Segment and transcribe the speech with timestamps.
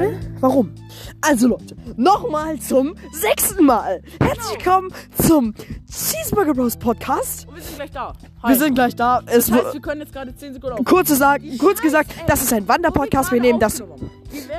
[0.00, 0.20] ne?
[0.40, 0.74] Warum?
[1.20, 4.02] Also Leute, nochmal zum sechsten Mal.
[4.20, 4.92] Herzlich willkommen
[5.22, 5.54] zum
[5.90, 7.46] Cheeseburger Bros Podcast.
[7.46, 8.12] Und wir sind gleich da.
[8.46, 9.20] Wir sind gleich da.
[9.26, 10.84] Es Das heißt, wir können jetzt gerade 10 Sekunden auf.
[10.84, 13.32] kurz, gesagt, kurz gesagt, das ist ein Wanderpodcast.
[13.32, 13.82] Wir nehmen das.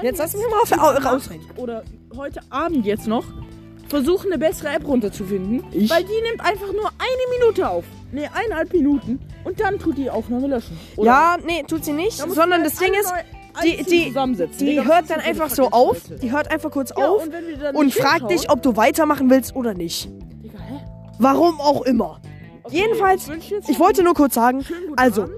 [0.02, 1.30] Jetzt lass mich mal auf.
[1.58, 1.84] Oder
[2.16, 3.26] heute Abend jetzt noch
[3.88, 5.64] versuchen, eine bessere App runterzufinden.
[5.72, 5.90] Ich?
[5.90, 7.84] Weil die nimmt einfach nur eine Minute auf.
[8.12, 9.20] Ne, eineinhalb Minuten.
[9.44, 10.78] Und dann tut die Aufnahme löschen.
[10.98, 12.18] Oder Ja, nee, tut sie nicht.
[12.18, 13.12] Sondern das Ding ist,
[13.64, 15.98] die, die, die Digga, hört dann einfach so auf.
[16.22, 19.56] Die hört einfach kurz Ja, auf und dann und fragt dich, ob du weitermachen willst
[19.56, 20.10] oder nicht.
[20.44, 20.80] Digga, hä?
[21.20, 22.20] Warum auch immer.
[22.64, 24.64] Okay, Jedenfalls, jetzt ich wollte nur kurz sagen,
[24.96, 25.36] also, Abend,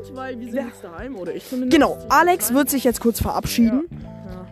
[0.53, 0.65] Ja.
[0.81, 3.83] daheim ich genau, Alex wird sich jetzt kurz verabschieden.
[3.91, 3.97] Ja.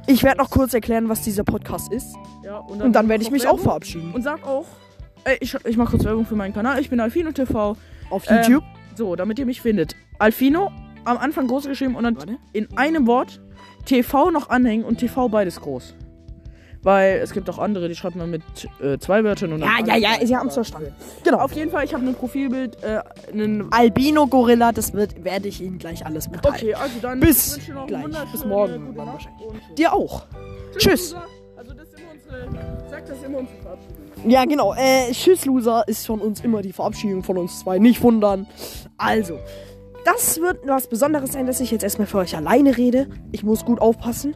[0.07, 2.15] Ich werde noch kurz erklären, was dieser Podcast ist.
[2.43, 3.63] Ja, und Und dann werde ich mich auch Werbung.
[3.63, 4.11] verabschieden.
[4.13, 4.65] Und sag auch,
[5.25, 6.79] ey, ich, ich mache kurz Werbung für meinen Kanal.
[6.79, 7.75] Ich bin Alfino TV.
[8.09, 8.63] Auf Ähm, YouTube.
[8.95, 9.95] So, damit ihr mich findet.
[10.17, 10.71] Alfino,
[11.05, 12.37] am Anfang groß geschrieben und dann Warte.
[12.53, 13.41] in einem Wort
[13.85, 15.95] TV noch anhängen und TV beides groß.
[16.83, 18.41] Weil es gibt auch andere, die schreibt man mit
[18.81, 19.61] äh, zwei Wörtern und.
[19.61, 20.95] Ja, ja, ja, ist ja am Verstanden.
[21.23, 21.37] Genau.
[21.37, 23.01] Auf jeden Fall, ich habe ein Profilbild, äh,
[23.31, 23.71] einen.
[23.71, 26.55] Albino Gorilla, das wird, werde ich Ihnen gleich alles mitteilen.
[26.55, 28.05] Okay, also dann Bis ich noch gleich.
[28.31, 28.95] Bis morgen
[29.77, 30.23] Dir auch.
[30.75, 31.11] Tschüss.
[31.11, 31.27] Loser.
[31.55, 32.89] Also das immer unsere.
[32.89, 34.01] Sagt das immer unsere Verabschiedung.
[34.31, 34.73] Ja, genau.
[34.73, 37.77] Äh, Tschüss, Loser ist von uns immer die Verabschiedung von uns zwei.
[37.77, 38.47] Nicht wundern.
[38.97, 39.39] Also,
[40.05, 43.07] das wird was Besonderes sein, dass ich jetzt erstmal für euch alleine rede.
[43.31, 44.35] Ich muss gut aufpassen,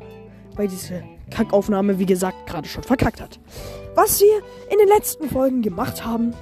[0.56, 3.40] weil diese Kackaufnahme, wie gesagt, gerade schon verkackt hat.
[3.96, 6.34] Was wir in den letzten Folgen gemacht haben,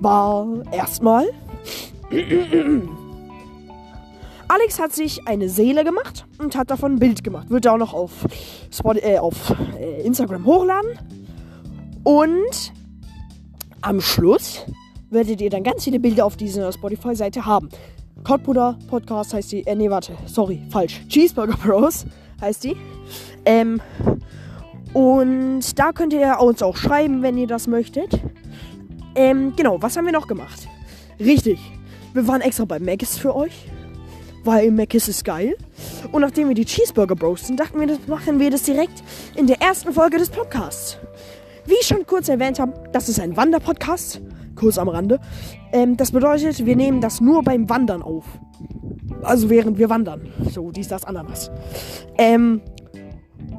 [0.00, 1.26] war erstmal.
[4.48, 7.48] Alex hat sich eine Seele gemacht und hat davon ein Bild gemacht.
[7.48, 8.10] Wird er auch noch auf,
[8.70, 10.98] Spot äh, auf äh, Instagram hochladen.
[12.04, 12.72] Und
[13.80, 14.66] am Schluss
[15.10, 17.70] werdet ihr dann ganz viele Bilder auf dieser Spotify-Seite haben.
[18.24, 19.66] Kottbruder Podcast heißt die.
[19.66, 20.16] Äh, nee, warte.
[20.26, 21.00] Sorry, falsch.
[21.08, 22.06] Cheeseburger Bros
[22.40, 22.76] heißt die.
[23.44, 23.80] Ähm.
[24.92, 28.20] Und da könnt ihr uns auch schreiben, wenn ihr das möchtet.
[29.14, 30.68] Ähm, genau, was haben wir noch gemacht?
[31.18, 31.58] Richtig.
[32.12, 33.68] Wir waren extra bei Maggis für euch.
[34.44, 35.56] Weil Maggis ist geil.
[36.10, 39.02] Und nachdem wir die Cheeseburger Bros sind, dachten wir, das machen wir das direkt
[39.34, 40.98] in der ersten Folge des Podcasts.
[41.64, 44.20] Wie ich schon kurz erwähnt habe, das ist ein Wanderpodcast.
[44.56, 45.20] Kurz am Rande.
[45.72, 48.24] Ähm, das bedeutet, wir nehmen das nur beim Wandern auf.
[49.22, 50.28] Also während wir wandern.
[50.50, 51.50] So, dies, das, Ananas.
[52.18, 52.60] Ähm,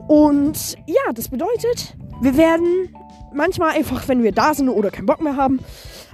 [0.08, 2.90] und ja, das bedeutet, wir werden
[3.34, 5.60] manchmal einfach, wenn wir da sind oder keinen Bock mehr haben,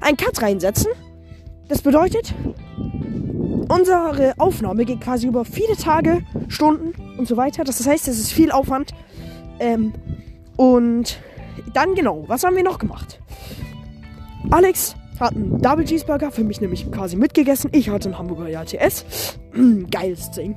[0.02, 0.92] einen Cut reinsetzen.
[1.68, 2.34] Das bedeutet,
[3.68, 7.64] unsere Aufnahme geht quasi über viele Tage, Stunden und so weiter.
[7.64, 8.94] Das heißt, es ist viel Aufwand.
[9.60, 9.94] Ähm,
[10.58, 11.20] und
[11.74, 13.20] dann genau, was haben wir noch gemacht?
[14.52, 17.70] Alex hat einen Double Cheeseburger, für mich nämlich quasi mitgegessen.
[17.74, 19.38] Ich hatte einen Hamburger JTS.
[19.92, 20.56] Geiles Ding.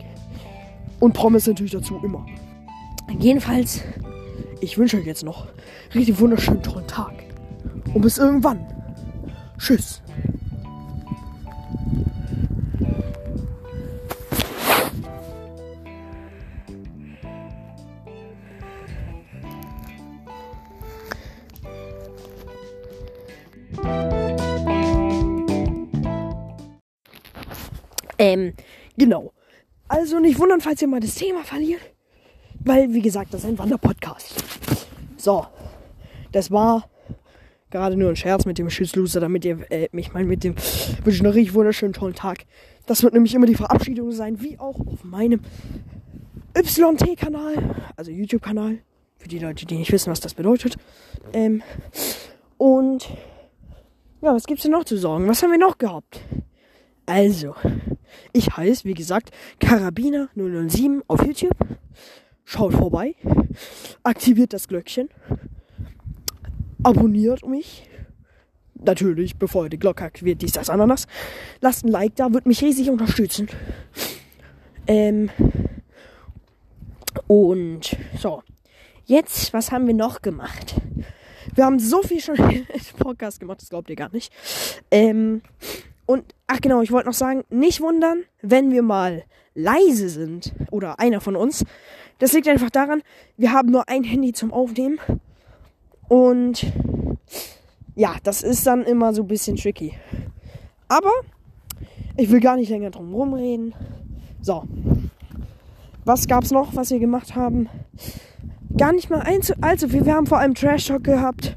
[0.98, 2.24] Und Pommes natürlich dazu immer.
[3.18, 3.82] Jedenfalls,
[4.60, 7.12] ich wünsche euch jetzt noch einen richtig wunderschönen tollen Tag.
[7.92, 8.66] Und bis irgendwann.
[9.58, 10.01] Tschüss.
[28.22, 28.54] Ähm,
[28.96, 29.32] genau.
[29.88, 31.80] Also nicht wundern, falls ihr mal das Thema verliert.
[32.60, 34.44] Weil, wie gesagt, das ist ein Wanderpodcast.
[35.16, 35.46] So.
[36.30, 36.88] Das war
[37.70, 40.54] gerade nur ein Scherz mit dem Schützloser, damit ihr äh, mich mal mit dem
[41.04, 42.44] wünsche noch richtig wunderschönen tollen Tag.
[42.86, 45.40] Das wird nämlich immer die Verabschiedung sein, wie auch auf meinem
[46.54, 47.54] YT-Kanal,
[47.96, 48.78] also YouTube-Kanal.
[49.18, 50.76] Für die Leute, die nicht wissen, was das bedeutet.
[51.32, 51.62] Ähm,
[52.58, 53.08] und
[54.20, 55.28] ja, was gibt's denn noch zu sagen?
[55.28, 56.20] Was haben wir noch gehabt?
[57.12, 57.54] Also,
[58.32, 61.58] ich heiße, wie gesagt, Karabiner007 auf YouTube.
[62.42, 63.16] Schaut vorbei.
[64.02, 65.10] Aktiviert das Glöckchen.
[66.82, 67.86] Abonniert mich.
[68.76, 71.06] Natürlich, bevor ihr die Glocke aktiviert, dies, das, Ananas.
[71.60, 73.46] Lasst ein Like da, wird mich riesig unterstützen.
[74.86, 75.28] Ähm.
[77.26, 78.42] Und so.
[79.04, 80.76] Jetzt, was haben wir noch gemacht?
[81.54, 82.66] Wir haben so viel schon im
[82.98, 84.32] Podcast gemacht, das glaubt ihr gar nicht.
[84.90, 85.42] Ähm.
[86.06, 90.52] Und, ach genau, ich wollte noch sagen, nicht wundern, wenn wir mal leise sind.
[90.70, 91.64] Oder einer von uns.
[92.18, 93.02] Das liegt einfach daran,
[93.36, 94.98] wir haben nur ein Handy zum Aufnehmen.
[96.08, 96.72] Und
[97.94, 99.94] ja, das ist dann immer so ein bisschen tricky.
[100.88, 101.10] Aber
[102.16, 103.74] ich will gar nicht länger drum rumreden.
[104.40, 104.64] So.
[106.04, 107.68] Was gab's noch, was wir gemacht haben?
[108.76, 110.04] Gar nicht mal allzu, allzu viel.
[110.04, 111.56] Wir haben vor allem Trash Talk gehabt.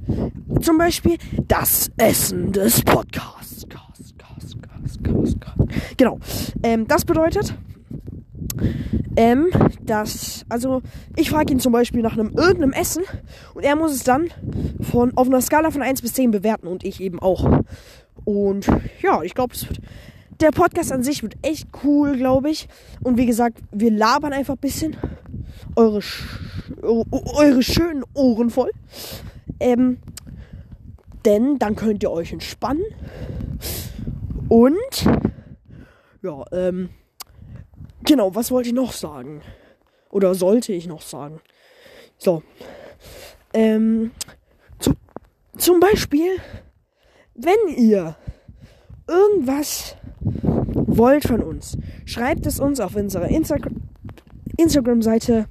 [0.61, 3.67] Zum Beispiel das Essen des Podcasts.
[3.69, 4.94] Cast, Cast, Cast, Cast, Cast.
[5.97, 6.19] Genau.
[6.63, 7.55] Ähm, das bedeutet,
[9.17, 9.47] ähm,
[9.83, 10.81] dass, also
[11.15, 13.03] ich frage ihn zum Beispiel nach einem irgendeinem Essen
[13.53, 14.27] und er muss es dann
[14.81, 17.61] von auf einer Skala von 1 bis 10 bewerten und ich eben auch.
[18.25, 18.67] Und
[19.01, 19.53] ja, ich glaube,
[20.41, 22.67] der Podcast an sich wird echt cool, glaube ich.
[23.03, 24.97] Und wie gesagt, wir labern einfach ein bisschen
[25.75, 26.23] eure, sch-
[26.81, 28.71] eure, eure schönen Ohren voll.
[29.59, 29.97] Ähm,
[31.23, 32.83] denn dann könnt ihr euch entspannen.
[34.49, 35.05] Und
[36.21, 36.89] ja, ähm,
[38.03, 39.41] genau, was wollte ich noch sagen?
[40.09, 41.41] Oder sollte ich noch sagen?
[42.17, 42.43] So.
[43.53, 44.11] Ähm,
[44.79, 44.93] zu,
[45.57, 46.37] zum Beispiel,
[47.33, 48.15] wenn ihr
[49.07, 49.95] irgendwas
[50.73, 53.81] wollt von uns, schreibt es uns auf unserer Instagram
[54.57, 55.47] Instagram-Seite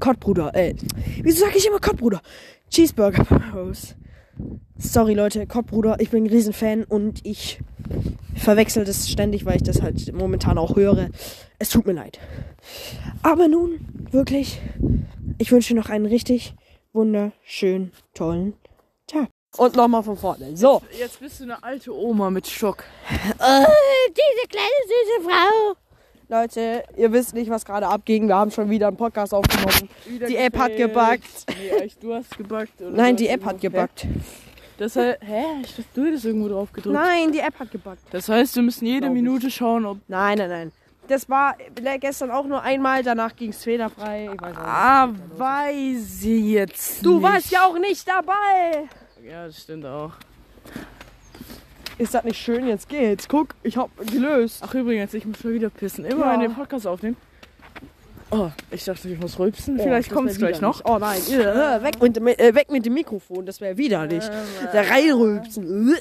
[0.00, 0.54] Kottbruder.
[0.54, 0.74] Äh,
[1.22, 2.20] wieso sage ich immer Kottbruder?
[2.70, 3.94] Cheeseburger Bros.
[4.78, 7.60] Sorry Leute, Kottbruder, ich bin ein Riesenfan und ich
[8.36, 11.08] verwechsel das ständig, weil ich das halt momentan auch höre.
[11.58, 12.18] Es tut mir leid.
[13.22, 14.60] Aber nun, wirklich,
[15.38, 16.54] ich wünsche noch einen richtig
[16.92, 18.54] wunderschönen, tollen
[19.06, 19.28] Tag.
[19.56, 20.56] Und nochmal von vorne.
[20.56, 20.80] So.
[20.98, 22.84] Jetzt bist du eine alte Oma mit Stock.
[23.10, 23.64] Oh,
[24.08, 25.76] diese kleine süße Frau.
[26.28, 28.28] Leute, ihr wisst nicht, was gerade abging.
[28.28, 29.88] Wir haben schon wieder einen Podcast aufgenommen.
[30.06, 31.46] Wieder Die App hat gebuggt.
[31.48, 32.80] Nee, du hast gebuggt.
[32.80, 33.60] Oder Nein, die App hat.
[33.60, 34.08] Hä?
[34.80, 35.42] Das heißt, hä?
[35.62, 36.94] Ich dachte, du hättest irgendwo drauf gedrückt.
[36.94, 37.98] Nein, die App hat gebuggt.
[38.12, 39.22] Das heißt, wir müssen jede Glaub ich.
[39.22, 39.98] Minute schauen, ob.
[40.08, 40.72] Nein, nein, nein.
[41.06, 41.54] Das war
[42.00, 44.30] gestern auch nur einmal, danach ging es fehlerfrei.
[44.32, 44.66] Ich weiß auch nicht.
[44.66, 47.04] Ah, weiß sie jetzt.
[47.04, 47.22] Du nicht.
[47.24, 48.88] warst ja auch nicht dabei.
[49.22, 50.12] Ja, das stimmt auch.
[51.98, 52.66] Ist das nicht schön?
[52.66, 53.28] Jetzt geht's.
[53.28, 54.62] Guck, ich hab gelöst.
[54.66, 56.06] Ach, übrigens, ich muss schon wieder pissen.
[56.06, 56.32] Immer Ja.
[56.32, 57.16] wenn den Podcast aufnehmen.
[58.32, 59.78] Oh, ich dachte, ich muss rülpsen.
[59.78, 60.82] Oh, Vielleicht kommt es gleich noch.
[60.84, 64.24] Oh nein, äh, weg, mit, dem- äh, weg mit dem Mikrofon, das wäre widerlich.
[64.72, 65.94] Da reinrülpsen.
[65.94, 66.00] Äh.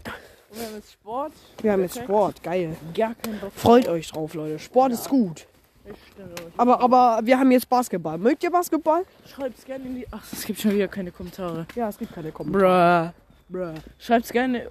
[0.52, 1.32] Wir haben jetzt Sport.
[1.62, 2.76] Wir haben jetzt Sport, geil.
[2.96, 3.52] Gar Bock.
[3.56, 4.58] Freut euch drauf, Leute.
[4.60, 5.46] Sport ist gut.
[5.86, 6.54] Ich stimme euch.
[6.58, 8.18] Aber, aber wir haben jetzt Basketball.
[8.18, 9.04] Mögt ihr Basketball?
[9.28, 10.08] Schreibt's gerne in die.
[10.12, 11.66] Ach, es gibt schon wieder keine Kommentare.
[11.76, 13.14] Ja, es gibt keine Kommentare.
[13.14, 13.29] Bruh.
[13.50, 13.74] Bruh.
[13.98, 14.70] Schreibt's gerne äh,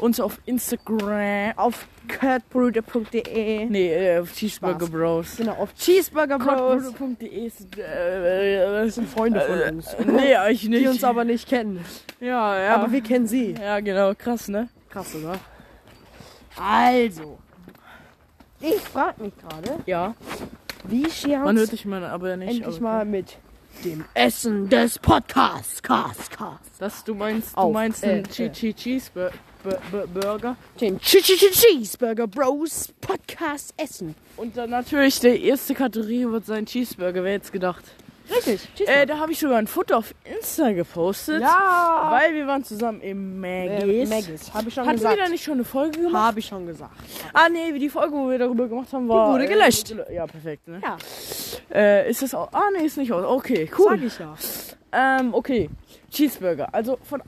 [0.00, 1.52] uns auf Instagram.
[1.56, 1.86] Auf
[2.18, 3.66] kurtbruder.de.
[3.66, 4.90] Nee, äh, auf Cheeseburger Spaß.
[4.90, 5.36] Bros.
[5.36, 6.82] Genau, auf Cheeseburger Bros.
[7.20, 7.78] Ist.
[7.78, 9.94] Äh, Das sind Freunde von äh, uns.
[9.94, 10.82] äh, nee, eigentlich nicht.
[10.84, 11.84] Die uns aber nicht kennen.
[12.20, 12.74] Ja, ja.
[12.74, 13.54] Aber wir kennen sie.
[13.60, 14.12] ja, genau.
[14.14, 14.68] Krass, ne?
[14.88, 15.38] Krass, oder?
[16.60, 17.38] Also.
[18.60, 20.14] Ich frage mich gerade, Ja.
[20.84, 22.50] wie Scherz Man hört dich mal, aber nicht.
[22.50, 23.38] endlich aber mal mit
[23.84, 26.70] dem Essen des Podcasts, Cast, Cast.
[26.78, 29.32] Das, du meinst, du Auf, meinst äh, einen Che Che Cheeseburger?
[30.14, 30.56] Burger.
[30.80, 34.14] Den Ch -Ch -Ch Cheeseburger Bros Podcast Essen.
[34.36, 37.84] Und dann natürlich die erste Kategorie wird sein Cheeseburger, wer jetzt gedacht.
[38.30, 41.40] Richtig, Äh, da habe ich sogar ein Foto auf Insta gepostet.
[41.42, 42.08] Ja.
[42.10, 44.08] Weil wir waren zusammen im Äh, Maggis.
[44.08, 45.30] Maggis, habe ich schon Hatten wir da gesagt.
[45.30, 46.22] nicht schon eine Folge gemacht?
[46.26, 46.92] Habe ich schon gesagt.
[47.32, 49.32] Ah, nee, wie die Folge, wo wir darüber gemacht haben, war.
[49.32, 49.90] wurde gelöscht.
[49.90, 50.80] Äh, ja, perfekt, ne?
[50.82, 50.96] Ja,
[51.74, 52.48] Äh, ist das auch.
[52.52, 53.24] Ah, nee, ist nicht aus.
[53.24, 53.88] Okay, cool.
[53.90, 54.34] sag ich ja.
[55.20, 55.68] Ähm, okay.
[56.10, 56.68] Cheeseburger.
[56.72, 57.22] Also von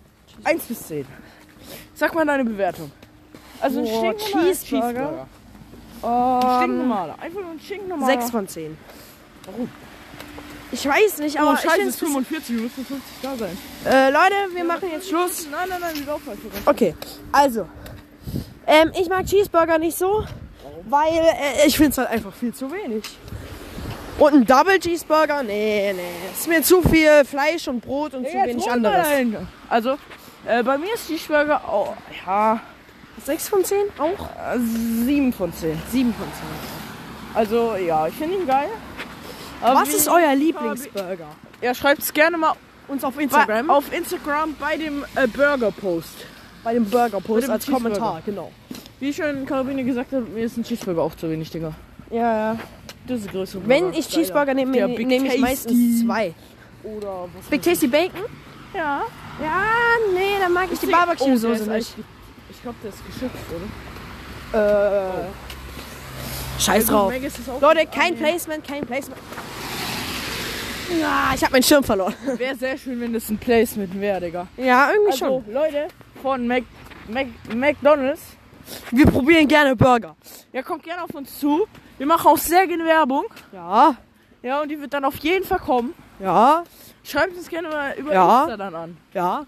[0.45, 1.07] 1 bis 10.
[1.95, 2.91] Sag mal deine Bewertung.
[3.61, 5.27] Also ein stinknormaler Cheeseburger.
[6.03, 7.17] Ein Ähm, stinknormaler.
[7.21, 8.13] Einfach nur ein stinknormaler.
[8.21, 8.77] 6 von 10.
[9.47, 9.69] Warum?
[10.73, 13.37] Ich weiß nicht, Oh, aber ich scheiße, finde es ist 45, wir müssen 50 da
[13.37, 13.59] sein.
[13.85, 15.47] äh, Leute, wir machen jetzt Schluss.
[15.51, 16.49] Nein, nein, nein, wir laufen einfach.
[16.73, 16.95] Okay,
[17.31, 17.69] also.
[18.67, 20.25] Ähm, ich mag Cheeseburger nicht so,
[20.89, 23.05] weil äh, ich finde es halt einfach viel zu wenig.
[24.19, 25.43] Und ein Double Cheeseburger?
[25.43, 26.01] Nee, nee.
[26.33, 29.07] Ist mir zu viel Fleisch und Brot und zu wenig anderes.
[29.69, 29.99] Also,
[30.47, 31.95] äh, bei mir ist Cheeseburger auch,
[32.27, 32.61] ja,
[33.25, 34.29] 6 von 10 auch?
[34.55, 35.81] äh, 7 von 10.
[35.91, 36.27] 7 von
[37.35, 38.69] Also, ja, ich finde ihn geil.
[39.63, 39.71] 10.
[39.71, 41.29] Aber Was ist euer Lieblingsburger?
[41.61, 42.55] Ja, schreibt es gerne mal
[42.89, 43.71] Uns auf bei, Instagram.
[43.71, 46.27] auf Instagram bei dem äh, Burger-Post.
[46.65, 47.67] bei dem Burger-Post Bei als.
[47.67, 48.51] Kommentar, genau.
[49.01, 51.73] Wie schon Karabine gesagt hat, mir ist ein Cheeseburger auch zu wenig, Digga.
[52.11, 52.59] Ja, ja.
[53.07, 53.69] Das ist größte Burger.
[53.69, 54.09] Wenn ich.
[54.09, 56.35] Cheeseburger nehme, Der nehme ich meistens zwei.
[56.85, 58.21] Oder was Big Tasty Bacon?
[58.75, 59.03] Ja.
[59.43, 59.63] Ja,
[60.15, 61.95] nee, dann mag ich die Oh, der Barbecue-Soße ist nicht.
[62.51, 63.67] Ich glaube, der ist geschützt, oder?
[64.55, 65.11] Äh,
[66.59, 67.13] Scheiß drauf.
[67.61, 68.17] Leute, kein Ah.
[68.19, 69.21] Placement, kein Placement.
[71.01, 72.15] Ja, ich habe meinen Schirm verloren.
[72.37, 74.47] Wäre sehr schön, wenn das ein Placement wäre, Digga.
[74.57, 75.89] Ja, irgendwie Also, Leute
[76.21, 76.65] von Mac,
[77.09, 78.21] Mac, McDonalds,
[78.91, 78.99] schon.
[78.99, 80.15] Wir probieren gerne Burger.
[80.53, 81.67] ja, kommt gerne auf uns zu.
[81.99, 83.25] Wir machen auch sehr gerne Werbung.
[83.53, 83.97] Ja,
[84.43, 85.95] Ja, und die wird dann auf jeden Fall kommen.
[86.21, 86.63] ja,
[87.05, 88.41] Schreibt uns gerne mal über Ja.
[88.43, 88.97] Insta dann an.
[89.15, 89.45] ja.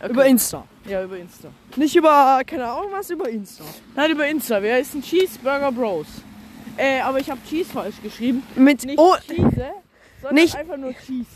[0.00, 0.10] Okay.
[0.12, 0.64] Über Insta.
[0.86, 1.48] Ja, über Insta.
[1.76, 3.64] Nicht über, keine Ahnung was, über Insta.
[3.96, 4.62] Nein, über Insta.
[4.62, 6.06] Wir heißen Cheeseburger Bros.
[6.76, 8.42] Äh, aber ich habe Cheese falsch geschrieben.
[8.56, 9.70] Mit, Nicht oh, Cheese,
[10.20, 11.26] sondern nicht- einfach nur Cheese.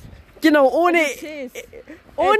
[0.40, 1.50] genau, ohne, Also Cheese.
[2.16, 2.36] ohne,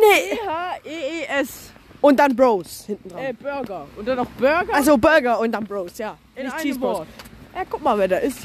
[0.83, 1.71] C-H-E-E-S.
[2.01, 3.37] und dann Bros hinten Äh, dran.
[3.67, 3.87] Burger.
[3.97, 6.17] Und dann noch Burger Also Burger und dann Bros, ja.
[6.35, 7.07] in Nicht Cheese Bros.
[7.55, 8.41] Ja, guck mal, wer da ist.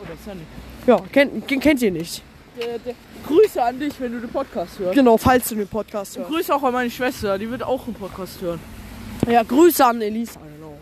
[0.00, 0.46] Oh, das ist ja nicht.
[0.86, 2.22] Ja, kennt, kennt kennt ihr nicht.
[2.58, 2.94] Der, der,
[3.26, 4.94] Grüße an dich, wenn du den Podcast hörst.
[4.94, 6.30] Genau, falls du den Podcast hörst.
[6.30, 8.60] Grüße auch an meine Schwester, die wird auch einen Podcast hören.
[9.26, 10.78] Ja, Grüße an Elisa, genau.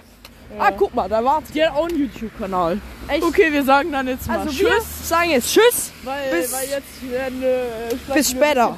[0.59, 1.45] Ah, guck mal, da war's.
[1.53, 2.81] Die hat auch einen YouTube-Kanal.
[3.09, 3.23] Echt?
[3.25, 5.91] Okay, wir sagen dann jetzt mal Also wir Tschüss, sagen jetzt Tschüss.
[6.05, 8.77] weil, bis- weil jetzt werden äh, bis später.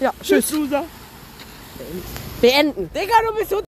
[0.00, 0.52] Ja, Tschüss, Tschüss.
[0.52, 0.84] Loser.
[2.40, 2.90] Beenden.
[2.94, 3.60] Digga, du bist so...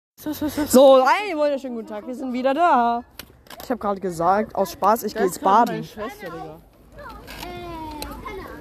[0.68, 3.02] So, einen wunderschönen guten Tag, wir sind wieder da.
[3.62, 5.76] Ich habe gerade gesagt, aus Spaß, ich gehe jetzt baden.
[5.76, 6.60] Meine Schwester, Digga.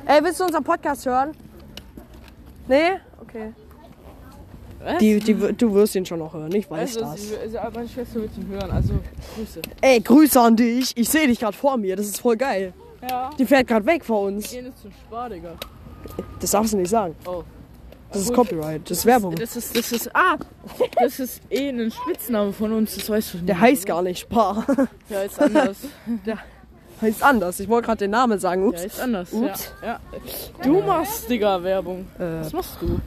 [0.09, 1.33] Ey, willst du unseren Podcast hören?
[2.67, 2.93] Nee?
[3.21, 3.53] Okay.
[4.79, 4.97] Was?
[4.97, 7.29] Die, die, du wirst ihn schon noch hören, ich weiß also, das.
[7.29, 8.93] sie, also, meine Schwester wird ihn hören, also
[9.35, 9.61] Grüße.
[9.81, 10.97] Ey, Grüße an dich.
[10.97, 12.73] Ich sehe dich gerade vor mir, das ist voll geil.
[13.07, 13.29] Ja.
[13.37, 14.51] Die fährt gerade weg vor uns.
[14.51, 15.51] Wir gehen jetzt zum Spar, Digga.
[16.39, 17.15] Das darfst du nicht sagen.
[17.27, 17.43] Oh.
[18.11, 18.33] Das ist.
[18.33, 19.35] Copyright, das ist Werbung.
[19.35, 20.37] Das ist, das ist, ah,
[20.95, 23.49] das ist eh ein Spitzname von uns, das weißt du nicht.
[23.49, 24.65] Der heißt gar nicht Spar.
[25.07, 25.77] Der ist anders.
[27.01, 27.59] heißt anders.
[27.59, 28.67] Ich wollte gerade den Namen sagen.
[28.67, 28.83] Ups.
[28.85, 29.31] ist anders.
[29.33, 29.73] Ups.
[29.81, 29.99] Ja, ja.
[30.63, 32.07] Du machst, Digga, Werbung.
[32.17, 32.99] Äh, Was machst du?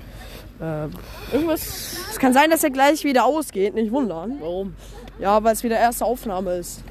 [0.64, 0.88] äh,
[1.34, 1.96] Irgendwas.
[2.10, 4.36] es kann sein, dass er gleich wieder ausgeht, nicht wundern.
[4.40, 4.74] Warum?
[5.18, 6.82] Ja, weil es wieder erste Aufnahme ist.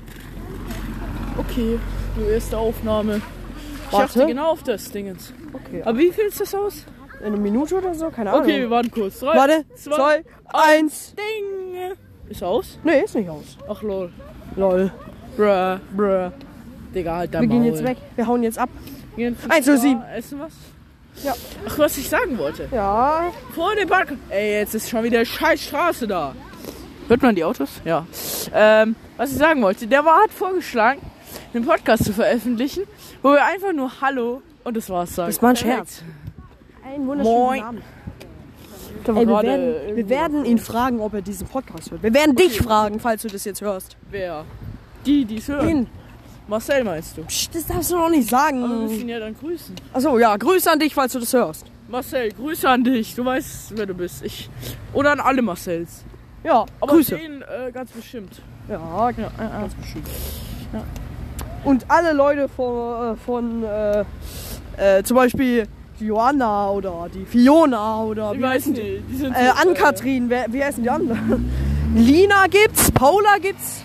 [1.37, 1.79] Okay,
[2.15, 3.21] du erste Aufnahme.
[3.87, 4.05] Ich Warte.
[4.05, 5.33] achte genau auf das Dingens.
[5.53, 5.81] Okay.
[5.83, 6.85] Aber wie viel ist das aus?
[7.19, 8.09] In einer Minute oder so?
[8.09, 8.43] Keine Ahnung.
[8.43, 9.19] Okay, wir warten kurz.
[9.19, 11.13] Drei, Warte, zwei, zwei, eins.
[11.15, 11.93] Ding.
[12.29, 12.79] Ist aus?
[12.83, 13.57] Nee, ist nicht aus.
[13.69, 14.11] Ach lol.
[14.55, 14.91] Lol.
[15.35, 15.77] Bruh.
[15.95, 16.31] Bruh.
[16.93, 17.69] Digga, halt dein Wir gehen Maul.
[17.71, 17.97] jetzt weg.
[18.15, 18.69] Wir hauen jetzt ab.
[19.17, 20.01] Eins, Spar, sieben.
[20.15, 20.53] Essen was?
[21.23, 21.33] Ja.
[21.67, 22.67] Ach, was ich sagen wollte.
[22.71, 23.31] Ja.
[23.53, 24.13] Vor dem Park.
[24.29, 26.33] Ey, jetzt ist schon wieder scheiß Straße da.
[27.07, 27.69] Hört man die Autos?
[27.83, 28.05] Ja.
[28.53, 31.01] Ähm, was ich sagen wollte, der war hat vorgeschlagen,
[31.53, 32.83] einen Podcast zu veröffentlichen,
[33.21, 35.29] wo wir einfach nur Hallo und das war's sagen.
[35.29, 35.55] Das war ein.
[35.57, 36.03] Scherz.
[36.85, 37.59] Einen wunderschönen Moin.
[37.59, 37.81] Namen.
[39.07, 42.03] Ey, wir, werden, irgendwo wir werden ihn fragen, ob er diesen Podcast hört.
[42.03, 43.97] Wir werden dich fragen, falls du das jetzt hörst.
[44.09, 44.45] Wer?
[45.05, 45.69] Die, die es hören.
[45.69, 45.87] Ihn.
[46.47, 47.23] Marcel meinst du?
[47.23, 49.01] Psst, das darfst du noch nicht Aber wir müssen sagen.
[49.01, 49.75] ihn ja dann grüßen.
[49.93, 51.65] Achso, ja, Grüße an dich, falls du das hörst.
[51.87, 53.15] Marcel, Grüße an dich.
[53.15, 54.23] Du weißt, wer du bist.
[54.23, 54.49] Ich.
[54.93, 56.03] Oder an alle Marcells.
[56.43, 57.15] Ja, Aber Grüße.
[57.15, 58.41] den äh, ganz bestimmt.
[58.67, 58.79] Ja,
[59.11, 59.67] Ja, ja, ja.
[59.79, 60.07] bestimmt.
[61.63, 64.03] Und alle Leute von, äh, von äh,
[64.77, 65.67] äh, zum Beispiel
[65.99, 69.03] die Joanna oder die Fiona oder Ich wie heißen die?
[69.07, 71.51] Die Äh, so, Ann-Kathrin, wer, wie heißen die anderen?
[71.95, 73.83] Lina gibt's, Paula gibt's.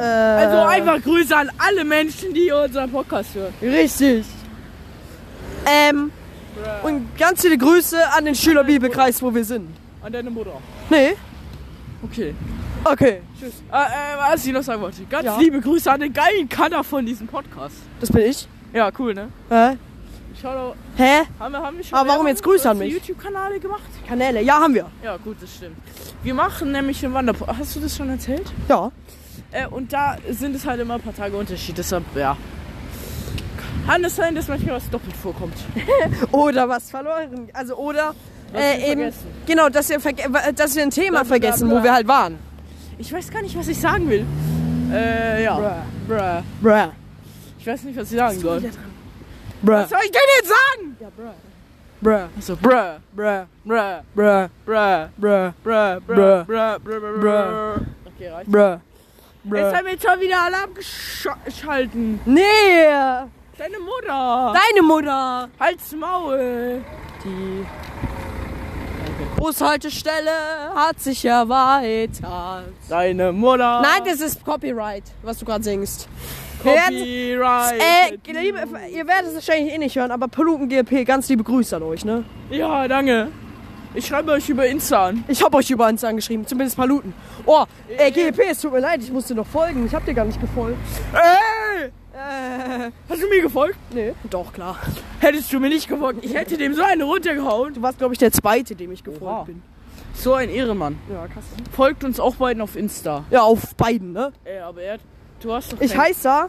[0.00, 3.52] Äh, Also einfach Grüße an alle Menschen, die unseren Podcast hören.
[3.62, 4.24] Richtig.
[5.66, 6.10] Ähm,
[6.82, 9.68] und ganz viele Grüße an den Schülerbibelkreis, wo wir sind.
[10.02, 10.52] An deine Mutter.
[10.88, 11.14] Nee?
[12.02, 12.34] Okay.
[12.82, 13.52] Okay, Tschüss.
[13.70, 15.02] Äh, äh, was ich noch sagen wollte.
[15.04, 15.36] Ganz Ja.
[15.38, 17.74] liebe Grüße an den geilen Kanner von diesem Podcast.
[18.00, 18.48] das bin ich.
[18.72, 19.28] Ja, cool, ne?
[19.50, 19.76] Hä?
[20.40, 21.22] Schau Hä?
[21.38, 22.92] haben wir, haben wir schon Aber warum jetzt Grüße an mich?
[22.94, 23.82] YouTube-Kanäle gemacht?
[24.08, 24.86] Kanäle, ja, haben wir.
[25.04, 25.76] Ja, gut, das stimmt.
[26.22, 27.58] Wir machen nämlich einen Wanderpodcast.
[27.60, 28.50] Hast du das schon erzählt?
[28.68, 28.90] Ja.
[29.52, 31.76] Äh, und da sind es halt immer ein paar Tage Unterschied.
[31.78, 32.36] Deshalb, ja.
[33.86, 35.54] Kann es sein, dass manchmal was doppelt vorkommt.
[36.32, 37.48] Oder was verloren.
[37.52, 38.14] Also, oder
[38.54, 39.26] äh, eben, vergessen.
[39.46, 40.22] genau, dass wir, verge
[40.54, 41.80] dass wir ein Thema Bla, vergessen, bla.
[41.80, 42.38] wo wir halt waren.
[42.98, 44.24] Ich weiß gar nicht, was ich sagen will.
[44.92, 45.82] Äh, ja.
[46.06, 46.42] Bruh.
[46.62, 46.92] Bruh.
[47.58, 48.60] Ich weiß nicht, was ich sagen soll.
[49.62, 49.72] Bruh.
[49.72, 50.96] Was soll ich denn jetzt sagen?
[52.00, 52.28] Bruh.
[52.36, 52.70] Also, bruh,
[53.14, 53.46] Bruh.
[53.64, 54.14] bruh, Bruh.
[54.14, 55.08] bruh, Bruh.
[55.16, 55.94] bruh, Bruh.
[56.06, 57.86] bruh, bruh, bruh, bruh, Bruh.
[58.16, 58.50] Okay, reicht.
[58.50, 58.78] Bruh.
[59.44, 62.20] Jetzt haben wir jetzt schon wieder Alarm geschalten.
[62.26, 62.40] Nee!
[63.56, 64.54] Deine Mutter.
[64.54, 65.48] Deine Mutter!
[65.58, 66.84] Halt's Maul.
[67.24, 67.64] Die
[69.36, 70.30] Bushaltestelle
[70.74, 72.64] hat sich erweitert.
[72.88, 73.80] Deine Mutter.
[73.80, 76.08] Nein, das ist Copyright, was du gerade singst.
[76.62, 77.80] Copyright.
[77.80, 78.58] Äh, liebe,
[78.92, 82.04] ihr werdet es wahrscheinlich eh nicht hören, aber Paluten GLP, ganz liebe Grüße an euch,
[82.04, 82.24] ne?
[82.50, 83.28] Ja, danke.
[83.94, 85.24] Ich schreibe euch über Insta an.
[85.26, 87.12] Ich hab euch über uns angeschrieben, zumindest Paluten.
[87.44, 89.84] Oh, äh, GLP, es tut mir leid, ich musste noch folgen.
[89.86, 90.78] Ich hab dir gar nicht gefolgt.
[91.12, 91.86] Ey!
[92.12, 93.76] Äh, Hast du mir gefolgt?
[93.92, 94.76] nee, doch, klar.
[95.20, 97.74] Hättest du mir nicht gefolgt, ich hätte dem so eine runtergehauen.
[97.74, 99.42] Du warst, glaube ich, der Zweite, dem ich gefolgt Oha.
[99.44, 99.62] bin.
[100.14, 100.98] So ein Ehrenmann.
[101.10, 101.44] Ja, krass.
[101.72, 103.24] Folgt uns auch beiden auf Insta.
[103.30, 104.32] Ja, auf beiden, ne?
[104.44, 104.98] Ey, aber er,
[105.40, 106.48] du hast doch Ich heiße da.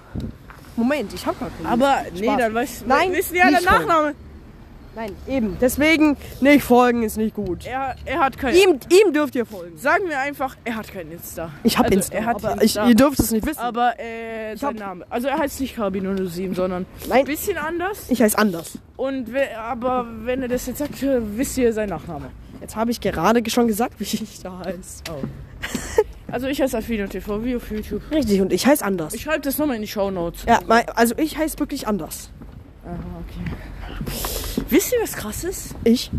[0.75, 1.67] Moment, ich hab gar keinen.
[1.67, 2.37] Aber, nee, Spaß.
[2.37, 4.15] dann weißt Nein, wissen ja der nicht folgen.
[4.95, 5.57] Nein, eben.
[5.61, 7.65] Deswegen nicht folgen ist nicht gut.
[7.65, 8.53] Er, er hat kein.
[8.55, 9.77] Ihm, ihm dürft ihr folgen.
[9.77, 11.49] Sagen wir einfach, er hat kein Insta.
[11.63, 12.83] Ich hab Also, Insta, er hat aber Insta.
[12.83, 13.59] Ich, ihr dürft es nicht wissen.
[13.59, 15.05] Aber äh, Ich sein Name.
[15.09, 18.05] Also er heißt nicht Carbin07, sondern ein bisschen anders.
[18.09, 18.77] ich heiße anders.
[18.97, 22.29] Und we- aber wenn er das jetzt sagt, wisst ihr seinen Nachname.
[22.59, 25.03] Jetzt habe ich gerade schon gesagt, wie ich da heiße.
[26.31, 28.01] Also ich heiße Afino TV, wie auf YouTube.
[28.11, 29.13] Richtig, und ich heiße anders.
[29.13, 30.43] Ich schreibe das nochmal in die Show Notes.
[30.45, 30.59] ja,
[30.95, 32.29] also ich heiße wirklich anders.
[32.85, 32.93] Aha,
[33.25, 34.40] okay.
[34.69, 35.75] Wisst ihr, was krass ist?
[35.83, 36.11] Ich?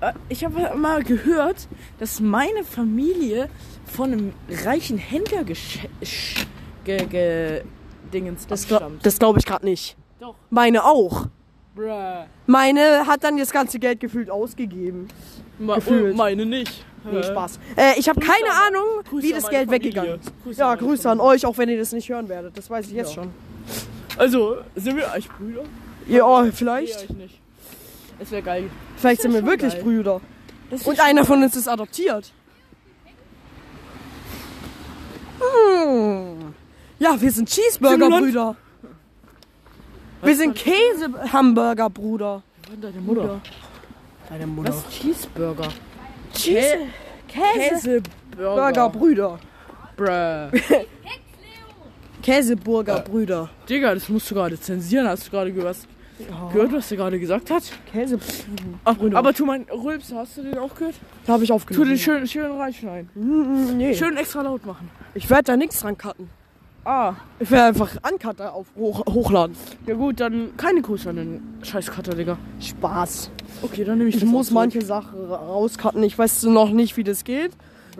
[0.00, 1.68] Äh, Ich habe mal gehört,
[1.98, 3.48] dass meine Familie
[3.86, 4.32] von einem
[4.64, 6.44] reichen Händler gesch sch-
[6.84, 7.62] ge ge
[8.12, 9.04] Dingens Das, abstammt.
[9.04, 9.96] das glaube ich gerade nicht.
[10.20, 10.34] Doch.
[10.50, 11.26] Meine auch.
[11.74, 12.24] Bruh.
[12.46, 15.08] Meine hat dann das ganze Geld gefühlt ausgegeben.
[15.58, 16.14] Ma Gefühlt.
[16.14, 16.84] oh, meine nicht.
[17.10, 17.58] Nee, Spaß.
[17.76, 19.84] Äh, ich habe keine an- Ahnung, Grüße wie an das Geld Familie.
[19.86, 20.32] weggegangen ist.
[20.42, 21.34] Grüße Ja, an Grüße an Familie.
[21.36, 22.56] euch, auch wenn ihr das nicht hören werdet.
[22.58, 23.22] Das weiß ich jetzt Ja.
[23.22, 23.30] schon.
[24.16, 25.62] Also, sind wir eigentlich Brüder?
[26.08, 26.98] Ja, Nee, vielleicht.
[27.00, 27.40] eigentlich nicht.
[28.18, 28.70] Es wäre geil.
[28.96, 29.82] Vielleicht sind wär wir schon wirklich geil.
[29.82, 30.20] Brüder.
[30.70, 32.32] Das Und einer von uns ist adoptiert.
[35.40, 36.54] Hm.
[36.98, 38.56] Ja, wir sind Cheeseburger-Brüder.
[40.22, 42.42] Wir sind Käse-Hamburger-Bruder.
[42.80, 43.40] Deine Mutter.
[44.28, 44.74] Deine Mutter.
[44.74, 44.88] Was?
[44.90, 45.68] Cheeseburger.
[46.34, 46.78] Cheese.
[47.28, 48.02] Käse.
[48.02, 48.88] Käseburger.
[48.90, 49.38] Brüder.
[49.96, 50.50] Bruh.
[52.22, 53.48] Käseburger-Brüder.
[53.68, 55.08] Digga, das musst du gerade zensieren.
[55.08, 55.52] Hast du gerade
[56.18, 57.62] was gehört, was er gerade gesagt hat?
[57.92, 58.18] Käse.
[58.84, 60.94] Ach, aber tu mein Rülps, hast du den auch gehört?
[61.26, 61.88] Da habe ich Tu aufgenommen.
[61.90, 63.08] den schön, schön reinschneiden.
[63.14, 63.94] Mm, nee.
[63.94, 64.90] Schön extra laut machen.
[65.14, 66.28] Ich werde da nichts dran cutten.
[66.84, 69.54] Ah, Ich werde einfach Uncutter auf hoch, hochladen.
[69.86, 72.38] ja gut, dann keine Grüße an den scheiß Cutter, Digga.
[72.60, 73.30] Spaß.
[73.62, 76.02] Okay, dann nehme ich Ich muss manche Sachen ra- rauscutten.
[76.02, 77.50] Ich weiß noch nicht, wie das geht.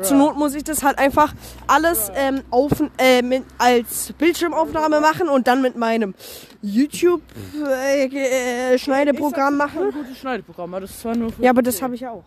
[0.03, 1.33] Zur Not muss ich das halt einfach
[1.67, 6.15] alles ähm, auf, äh, mit, als Bildschirmaufnahme machen und dann mit meinem
[6.63, 9.79] YouTube-Schneideprogramm Ich machen.
[9.79, 12.01] hab ein gutes Schneideprogramm, aber das ist zwar nur für Ja, aber das habe ich
[12.03, 12.25] ja auch.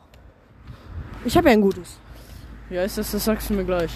[1.26, 1.98] Ich habe ja ein gutes.
[2.70, 3.92] Ja, ist das, das sagst du mir gleich.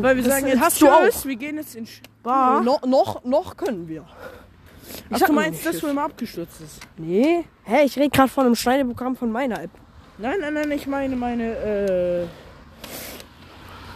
[0.00, 1.24] Weil wir Das sagen jetzt hast du Tschüss, auch.
[1.26, 2.60] wir gehen jetzt in Spa.
[2.60, 4.04] No, noch, noch können wir.
[5.10, 6.80] Ach, hab du meinst nicht das, wo immer abgestürzt ist?
[6.96, 7.44] Nee.
[7.64, 9.70] Hä, ich rede gerade von einem Schneideprogramm von meiner App.
[10.18, 12.26] Nein, nein, nein, ich meine meine, äh,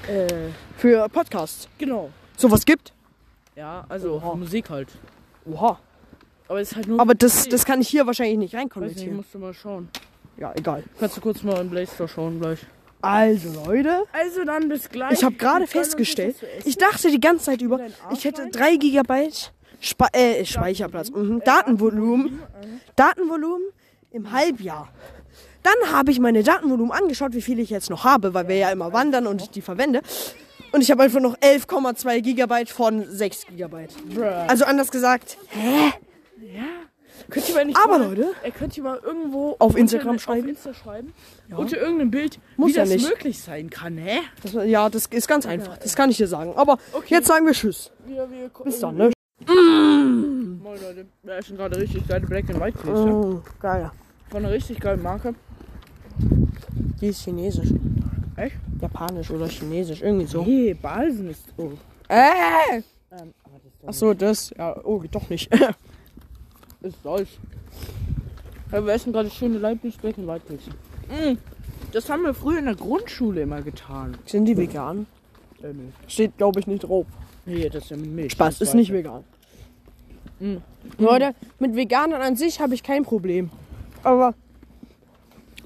[0.08, 1.68] äh, Für Podcasts.
[1.78, 2.10] genau.
[2.36, 2.92] Sowas gibt?
[3.56, 4.34] Ja, also Oha.
[4.34, 4.88] Musik halt.
[5.44, 5.78] Oha.
[6.48, 7.00] Aber es ist halt nur.
[7.00, 9.16] Aber das, das kann ich hier wahrscheinlich nicht reinkonvertieren.
[9.16, 9.88] musst du mal schauen.
[10.36, 10.82] Ja, egal.
[10.98, 12.58] Kannst du kurz mal im Play Store schauen gleich.
[13.00, 14.04] Also, Leute.
[14.12, 15.12] Also dann bis gleich.
[15.12, 17.78] Ich habe gerade festgestellt, was ich dachte die ganze Zeit über,
[18.12, 18.50] ich hätte rein?
[18.50, 19.30] 3 GB
[19.80, 21.42] Spa äh, Speicherplatz, mhm.
[21.44, 22.42] Datenvolumen,
[22.96, 23.68] Datenvolumen
[24.10, 24.88] im Halbjahr.
[25.64, 28.70] Dann habe ich meine Datenvolumen angeschaut, wie viel ich jetzt noch habe, weil wir ja
[28.70, 30.02] immer wandern und ich die verwende.
[30.72, 33.86] Und ich habe einfach noch 11,2 GB von 6 GB.
[34.14, 34.22] Bruh.
[34.46, 35.36] Also anders gesagt,
[37.30, 40.42] Könnt ihr mal nicht aber mal, Leute, Er könnte mal irgendwo Auf Instagram schreiben?
[40.42, 41.14] Auf Insta schreiben.
[41.56, 43.08] Unter irgendeinem Bild, Muss wie ja das nicht.
[43.08, 44.18] möglich sein kann, hä?
[44.42, 45.78] das, ja, das ist ganz einfach.
[45.78, 46.52] Das kann ich dir sagen.
[46.56, 47.14] Aber Okay.
[47.14, 47.90] jetzt sagen wir Tschüss.
[48.06, 49.10] Wir, wir, Bis dann, ne?
[49.46, 53.06] Moin Leute, wir essen gerade richtig geile Black and White Gläser.
[53.06, 53.90] Mm, geil.
[54.30, 55.34] Von einer richtig geilen Marke.
[57.00, 57.70] Die ist chinesisch.
[58.36, 58.56] Echt?
[58.80, 60.42] Japanisch oder chinesisch, irgendwie so.
[60.42, 61.44] Nee, Balsen ist.
[61.56, 61.70] Oh.
[62.08, 62.82] Äh!
[63.12, 63.32] Ähm,
[63.86, 64.52] Ach so, das.
[64.56, 65.52] Ja, oh, doch nicht.
[66.82, 67.28] Ist Salz.
[68.70, 70.70] Ja, wir essen gerade schöne Leibniz White Pilze.
[71.08, 71.38] Mm.
[71.92, 74.16] Das haben wir früher in der Grundschule immer getan.
[74.26, 75.06] Sind die vegan?
[75.62, 75.92] Äh, nee.
[76.08, 77.06] Steht, glaube ich, nicht drauf.
[77.46, 78.32] Nee, das ist ja Milch.
[78.32, 79.24] Spaß, ist nicht vegan.
[80.40, 80.56] Mm.
[80.98, 83.50] Leute, mit Veganern an sich habe ich kein Problem.
[84.02, 84.34] Aber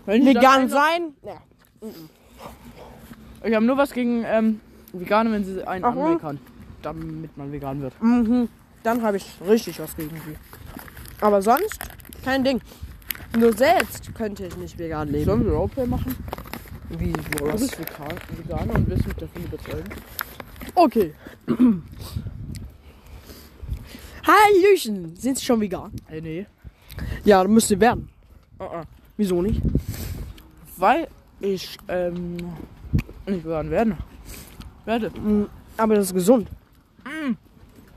[0.09, 1.13] Wenn vegan sein?
[1.23, 1.37] Ja.
[3.45, 4.59] Ich habe nur was gegen ähm,
[4.95, 6.07] Veganer, wenn sie einen Aha.
[6.07, 6.41] anmeckern.
[6.81, 7.93] Damit man vegan wird.
[8.03, 8.49] Mhm.
[8.83, 10.35] Dann habe ich richtig was gegen sie.
[11.21, 11.79] Aber sonst
[12.25, 12.63] kein Ding.
[13.39, 15.27] Nur selbst könnte ich nicht vegan leben.
[15.27, 16.17] Sollen wir Roleplay machen?
[16.89, 17.61] Wie Du was?
[17.61, 19.91] bist vegan, Veganer und wirst mich davon überzeugen.
[20.75, 21.13] Okay.
[24.27, 25.17] Hallöchen.
[25.17, 25.93] Sind Sie schon vegan?
[26.09, 26.47] Ey, nee.
[27.25, 28.09] Ja, dann müsst ihr werden.
[28.59, 28.85] Uh -uh.
[29.19, 29.61] Wieso nicht?
[30.79, 31.09] Weil
[31.41, 32.37] ich ähm,
[33.27, 33.99] nicht vegan werden
[34.87, 35.11] werde.
[35.11, 36.49] Mm, Aber das ist gesund.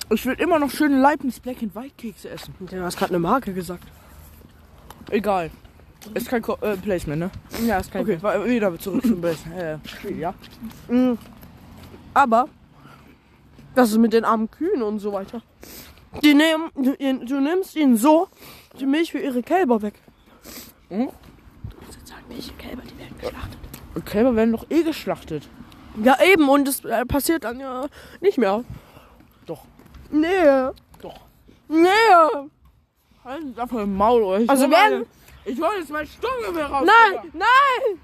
[0.10, 2.54] Ich will immer noch schöne Leibniz Black and White Kekse essen.
[2.60, 3.84] Du hast gerade eine Marke gesagt.
[5.10, 5.50] Egal.
[6.16, 7.32] Ist kein Ko äh, Placement, ne?
[7.66, 9.62] Ja, ist kein Okay, wa- wieder zurück zum Placement.
[10.06, 10.34] Äh, ja.
[10.90, 11.14] Mm.
[12.14, 12.50] Aber
[13.76, 15.42] das ist mit den armen Kühen und so weiter.
[16.24, 18.28] Die nehmen, du, du nimmst ihnen so
[18.80, 19.94] die Milch für ihre Kälber weg.
[20.92, 21.10] Hm?
[21.70, 23.60] Du musst jetzt sagen, welche Kälber, die werden geschlachtet.
[24.06, 25.48] Kälber werden doch eh geschlachtet.
[26.04, 27.88] Ja, eben, und das äh, passiert dann ja
[28.20, 28.64] nicht mehr.
[29.46, 29.64] Doch.
[30.10, 30.28] Nee.
[31.02, 31.20] Doch.
[31.68, 31.88] Nee.
[33.24, 34.40] Halt einfach im Maul, oder?
[34.42, 35.06] Ich Also hol werden- meine-
[35.56, 36.86] Ich hol jetzt mein Sturmgewehr raus.
[36.88, 37.46] Nein, Digga.
[37.46, 38.00] nein.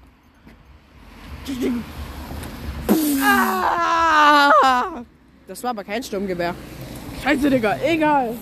[3.22, 5.02] Ah.
[5.46, 6.54] Das war aber kein Sturmgewehr.
[7.22, 8.34] Scheiße, Digga, egal.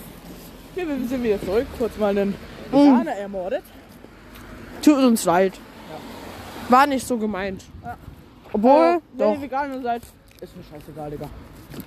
[0.74, 1.66] Hier, wir sind wieder zurück.
[1.78, 2.35] Kurz mal einen
[2.70, 3.64] Veganer ermordet.
[4.82, 5.54] Tut uns leid.
[6.68, 7.64] War nicht so gemeint.
[8.52, 9.34] Obwohl, Äh, wenn doch.
[9.34, 10.02] ihr Veganer seid,
[10.40, 11.28] ist mir scheißegal, Digga.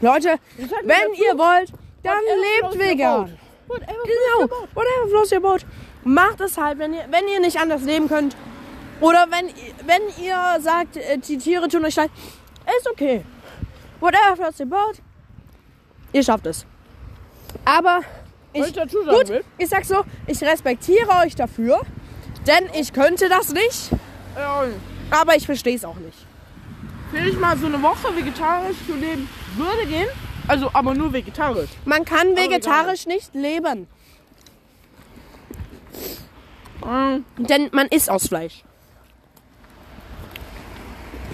[0.02, 1.71] Leute, wenn ihr wollt,
[2.04, 3.38] dann lebt vegan.
[3.67, 5.65] Whatever Genau, whatever flows your boat.
[6.04, 8.36] Macht es halt, wenn ihr, wenn ihr nicht anders leben könnt.
[9.02, 12.10] Oder wenn, ihr- wenn ihr sagt, äh, die Tiere tun euch leid,
[12.78, 13.23] ist okay.
[13.99, 15.02] Whatever floats your boat.
[16.13, 16.65] Ihr schafft es.
[17.65, 18.02] Aber
[18.54, 21.82] ich, ich dazu sagen gut, will, ich sag so, ich respektiere euch dafür,
[22.50, 23.92] denn ich könnte das nicht,
[24.36, 24.64] ja,
[25.12, 26.18] aber ich verstehe es auch nicht.
[27.12, 30.08] wenn ich mal so eine Woche vegetarisch zu leben würde gehen,
[30.48, 31.70] also aber nur vegetarisch.
[31.86, 33.88] Man kann vegetarisch nicht leben,
[36.82, 38.64] Ähm, denn man isst aus Fleisch.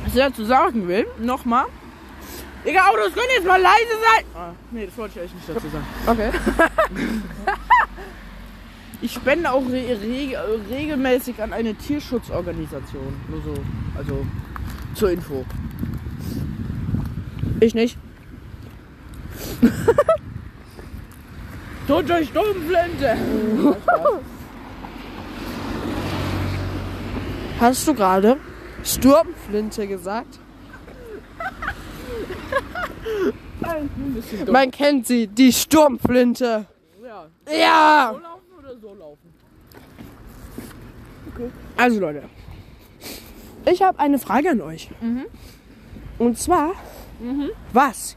[0.04, 1.66] Was ich dazu sagen will, nochmal.
[2.66, 4.26] Digga, Autos können jetzt mal leise sein.
[4.36, 5.86] Ah, nee, das wollte ich eigentlich nicht dazu sagen.
[6.08, 6.32] Okay.
[9.06, 13.14] Ich spende auch re re regelmäßig an eine Tierschutzorganisation.
[13.30, 13.54] Nur so,
[13.96, 14.26] also
[14.96, 15.46] zur Info.
[17.60, 18.00] Ich nicht.
[21.88, 23.16] Tut euch Sturmflinte!
[27.60, 28.38] Hast du gerade
[28.84, 30.40] Sturmflinte gesagt?
[34.52, 36.66] Man kennt sie, die Sturmflinte.
[37.04, 38.35] Ja, Ja!
[38.86, 39.34] So laufen
[41.38, 41.52] laufen?
[41.76, 42.24] Also Leute,
[43.66, 44.90] ich habe eine Frage an euch.
[46.20, 46.74] Und zwar,
[47.74, 48.16] was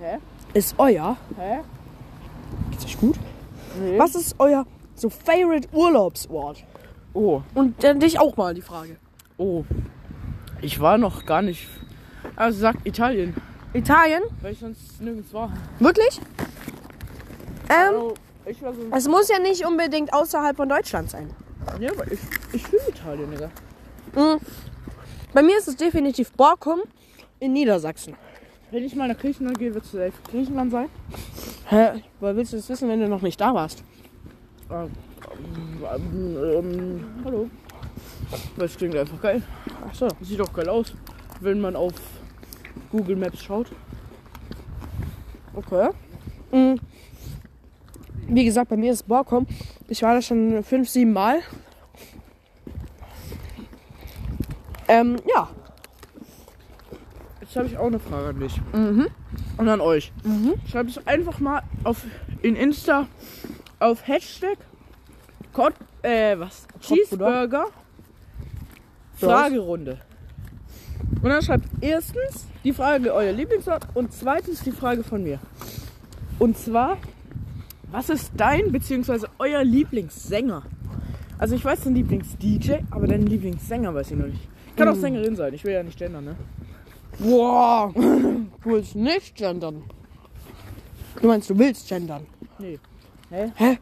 [0.00, 0.18] Hä?
[0.52, 1.60] ist euer, Hä?
[2.70, 3.16] geht's euch gut?
[3.80, 3.98] Nee.
[3.98, 6.64] Was ist euer so favorite Urlaubsort?
[7.14, 8.96] Oh, Und dann dich auch mal die Frage.
[9.38, 9.64] oh.
[10.62, 11.66] Ich war noch gar nicht.
[12.36, 13.34] Also sagt Italien,
[13.72, 14.22] Italien?
[14.42, 15.50] weil ich sonst nirgends war.
[15.78, 16.20] Wirklich?
[17.70, 18.14] Ähm, Also,
[18.50, 18.80] ich war so.
[18.92, 21.30] es muss ja nicht unbedingt außerhalb von Deutschland sein.
[21.78, 22.18] Ja, aber ich,
[22.52, 23.50] ich fühle Italien, Digga.
[24.14, 24.40] Mhm.
[25.32, 26.80] Bei mir ist es definitiv Borkum
[27.38, 28.16] in Niedersachsen.
[28.70, 30.88] Wenn ich mal nach Griechenland gehe, wird es safe Griechenland sein.
[31.68, 32.02] Hä?
[32.18, 33.84] Woher willst du das wissen, wenn du noch nicht da warst?
[34.70, 34.90] Ähm,
[35.94, 37.50] ähm, ähm, hallo.
[38.56, 39.42] Das klingt einfach geil.
[39.88, 40.08] Ach so.
[40.20, 40.94] Sieht auch geil aus,
[41.40, 41.94] wenn man auf
[42.90, 43.68] Google Maps schaut.
[45.54, 45.90] Okay.
[46.52, 46.80] Mhm.
[48.32, 49.46] Wie gesagt, bei mir ist Borkum.
[49.88, 51.40] Ich war da schon fünf, sieben Mal.
[54.86, 55.48] Ähm, ja.
[57.40, 58.60] Jetzt habe ich auch eine Frage an dich.
[59.56, 60.12] Und an euch.
[60.70, 62.04] Schreibt es einfach mal auf
[62.42, 63.08] in Insta
[63.80, 64.58] auf Hashtag
[65.52, 66.68] Kot, äh, was?
[66.80, 67.66] Cheeseburger
[69.16, 69.98] Fragerunde.
[71.20, 75.40] Und dann schreibt erstens die Frage euer Lieblingsort und zweitens die Frage von mir.
[76.38, 76.96] Und zwar,
[77.90, 79.26] was ist dein bzw.
[79.38, 80.62] euer Lieblingssänger?
[81.38, 84.48] Also ich weiß dein Lieblings-DJ, aber dein Lieblingssänger weiß ich noch nicht.
[84.76, 86.36] Kann auch Sängerin sein, ich will ja nicht gendern, ne?
[87.18, 87.94] Wow.
[88.62, 89.84] Du willst nicht gendern.
[91.20, 92.26] Du meinst, du willst gendern.
[92.58, 92.78] Nee.
[93.30, 93.52] Hä?
[93.56, 93.78] Hä?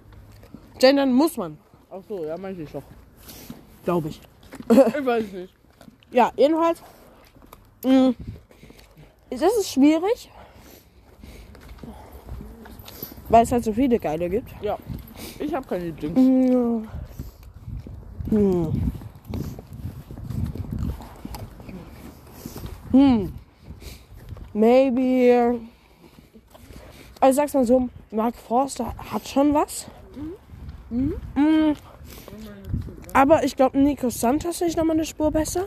[0.79, 1.59] Gendern muss man,
[1.91, 2.83] Ach so, ja, meinte ich doch.
[3.85, 4.21] glaube ich.
[4.99, 5.53] Ich weiß nicht.
[6.11, 6.83] Ja, jedenfalls.
[7.85, 8.13] Mh,
[9.31, 10.31] das ist schwierig.
[13.29, 14.51] Weil es halt so viele geile gibt.
[14.63, 14.79] Ja,
[15.39, 16.17] ich habe keine Lieblings.
[16.17, 16.89] Hm.
[18.31, 18.93] Hm.
[22.93, 23.33] Hm.
[24.55, 25.61] Maybe.
[27.21, 29.87] Also sag's mal so, Mark Forster hat schon was.
[30.91, 31.15] Mhm.
[33.13, 35.67] Aber ich glaube, Nico Santos ist nochmal eine Spur besser.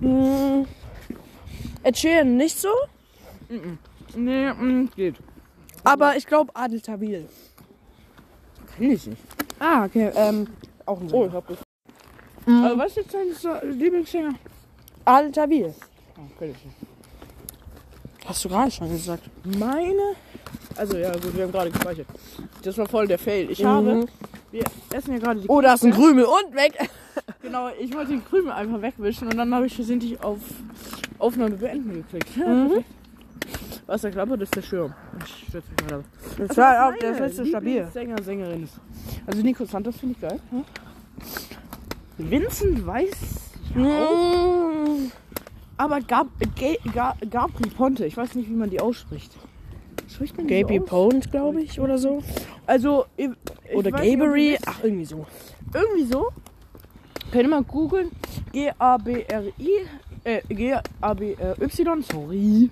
[0.00, 0.66] Mhm.
[1.82, 2.68] Ed Sheeran nicht so.
[4.14, 5.16] Nee, mm, geht.
[5.84, 7.28] Aber ich glaube, Adel Tawil.
[8.76, 9.22] Kenn ich nicht.
[9.58, 10.10] Ah, okay.
[10.14, 10.46] Ähm,
[10.86, 11.58] auch ein Oh, ich hab das.
[12.46, 14.34] Aber was ist jetzt dein Lieblingssänger?
[15.04, 15.30] Adel.
[16.16, 16.76] Oh, kenn ich nicht.
[18.26, 19.24] Hast du gerade schon gesagt.
[19.58, 20.14] Meine.
[20.76, 22.06] Also ja, gut, wir haben gerade gespeichert.
[22.62, 23.50] Das war voll der Fail.
[23.50, 23.94] Ich habe.
[23.94, 24.08] Mhm.
[24.50, 25.48] Wir essen ja gerade die.
[25.48, 25.92] Oh, da ist ein.
[25.92, 26.78] Krümel und weg.
[27.42, 30.38] Genau, ich wollte den Krümel einfach wegwischen und dann habe ich versehentlich auf
[31.18, 32.36] Aufnahme beenden geklickt.
[32.36, 32.84] Mhm.
[33.86, 34.94] Was da klappert, ist der Schirm.
[35.24, 36.04] Ich setz mich mal da.
[36.38, 37.86] Das Also, war was auch, der ist nicht so stabil.
[37.92, 38.74] Sänger, Sängerin ist.
[39.26, 40.40] Also Nico Santos finde ich geil.
[40.50, 40.64] Hm?
[42.18, 43.10] Vincent Weiß,
[43.74, 45.10] Mm.
[45.78, 46.26] aber Gab,
[46.60, 49.32] Ga, Ga, Gabri Ponte, ich weiß nicht, wie man die ausspricht.
[50.08, 50.78] Spricht man Gaby?
[50.80, 52.22] Pond, glaube ich, oder so.
[52.66, 53.30] Also, ich,
[53.70, 54.52] ich Oder Gabery.
[54.52, 54.64] wisst.
[54.68, 55.26] Ach, irgendwie so.
[55.72, 56.28] Irgendwie so.
[57.30, 58.10] Könnt ihr mal googeln.
[58.52, 59.86] G-A-B-R-I,
[60.24, 62.70] äh, G-A-B-R-Y, sorry.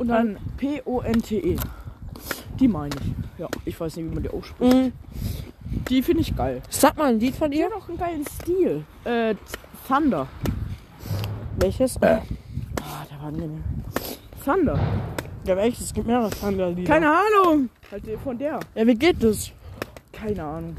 [0.00, 1.56] Und dann P-O-N-T-E.
[2.58, 3.38] Die meine ich.
[3.38, 4.74] Ja, ich weiß nicht, wie man die ausspricht.
[4.74, 4.92] Mm.
[5.90, 6.62] Die finde ich geil.
[6.70, 7.66] Sag mal ein Lied von Die ihr.
[7.66, 8.82] hat auch einen geilen Stil.
[9.04, 9.34] Äh,
[9.86, 10.26] Thunder.
[11.58, 11.96] Welches?
[12.02, 12.22] Ah,
[13.10, 13.62] der war angenehm.
[14.42, 14.78] Thunder.
[15.44, 15.84] Ja, welches?
[15.86, 16.90] Es gibt mehrere Thunder-Lieder.
[16.90, 17.68] Keine Ahnung.
[17.92, 18.58] Halt die von der.
[18.74, 19.52] Ja, wie geht das?
[20.12, 20.76] Keine Ahnung.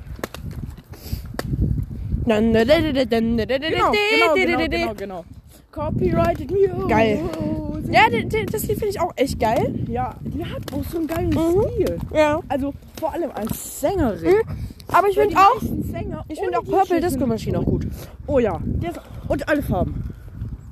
[2.26, 5.26] Genau, Genau, genau, genau, genau.
[5.72, 6.88] Copyrighted Music.
[6.90, 7.20] Geil.
[7.90, 8.02] Ja,
[8.52, 9.74] das Lied finde ich auch echt geil.
[9.88, 11.64] Ja, die hat auch so einen geilen Mhm.
[11.74, 11.98] Stil.
[12.14, 12.40] Ja.
[12.48, 14.36] Also vor allem als Sängerin.
[14.88, 17.88] Aber ich finde auch, Sänger ich finde auch Purple Disco Machine auch gut.
[18.28, 18.60] Oh ja,
[19.28, 20.04] und alle Farben.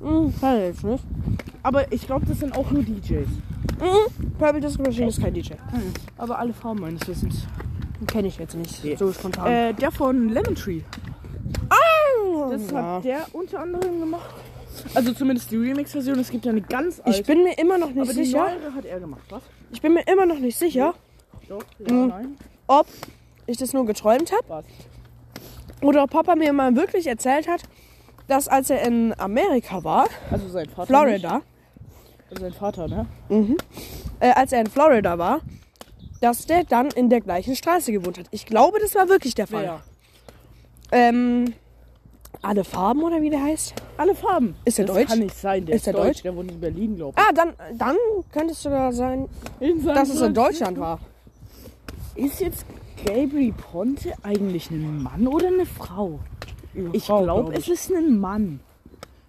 [0.00, 1.04] Mhm, jetzt nicht.
[1.62, 3.28] Aber ich glaube, das sind auch nur DJs.
[3.80, 4.32] Mhm.
[4.38, 5.52] Purple Disco Machine ist kein DJ.
[6.18, 7.46] Aber alle Farben meines Wissens.
[8.06, 8.96] Kenne ich jetzt nicht Nee.
[8.96, 9.46] so spontan.
[9.50, 10.80] Äh, der von Lemon Tree.
[12.50, 12.76] Das ja.
[12.96, 14.34] hat der unter anderem gemacht.
[14.94, 16.18] Also zumindest die Remix-Version.
[16.18, 17.20] Es gibt ja eine ganz alte.
[17.20, 18.38] Ich bin mir immer noch nicht aber die sicher.
[18.38, 19.42] neuere hat er gemacht, was?
[19.72, 20.94] Ich bin mir immer noch nicht sicher,
[21.48, 22.08] Doch, ja, Mhm.
[22.08, 22.36] nein.
[22.66, 22.86] ob
[23.46, 24.64] ich das nur geträumt habe
[25.82, 27.62] oder ob Papa mir mal wirklich erzählt hat,
[28.28, 30.86] dass als er in Amerika war, Also sein Vater.
[30.86, 31.46] Florida, Nicht.
[32.30, 33.06] Also sein Vater, ne?
[34.20, 35.40] äh, als er in Florida war,
[36.20, 38.26] dass der dann in der gleichen Straße gewohnt hat.
[38.30, 39.64] Ich glaube, das war wirklich der Fall.
[39.64, 39.82] Wer?
[40.92, 41.54] Ähm,
[42.42, 43.74] alle Farben oder wie der heißt?
[43.96, 44.54] Alle Farben.
[44.64, 45.08] Ist der das deutsch?
[45.08, 45.66] kann nicht sein.
[45.66, 46.06] Der Ist ist, der deutsch.
[46.06, 46.22] deutsch?
[46.22, 47.96] Der wohnt in Berlin, glaube Ah, dann, dann
[48.32, 49.28] könnte es sogar sein,
[49.60, 49.84] ich.
[49.84, 50.34] Dass es in.
[50.34, 51.00] Deutschland war.
[52.14, 52.64] Ist jetzt
[53.04, 56.20] Gabriel Ponte eigentlich ein Mann oder eine Frau?
[56.92, 58.60] Ich Frau, glaube, glaub es ist ein Mann.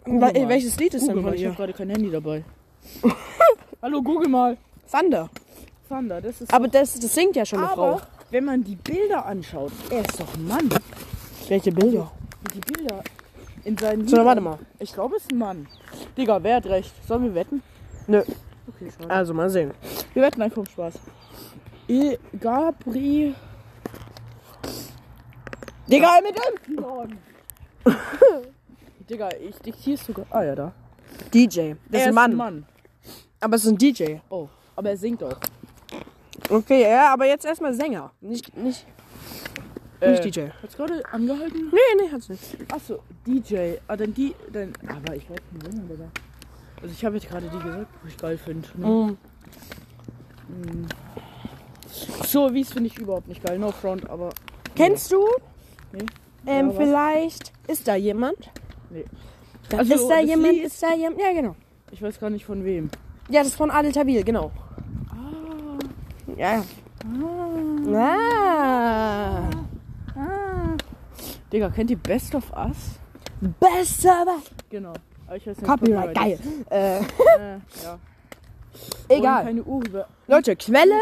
[0.06, 0.34] Mal.
[0.48, 2.44] welches Lied ist Google denn mal, von ich habe gerade kein Handy dabei.
[3.82, 4.58] Hallo, google mal.
[4.92, 5.30] Thunder.
[5.88, 8.08] Thunder, das ist Aber das, das singt ja schon eine Aber Frau.
[8.32, 10.70] wenn man die Bilder anschaut, er ist doch ein Mann.
[11.48, 12.12] Welche Bilder?
[12.54, 13.04] Die Bilder
[13.64, 14.60] in seinen So, Liedern- warte mal.
[14.80, 15.68] Ich glaube, es ist ein Mann.
[16.18, 16.94] Digga, wer hat recht?
[17.08, 17.62] Sollen wir wetten?
[18.08, 18.22] Nö.
[18.68, 19.10] Okay, schon.
[19.12, 19.72] Also mal sehen.
[20.14, 20.94] Wir wetten einfach um Spaß.
[21.88, 23.36] E Gabri.
[25.88, 27.18] Digga, mit dem
[29.10, 30.26] Digga, ich diktiere sogar.
[30.30, 30.72] Ah ja, da.
[31.34, 31.74] DJ.
[31.90, 32.32] Das ist ein Mann.
[32.32, 32.66] ein Mann.
[33.40, 34.18] Aber es ist ein DJ.
[34.30, 35.36] Oh, aber er singt auch.
[36.50, 38.12] Okay, ja, aber jetzt erstmal Sänger.
[38.22, 38.86] Nicht, nicht,
[40.10, 40.48] nicht DJ.
[40.62, 41.70] Hat's gerade angehalten?
[41.72, 42.58] Nee, nee, hat's nicht.
[42.72, 43.76] Achso, DJ.
[43.88, 44.34] Ah, dann die.
[44.52, 46.10] Dann, aber ich weiß nicht, Sänger dabei.
[46.82, 48.68] Also ich habe jetzt gerade die gesagt, wo ich geil finde.
[48.76, 48.88] Ne?
[48.88, 49.18] Mhm.
[52.26, 53.60] So, Wies finde ich überhaupt nicht geil.
[53.60, 54.30] No front, aber.
[54.76, 55.28] Kennst du?
[55.92, 56.06] Nee.
[56.48, 56.84] Ähm, Ja, was?
[56.88, 58.50] vielleicht ist da jemand?
[58.90, 59.06] Nee.
[59.70, 60.54] Da Also, ist da jemand?
[60.54, 61.22] Lied- Ist da jemand?
[61.22, 61.56] Ja, genau.
[61.92, 62.90] Ich weiß gar nicht von wem.
[63.30, 64.52] Ja, das ist von Adel Tawil, genau.
[65.12, 65.80] Ah.
[66.38, 66.64] Ja.
[67.94, 69.50] Ah.
[69.50, 69.50] Ah.
[71.52, 73.00] Digga, kennt ihr Best of Us?
[73.60, 74.26] Besser.
[74.70, 74.94] Genau.
[75.28, 76.40] Aber ich weiß nicht, Copyright, geil.
[76.70, 77.02] Äh, Äh,
[77.84, 78.00] ja.
[79.10, 79.64] egal.
[80.28, 80.96] Leute, Quelle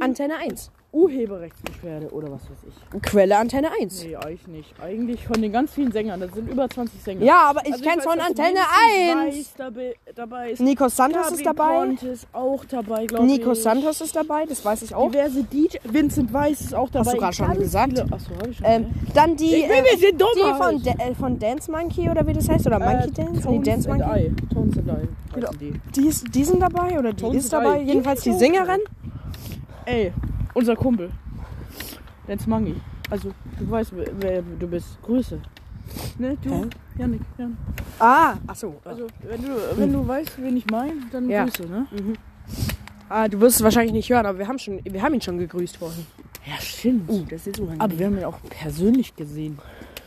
[0.00, 0.70] Antenne 1.
[0.94, 3.02] Urheberrechtsbeschwerde oder was weiß ich.
[3.02, 4.04] Quelle Antenne 1.
[4.04, 4.74] Nee, eigentlich nicht.
[4.80, 6.20] Eigentlich von den ganz vielen Sängern.
[6.20, 7.24] Das sind über 20 Sänger.
[7.24, 9.36] Ja, aber ich Also kenn's von Antenne Mindestens 1.
[9.38, 10.60] Weiß dabei, dabei ist.
[10.60, 11.86] Nico Santos Gabi ist dabei.
[12.12, 13.32] Ist auch dabei, glaube ich.
[13.32, 15.10] Nico Santos ist dabei, das weiß ich auch.
[15.10, 15.76] Diverse DJ.
[15.84, 17.12] Vincent Weiss ist auch dabei.
[17.12, 17.92] du gerade schon gesagt?
[17.98, 18.66] Viele, achso, hab ich schon.
[18.68, 22.26] Ähm, dann die, Ich äh, sie dumm die von, Da- äh, von Dance Monkey oder
[22.26, 23.32] wie das heißt, oder Monkey Dance?
[23.34, 24.26] Nee, Tones Dance and Monkey.
[24.26, 24.54] I.
[24.54, 25.08] Tones and I.
[25.34, 25.50] Genau.
[25.60, 25.72] Die.
[25.96, 27.80] Die, ist, die sind dabei oder die Tones ist dabei.
[27.80, 27.86] I.
[27.86, 28.80] Jedenfalls die Die Sängerin.
[29.86, 30.12] Ey,
[30.54, 31.10] unser Kumpel.
[32.26, 32.74] Dance Mangi.
[33.10, 35.00] Also, du weißt, wer, wer du bist.
[35.02, 35.38] Grüße.
[36.18, 36.50] Ne, du?
[36.50, 36.62] Hä?
[36.98, 37.56] Janik, Jan.
[37.98, 38.76] Ah, achso.
[38.84, 41.44] Also, wenn du, wenn du weißt, wen ich meine, dann Ja.
[41.44, 41.86] Grüße, ne?
[43.08, 45.36] Ah, du wirst es wahrscheinlich nicht hören, aber wir haben, schon, wir haben ihn schon
[45.38, 46.06] gegrüßt vorhin.
[46.46, 47.08] Ja, stimmt.
[47.10, 47.80] Uh, das ist unangenehm.
[47.82, 49.58] Aber wir haben ihn auch persönlich gesehen.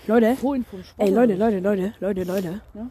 [0.08, 1.08] Leute, Vorhin vom Sport.
[1.08, 2.62] ey, Leute, Leute, Leute, Leute, Leute.
[2.74, 2.88] Ja?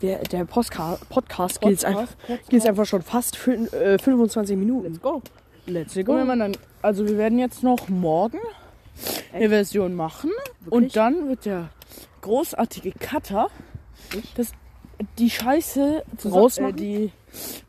[0.00, 2.66] Der, der Postka Podcast geht jetzt einfach, Podcast.
[2.66, 4.86] einfach schon fast fün- äh, 25 Minuten.
[4.88, 5.22] Let's go.
[5.66, 8.38] Let's Und wenn man dann, also wir werden jetzt noch morgen
[9.32, 10.30] eine Version machen
[10.68, 11.70] und dann wird der
[12.20, 13.48] großartige Cutter
[14.36, 14.52] das,
[15.18, 16.74] die Scheiße zusammen- Rausmachen?
[16.74, 17.12] Äh, die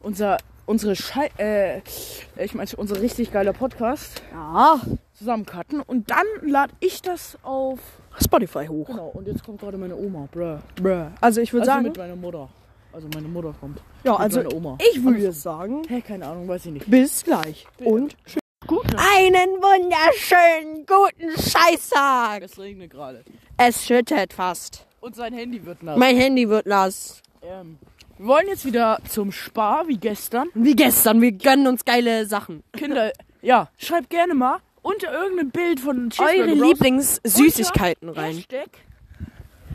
[0.02, 1.82] unser unsere Schei äh,
[2.42, 4.80] ich meine unser richtig geiler Podcast Ja,
[5.14, 7.80] zusammencutten und dann lade ich das auf
[8.22, 8.88] Spotify hoch.
[8.88, 10.58] genau und jetzt kommt gerade meine Oma bruh.
[10.76, 11.08] Bruh.
[11.22, 12.50] Also ich würde also sagen, mit meiner Mutter
[12.94, 16.66] also meine Mutter kommt ja, mit also Oma ich würde sagen, hä keine Ahnung weiß
[16.68, 17.66] ich nicht bis gleich.
[17.84, 18.43] Und ne?
[18.98, 22.44] Einen wunderschönen guten Scheißtag.
[22.44, 23.24] es regnet gerade
[23.58, 24.86] Es schüttet fast.
[25.02, 27.22] und sein Handy wird nass Mein Handy wird nass.
[27.42, 27.78] Ähm,
[28.18, 30.50] wir wollen jetzt wieder zum Spar wie gestern.
[30.54, 32.64] Wie gestern, wir gönnen uns geile Sachen.
[32.74, 38.36] Kinder, ja, schreibt gerne mal unter irgendein Bild von Cheeseburger Eure Bros Lieblingssüßigkeiten rein.
[38.36, 38.70] Hashtag.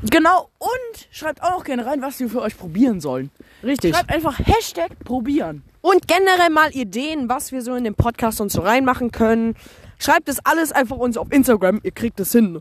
[0.09, 3.31] Genau, und schreibt auch noch gerne rein, was wir für euch probieren sollen.
[3.63, 3.95] Richtig.
[3.95, 5.63] Schreibt einfach Hashtag probieren.
[5.81, 9.55] Und generell mal Ideen, was wir so in den Podcast und so reinmachen können.
[9.99, 11.81] Schreibt das alles einfach uns auf Instagram.
[11.83, 12.61] Ihr kriegt es hin.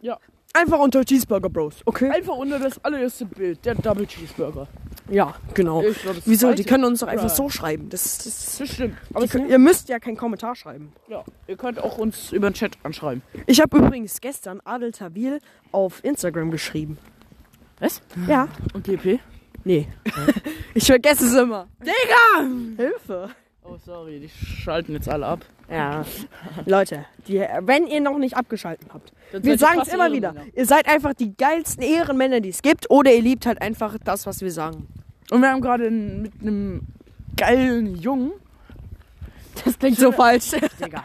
[0.00, 0.18] Ja.
[0.54, 2.10] Einfach unter Cheeseburger Bros, okay?
[2.10, 4.66] Einfach unter das allererste Bild, der Double Cheeseburger.
[5.10, 5.80] Ja, genau.
[6.02, 6.52] Glaub, Wieso?
[6.52, 7.34] Die können uns doch einfach Ja.
[7.34, 7.88] so schreiben.
[7.90, 8.96] Das, das, Das stimmt.
[9.14, 10.92] Aber können- ihr müsst ja keinen Kommentar schreiben.
[11.08, 13.22] ja, ihr könnt auch uns über den Chat anschreiben.
[13.46, 15.38] Ich habe übrigens gestern Adel Tawil
[15.70, 16.98] auf Instagram geschrieben.
[17.80, 18.00] Was?
[18.26, 18.48] Ja.
[18.74, 19.20] Und GP?
[19.68, 19.86] Nee.
[20.74, 21.68] ich vergesse es immer.
[21.80, 22.48] Digga!
[22.78, 23.28] Hilfe.
[23.62, 25.40] Oh, sorry, die schalten jetzt alle ab.
[25.70, 26.06] Ja.
[26.64, 30.34] Leute, die, wenn ihr noch nicht abgeschaltet habt, Dann wir sagen es immer wieder.
[30.54, 32.90] Ihr seid einfach die geilsten Ehrenmänner, die es gibt.
[32.90, 34.88] Oder ihr liebt halt einfach das, was wir sagen.
[35.30, 36.86] Und wir haben gerade mit einem
[37.36, 38.32] geilen Jungen,
[39.66, 40.52] Das klingt so falsch.
[40.82, 41.04] Digga.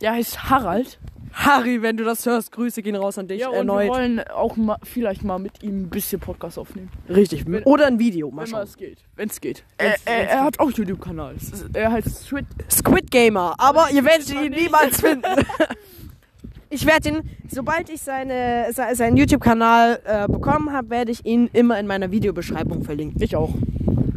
[0.00, 1.00] der heißt Harald.
[1.34, 3.84] Harry, wenn du das hörst, Grüße gehen raus an dich Ja, und erneut.
[3.84, 6.90] wir wollen auch mal, vielleicht mal mit ihm ein bisschen Podcast aufnehmen.
[7.08, 7.44] Richtig.
[7.46, 8.68] Wenn- Oder ein Video, mal Wenn mal schauen.
[8.68, 8.98] es geht.
[9.16, 9.64] Wenn es geht.
[9.78, 11.34] Er, er, er hat auch YouTube-Kanal.
[11.72, 12.46] Er heißt Squid.
[12.70, 14.62] Squid Gamer, aber ihr werdet ihn nicht.
[14.62, 15.24] niemals finden.
[16.70, 21.48] Ich werde ihn, sobald ich seine, se- seinen YouTube-Kanal äh, bekommen habe, werde ich ihn
[21.52, 23.22] immer in meiner Videobeschreibung verlinken.
[23.22, 23.50] Ich auch.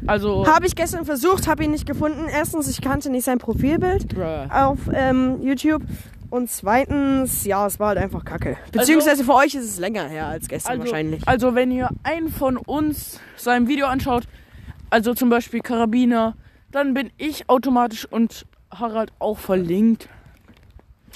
[0.08, 0.48] Also.
[0.48, 2.26] Habe ich gestern versucht, habe ihn nicht gefunden.
[2.32, 4.48] Erstens, ich kannte nicht sein Profilbild Bruh.
[4.52, 5.84] auf ähm, YouTube.
[6.30, 8.58] Und zweitens, ja, es war halt einfach kacke.
[8.72, 11.28] Beziehungsweise für euch ist es länger her als gestern Also, wahrscheinlich.
[11.28, 14.28] also wenn ihr einen von uns sein Video anschaut,
[14.90, 16.36] also zum Beispiel Karabiner,
[16.72, 20.10] dann bin ich automatisch und Harald auch verlinkt.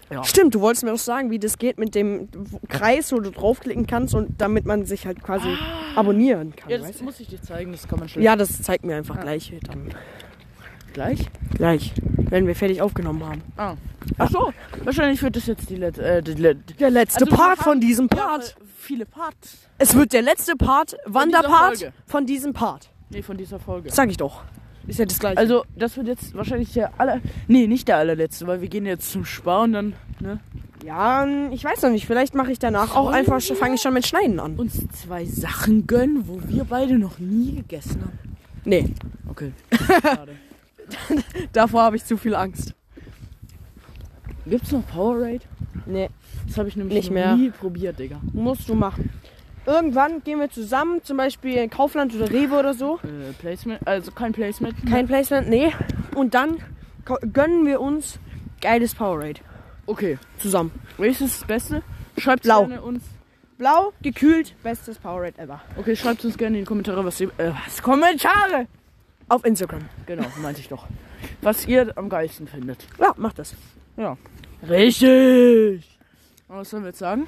[0.09, 0.23] Ja.
[0.23, 2.27] Stimmt, du wolltest mir doch sagen, wie das geht mit dem
[2.67, 5.47] Kreis, wo du draufklicken kannst und damit man sich halt quasi
[5.95, 6.69] abonnieren kann.
[6.69, 7.03] Jetzt weißt du?
[7.05, 8.23] muss ich dir zeigen, das kann man schnell.
[8.25, 9.21] Ja, das zeigt mir einfach Ja.
[9.21, 9.93] gleich dann.
[10.93, 11.27] Gleich?
[11.55, 11.93] Gleich,
[12.29, 13.41] wenn wir fertig aufgenommen haben.
[13.57, 13.75] Ah.
[14.17, 16.03] Ach so, wahrscheinlich wird das jetzt die letzte.
[16.03, 18.55] Äh, die let Der letzte Also Part von diesem Part.
[18.77, 19.67] viele Parts.
[19.77, 22.89] Es wird der letzte Part, Wanderpart von diesem Part.
[23.09, 23.87] Nee, von dieser Folge.
[23.87, 24.43] Das sag ich doch.
[24.87, 25.37] Ist ja das gleiche.
[25.37, 27.19] Also, das wird jetzt wahrscheinlich der aller.
[27.47, 30.39] Nee, nicht der allerletzte, weil wir gehen jetzt zum Spar und dann, ne?
[30.83, 32.07] ja, ich weiß noch nicht.
[32.07, 34.55] Vielleicht mache ich danach auch einfach, fange ich schon mit Schneiden an.
[34.57, 38.19] Uns zwei Sachen gönnen, wo wir beide noch nie gegessen haben.
[38.65, 38.93] Nee,
[39.31, 39.53] Okay.
[40.01, 40.33] Schade.
[41.53, 42.73] davor habe ich zu viel Angst.
[44.45, 45.41] Gibt's noch Powerade?
[45.85, 46.09] Nee,
[46.47, 47.35] Das habe ich nämlich Nicht mehr.
[47.35, 48.19] nie probiert, Digga.
[48.33, 49.09] musst du machen.
[49.65, 52.99] Irgendwann gehen wir zusammen, zum Beispiel in Kaufland oder Rewe oder so.
[53.03, 54.73] Äh, Placement, also kein Placement.
[54.89, 55.71] Kein Placement, nee.
[56.15, 56.57] Und dann
[57.31, 58.19] gönnen wir uns
[58.59, 59.39] geiles Powerade
[59.85, 60.17] Okay.
[60.39, 60.71] zusammen.
[60.97, 61.83] Welches ist das Beste?
[62.17, 62.65] Schreibt Blau.
[62.65, 63.03] gerne uns.
[63.59, 65.61] Blau, gekühlt, bestes Powerade ever.
[65.77, 67.29] Okay, schreibt uns gerne in die Kommentare, was ihr.
[67.37, 67.83] Äh, was?
[67.83, 68.65] Kommentare!
[69.31, 69.79] Auf Instagram.
[70.07, 70.87] Genau, meinte ich doch.
[71.41, 72.85] Was ihr am geilsten findet.
[72.99, 73.55] Ja, mach das.
[73.95, 74.17] Ja.
[74.67, 75.97] Richtig!
[76.49, 77.27] Was sollen wir jetzt sagen?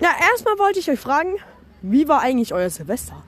[0.00, 1.34] Ja, erstmal wollte ich euch fragen,
[1.82, 3.22] wie war eigentlich euer Silvester?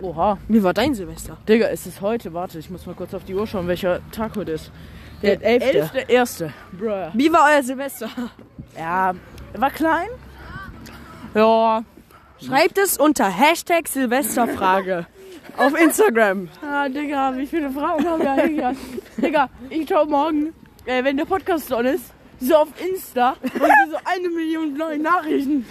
[0.00, 0.38] Oha.
[0.48, 1.36] Wie war dein Silvester?
[1.48, 2.34] Digga, es ist heute.
[2.34, 4.72] Warte, ich muss mal kurz auf die Uhr schauen, welcher Tag heute ist.
[5.22, 5.78] Der elfte.
[5.78, 6.52] elfte erste.
[6.72, 7.10] Bruh.
[7.12, 8.08] Wie war euer Silvester?
[8.76, 9.14] Ja,
[9.54, 10.08] war klein.
[11.36, 11.84] Ja.
[12.44, 15.06] Schreibt es unter Hashtag Silvesterfrage
[15.56, 16.48] auf Instagram.
[16.62, 18.78] Ah, Digga, wie viele Fragen haben wir eigentlich?
[19.16, 20.54] Digga, ich schau morgen,
[20.86, 25.66] äh, wenn der Podcast on ist, so auf Insta und so eine Million neue Nachrichten.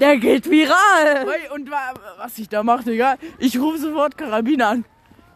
[0.00, 1.26] Der geht viral.
[1.54, 4.84] Und wa- was ich da mache, Digga, ich rufe sofort Karabiner an.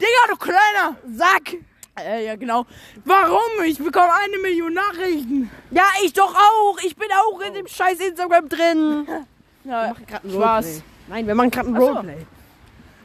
[0.00, 0.96] Digga, du Kleiner!
[1.14, 1.56] Sack.
[1.98, 2.66] Äh, ja, genau.
[3.04, 3.64] Warum?
[3.66, 5.50] Ich bekomme eine Million Nachrichten.
[5.70, 6.78] Ja, ich doch auch.
[6.84, 9.06] Ich bin auch in dem scheiß Instagram drin.
[9.62, 10.64] Ja, grad ein Spaß.
[10.66, 10.82] Roleplay.
[11.08, 11.86] Nein, wir machen gerade ein Ach so.
[11.88, 12.16] Roleplay.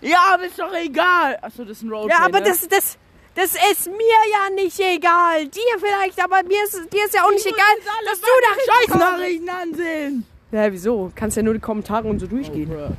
[0.05, 1.37] Ja, aber ist doch egal.
[1.41, 2.45] Achso, das ist ein Roleplay, Ja, aber ne?
[2.45, 2.97] das, das,
[3.33, 5.47] das ist mir ja nicht egal.
[5.47, 7.75] Dir vielleicht, aber mir ist, dir ist ja auch nicht egal,
[8.09, 10.25] dass du Nachrichten ansehen.
[10.51, 11.11] Ja, wieso?
[11.15, 12.69] Kannst ja nur die Kommentare und so durchgehen.
[12.69, 12.91] Bruh.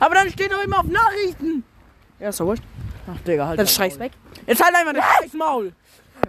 [0.00, 1.64] Aber dann steht doch immer auf Nachrichten.
[2.18, 2.62] Ja, ist doch wurscht.
[3.06, 3.98] Ach, Digga, halt Dann Maul.
[4.00, 4.12] weg.
[4.46, 5.72] Jetzt halt einfach das scheiß Maul.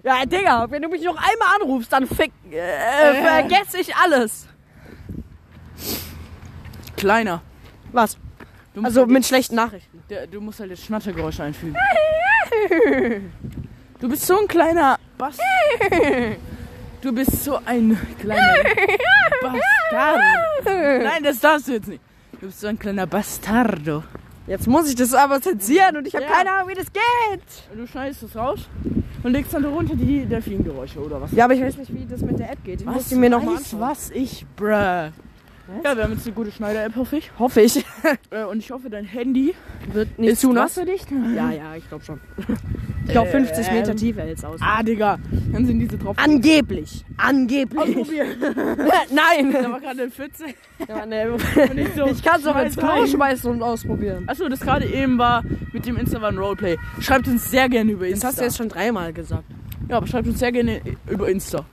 [0.04, 4.48] Ja, Digga, wenn du mich noch einmal anrufst, dann fick, äh, vergesse ich alles.
[6.96, 7.42] Kleiner.
[7.92, 8.18] Was?
[8.82, 9.91] Also mit schlechten Nachrichten.
[10.12, 11.76] Der, du musst halt jetzt Schnattergeräusche einfügen.
[14.00, 15.38] Du bist so ein kleiner Bass.
[17.02, 18.64] Du bist so ein kleiner
[19.42, 20.20] Bastard.
[20.66, 22.02] Nein, das darfst du jetzt nicht.
[22.34, 24.04] Du bist so ein kleiner Bastardo.
[24.48, 26.32] Jetzt muss ich das aber zensieren und ich habe Ja.
[26.32, 27.44] keine Ahnung, wie das geht.
[27.78, 28.68] Du schneidest das raus
[29.24, 31.32] und legst dann darunter die Delfingeräusche oder was?
[31.32, 32.82] Ja, aber ich weiß nicht, wie das mit der App geht.
[32.82, 33.82] Ich muss die mir noch mal weiß, anschauen.
[33.82, 35.12] was ich, bruh.
[35.84, 37.32] Ja, wir haben jetzt eine gute Schneider-App, hoffe ich.
[37.40, 37.84] Hoffe ich.
[38.32, 39.54] Äh, und ich hoffe, dein Handy
[39.92, 40.78] Wird nicht ist zu nass.
[40.78, 41.08] wasserdicht.
[41.36, 42.20] Ja, ja, ich glaube schon.
[43.06, 43.98] Ich glaube 50 Meter Ähm.
[43.98, 44.60] Tiefe hält's aus.
[44.64, 45.18] Ah, Digga.
[45.52, 46.16] Dann sind diese drauf.
[46.20, 47.04] Angeblich.
[47.18, 47.80] Angeblich.
[47.82, 48.28] Ausprobieren.
[49.12, 49.52] Nein.
[49.52, 50.54] Da war gerade ein 14.
[50.88, 51.24] Ja, nee.
[51.82, 54.24] Ich so, Ich kann es doch ins Klo schmeißen und ausprobieren.
[54.28, 55.44] Achso, das gerade eben war
[55.74, 56.78] mit dem Insta war ein Roleplay.
[57.02, 58.28] Schreibt uns sehr gerne über Das Insta.
[58.30, 59.46] hast du jetzt schon dreimal gesagt.
[59.90, 61.66] Ja, aber schreibt uns sehr gerne über Insta.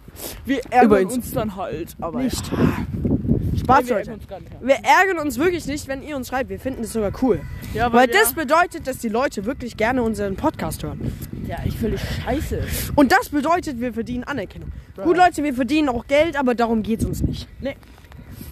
[0.45, 1.17] Wir ärgern Über Insta.
[1.17, 2.51] uns dann halt, aber Nicht.
[2.53, 2.59] Ja.
[3.59, 4.13] Spaß, wir ärgern Leute.
[4.15, 4.53] uns gar nicht.
[4.61, 6.49] Wir ärgern uns wirklich nicht, wenn ihr uns schreibt.
[6.51, 7.41] Wir finden das sogar cool.
[7.75, 11.13] Ja, Weil wir, das bedeutet, dass die Leute wirklich gerne unseren Podcast hören.
[11.47, 12.63] ja echt völlig scheiße.
[12.95, 14.71] Und das bedeutet, wir verdienen Anerkennung.
[15.03, 17.49] Gut, Leute, wir verdienen auch Geld, aber darum geht's uns nicht.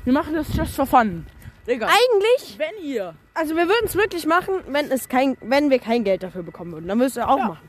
[0.05, 1.27] Wir machen das just for fun.
[1.67, 5.81] Digga, Eigentlich, wenn ihr Also wir würden es wirklich machen, wenn es kein, wenn wir
[5.81, 6.87] kein Geld dafür bekommen würden.
[6.87, 7.49] Dann würdest du auch Ja.
[7.49, 7.69] machen.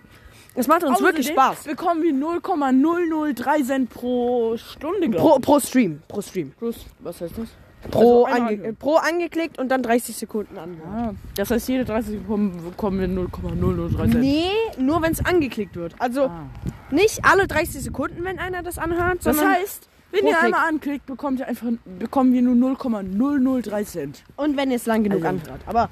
[0.58, 1.64] Es macht uns wirklich Spaß.
[1.66, 6.02] bekommen wir 0,003 Cent pro Stunde, Pro, pro Stream.
[6.08, 6.52] Pro Stream.
[6.58, 7.48] Plus, was heißt das?
[7.92, 10.82] Pro, Also ange pro angeklickt und dann 30 Sekunden an.
[10.86, 14.20] Ah, das heißt, jede 30 Sekunden bekommen wir 0,003 Cent.
[14.20, 14.50] Nee,
[14.80, 15.94] nur wenn es angeklickt wird.
[16.00, 16.48] Also Ah.
[16.92, 21.40] nicht alle 30 Sekunden, wenn einer das anhört, Das heißt, wenn ihr einmal anklickt, bekommt
[21.40, 21.68] ihr einfach,
[22.00, 24.24] bekommen wir nur 0,003 Cent.
[24.36, 25.62] und wenn ihr es lang genug Also- anhört.
[25.68, 25.90] Aber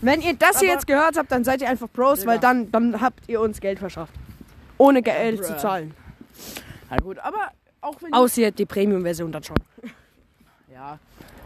[0.00, 2.26] wenn ihr das hier Aber- jetzt gehört habt, dann seid ihr einfach Pros, Ja.
[2.30, 4.12] weil dann, dann habt ihr uns Geld verschafft.
[4.78, 5.94] Ohne Geld zu zahlen.
[6.90, 7.50] Na gut, aber
[7.80, 9.56] auch wenn Außer ihr habt die Premium-Version dann schon.
[10.72, 10.98] ja,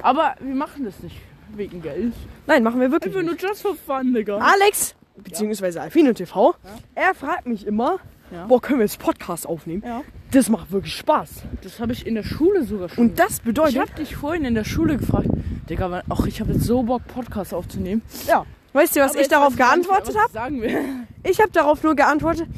[0.02, 1.16] aber wir machen das nicht
[1.56, 2.12] wegen Geld.
[2.46, 4.38] Nein, machen wir wirklich Einfach nur just for fun, Digga.
[4.38, 6.54] Alex, beziehungsweise Alfino TV,
[6.94, 7.98] er fragt mich immer,
[8.34, 8.46] Ja.
[8.46, 9.82] boah, können wir jetzt Podcast aufnehmen?
[9.86, 10.02] Ja.
[10.32, 11.42] Das macht wirklich Spaß.
[11.62, 13.04] Das habe ich in der Schule sogar schon.
[13.10, 15.28] Und das ich bedeutet, habe dich vorhin in der Schule gefragt,
[15.70, 18.02] Digga, ach, ich habe jetzt so Bock, Podcast aufzunehmen.
[18.26, 20.26] ja, weißt du, was Aber ich darauf geantwortet habe?
[20.26, 20.80] ich Sagen wir.
[21.26, 22.48] Ich habe darauf nur geantwortet,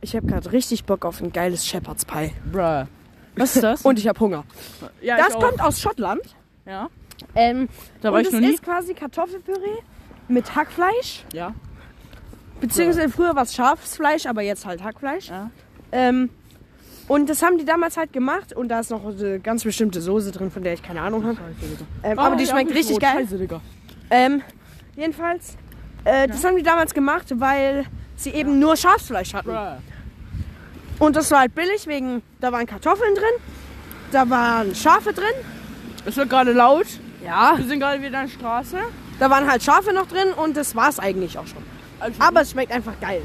[0.00, 2.30] ich habe gerade richtig Bock auf ein geiles Shepherd's Pie.
[2.50, 2.84] Bruh.
[3.36, 3.82] Was ist das?
[3.84, 4.44] Und ich habe Hunger.
[5.02, 5.40] ja, Das ich auch.
[5.42, 6.22] kommt aus Schottland.
[6.64, 6.88] Ja,
[7.34, 7.68] Ähm,
[8.00, 8.54] da war und ich es noch nie.
[8.54, 9.82] ist quasi Kartoffelpüree
[10.28, 11.24] mit Hackfleisch.
[11.34, 11.52] Ja.
[12.68, 15.28] Beziehungsweise früher war es Schafsfleisch, aber jetzt halt Hackfleisch.
[15.28, 15.50] Ja.
[15.92, 16.30] Ähm,
[17.08, 20.32] und das haben die damals halt gemacht und da ist noch eine ganz bestimmte Soße
[20.32, 21.36] drin, von der ich keine Ahnung habe.
[22.02, 23.02] Ähm, aber die schmeckt richtig Rot.
[23.02, 23.16] geil.
[23.20, 23.60] Scheiße, Digga.
[24.08, 24.42] Ähm,
[24.96, 25.56] jedenfalls,
[26.04, 27.84] äh, das haben die damals gemacht, weil
[28.16, 29.50] sie eben nur Schafsfleisch hatten.
[29.50, 29.76] Bruh.
[31.04, 33.42] Und das war halt billig, wegen, da waren Kartoffeln drin,
[34.10, 35.24] da waren Schafe drin.
[36.06, 36.86] Es wird gerade laut.
[37.22, 37.54] Ja.
[37.56, 38.78] Wir sind gerade wieder an der Straße.
[39.18, 41.62] Da waren halt Schafe noch drin und das war's eigentlich auch schon.
[42.04, 43.22] Also, Aber es schmeckt einfach geil.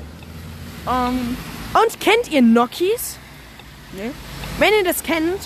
[0.90, 1.36] ähm,
[1.74, 3.18] Und kennt ihr Gnocchis?
[3.94, 4.12] nee.
[4.58, 5.40] Wenn ihr das kennt,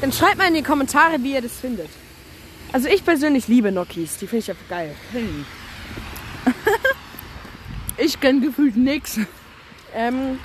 [0.00, 1.88] dann schreibt mal in die Kommentare, wie ihr das findet.
[2.72, 4.94] Also ich persönlich liebe Gnocchis, die finde ich einfach geil.
[5.12, 5.44] Kenn
[6.46, 6.52] ich.
[8.04, 9.18] ich kenn gefühlt nix.
[9.94, 10.38] Ähm,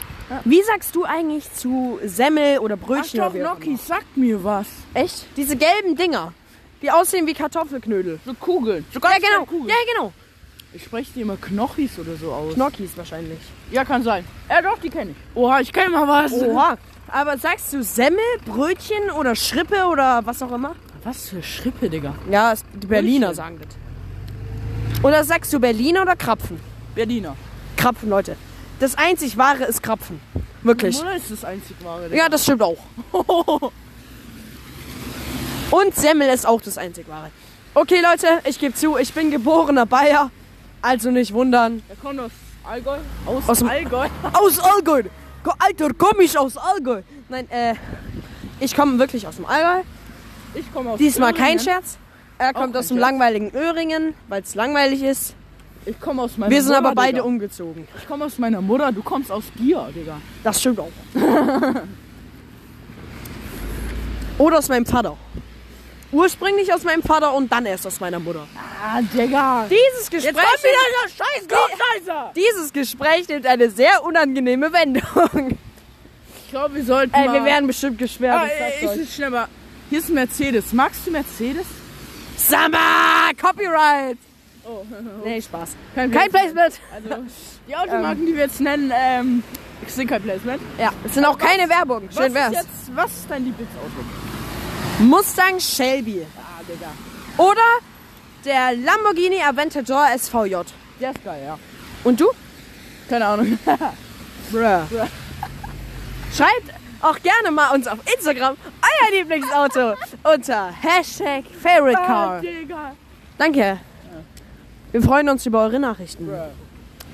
[0.45, 3.19] wie sagst du eigentlich zu Semmel oder Ach Brötchen?
[3.19, 4.67] doch, wie auch Gnocchi, sagt mir was.
[4.93, 5.25] Echt?
[5.35, 6.33] Diese gelben Dinger,
[6.81, 8.19] die aussehen wie Kartoffelknödel.
[8.25, 8.85] So Kugeln.
[8.93, 9.69] So Ja genau, Kugeln.
[9.69, 10.13] ja genau.
[10.73, 12.53] Ich spreche die immer Knochis oder so aus.
[12.53, 13.39] Gnocchis wahrscheinlich.
[13.71, 14.23] ja, kann sein.
[14.49, 15.17] Ja, doch, die kenne ich.
[15.35, 16.31] Oha, ich kenne mal was.
[16.33, 16.77] Oha.
[17.07, 20.75] Aber sagst du Semmel, Brötchen oder Schrippe oder was auch immer?
[21.03, 22.13] Was für Schrippe, Digga.
[22.29, 23.35] Ja, es- die Berliner Brötchen.
[23.43, 25.03] sagen das.
[25.03, 26.59] Oder sagst du Berliner oder Krapfen?
[26.93, 27.35] Berliner.
[27.77, 28.35] Krapfen, Leute.
[28.79, 30.19] Das einzig wahre ist Krapfen.
[30.61, 30.99] Wirklich.
[31.01, 32.15] Oder ist das einzig wahre, Digga?
[32.23, 32.77] Ja, das stimmt auch.
[35.71, 37.31] Und Semmel ist auch das einzig wahre.
[37.73, 40.29] Okay, Leute, ich gebe zu, ich bin geborener Bayer.
[40.81, 41.81] Also nicht wundern.
[41.89, 42.31] Er kommt aus
[42.63, 42.97] Allgäu.
[43.25, 44.07] Aus, Aus Allgäu.
[44.33, 45.03] Aus Allgäu.
[45.57, 47.01] Alter, komm ich aus Allgäu.
[47.29, 47.73] Nein, äh,
[48.59, 49.81] ich komme wirklich aus dem Allgäu.
[50.53, 51.59] Ich komme aus Diesmal kein Thüringen.
[51.59, 51.97] Scherz.
[52.37, 53.09] Er kommt kein aus dem Scherz.
[53.09, 55.33] langweiligen Öhringen, weil es langweilig ist.
[55.85, 57.23] Ich komme aus meiner Wir sind Mutter, aber beide Digga.
[57.25, 57.87] umgezogen.
[57.97, 60.17] Ich komme aus meiner Mutter, du kommst aus Gier, Digga.
[60.43, 60.91] Das stimmt auch.
[64.37, 65.17] Oder aus meinem Vater.
[66.11, 68.47] Ursprünglich aus meinem Vater und dann erst aus meiner Mutter.
[68.83, 69.67] Ah, Digga.
[69.69, 70.33] Dieses Gespräch,
[70.63, 72.31] der scheiß Klugscheißer.
[72.35, 75.57] dieses Gespräch nimmt eine sehr unangenehme Wendung.
[76.45, 77.33] Ich glaube, wir sollten Ey, mal...
[77.35, 78.41] wir werden bestimmt gesperrt.
[78.41, 78.97] Ah, ich ey, euch.
[78.97, 79.47] ist mal...
[79.91, 80.73] Hier ist ein Mercedes.
[80.73, 81.65] Magst du Mercedes?
[82.37, 83.29] Summer!
[83.39, 84.17] Copyright!
[84.65, 84.83] Oh,
[85.23, 85.75] Nee, Spaß.
[85.93, 86.79] kein, Kein Placement.
[86.93, 87.23] Also,
[87.67, 89.43] die Automarken, die wir jetzt nennen, ähm,
[89.87, 90.61] sind kein Placement.
[90.79, 92.03] Ja, es sind auch keine Werbung.
[92.07, 92.53] Was Schön ist wär's.
[92.53, 93.87] jetzt, was ist dein Lieblingsauto?
[94.99, 96.25] Mustang Shelby.
[96.37, 96.91] Ah, Digga.
[97.37, 97.61] Oder
[98.45, 100.55] der Lamborghini Aventador SVJ.
[100.99, 101.57] Der ist geil, ja.
[102.03, 102.27] Und du?
[103.09, 103.57] Keine Ahnung.
[104.51, 104.81] Bruh.
[106.35, 109.93] Schreibt auch gerne mal uns auf Instagram euer Lieblingsauto
[110.23, 112.41] unter Hashtag Favorite Ah, Car.
[112.41, 112.95] Digga.
[113.37, 113.79] Danke.
[114.91, 116.25] Wir freuen uns über eure Nachrichten.
[116.27, 116.49] Bruh.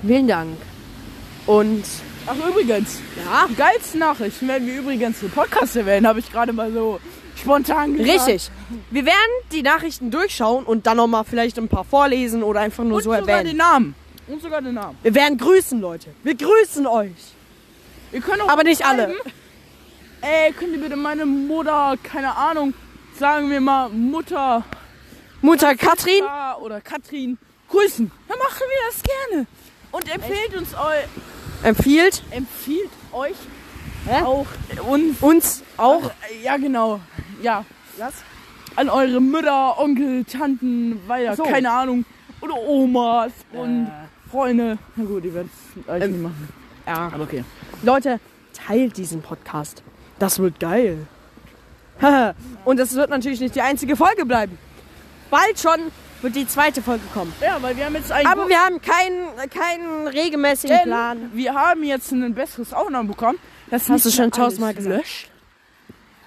[0.04, 0.56] Vielen Dank.
[1.46, 1.84] Und
[2.26, 6.52] Ach, übrigens, ja, die geilsten Nachrichten werden wir übrigens im Podcast erwähnen, habe ich gerade
[6.52, 6.98] mal so
[7.36, 8.26] spontan gesagt.
[8.28, 8.50] richtig.
[8.90, 9.16] Wir werden
[9.52, 13.10] die Nachrichten durchschauen und dann nochmal vielleicht ein paar vorlesen oder einfach nur Und so
[13.12, 13.46] sogar erwähnen.
[13.50, 13.94] den Namen.
[14.28, 14.98] Und sogar den Namen.
[15.02, 16.10] Wir werden grüßen, Leute.
[16.22, 17.10] Wir grüßen euch.
[18.12, 19.14] Ihr könnt auch Aber nicht alle.
[20.20, 22.74] Ey, könnt ihr bitte meine Mutter, keine Ahnung,
[23.18, 24.64] sagen wir mal Mutter
[25.42, 26.22] Mutter Katrin.
[26.60, 28.10] Oder Katrin grüßen.
[28.28, 29.46] Dann machen wir das gerne.
[29.92, 33.34] Und empfehlt uns eu Empfiehlt empfiehlt euch
[34.06, 34.22] Hä?
[34.22, 34.46] auch
[34.88, 36.04] uns uns auch.
[36.30, 37.00] Äh, Ja, genau.
[37.46, 37.64] Ja.
[37.98, 38.14] Was?
[38.76, 41.44] An eure Mütter, Onkel, Tanten, weiter, so.
[41.44, 42.04] keine Ahnung.
[42.40, 44.30] Oder Omas und Äh.
[44.30, 44.78] Freunde.
[44.96, 46.10] Na gut, die werden es eigentlich Ähm.
[46.12, 46.48] nicht machen.
[46.86, 47.10] Ja.
[47.14, 47.44] Aber okay.
[47.82, 48.20] Leute,
[48.52, 49.82] teilt diesen Podcast.
[50.18, 51.06] Das wird geil.
[52.64, 54.58] Und das wird natürlich nicht die einzige Folge bleiben.
[55.30, 55.78] Bald schon
[56.22, 57.32] wird die zweite Folge kommen.
[57.40, 58.26] Ja, weil wir haben jetzt einen.
[58.26, 61.30] Aber wir haben keinen, keinen regelmäßigen Plan.
[61.32, 63.38] wir haben jetzt ein besseres Aufnahmen bekommen.
[63.70, 64.98] Das Hast du schon tausendmal alles gesagt.
[65.02, 65.30] löscht.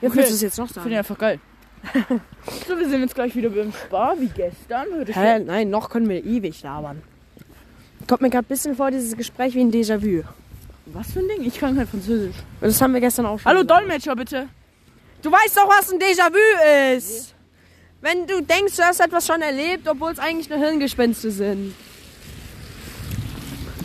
[0.01, 0.17] Jetzt Okay.
[0.19, 0.91] willst du es jetzt noch Finde sagen.
[0.91, 1.39] ich einfach geil.
[2.67, 4.85] so, wir sind jetzt gleich wieder beim Spar, wie gestern.
[5.05, 5.39] Hä?
[5.39, 7.01] Nein, noch können wir ewig labern.
[8.07, 10.23] Kommt mir gerade ein bisschen vor, dieses Gespräch wie ein Déjà-vu.
[10.87, 11.45] Was für ein Ding?
[11.45, 12.35] Ich kann kein Französisch.
[12.59, 13.81] Das haben wir gestern auch schon Hallo gesagt.
[13.81, 14.47] Dolmetscher, bitte.
[15.21, 17.35] Du weißt doch, was ein Déjà-vu ist.
[18.01, 21.75] Wenn du denkst, du hast etwas schon erlebt, obwohl es eigentlich nur Hirngespinste sind.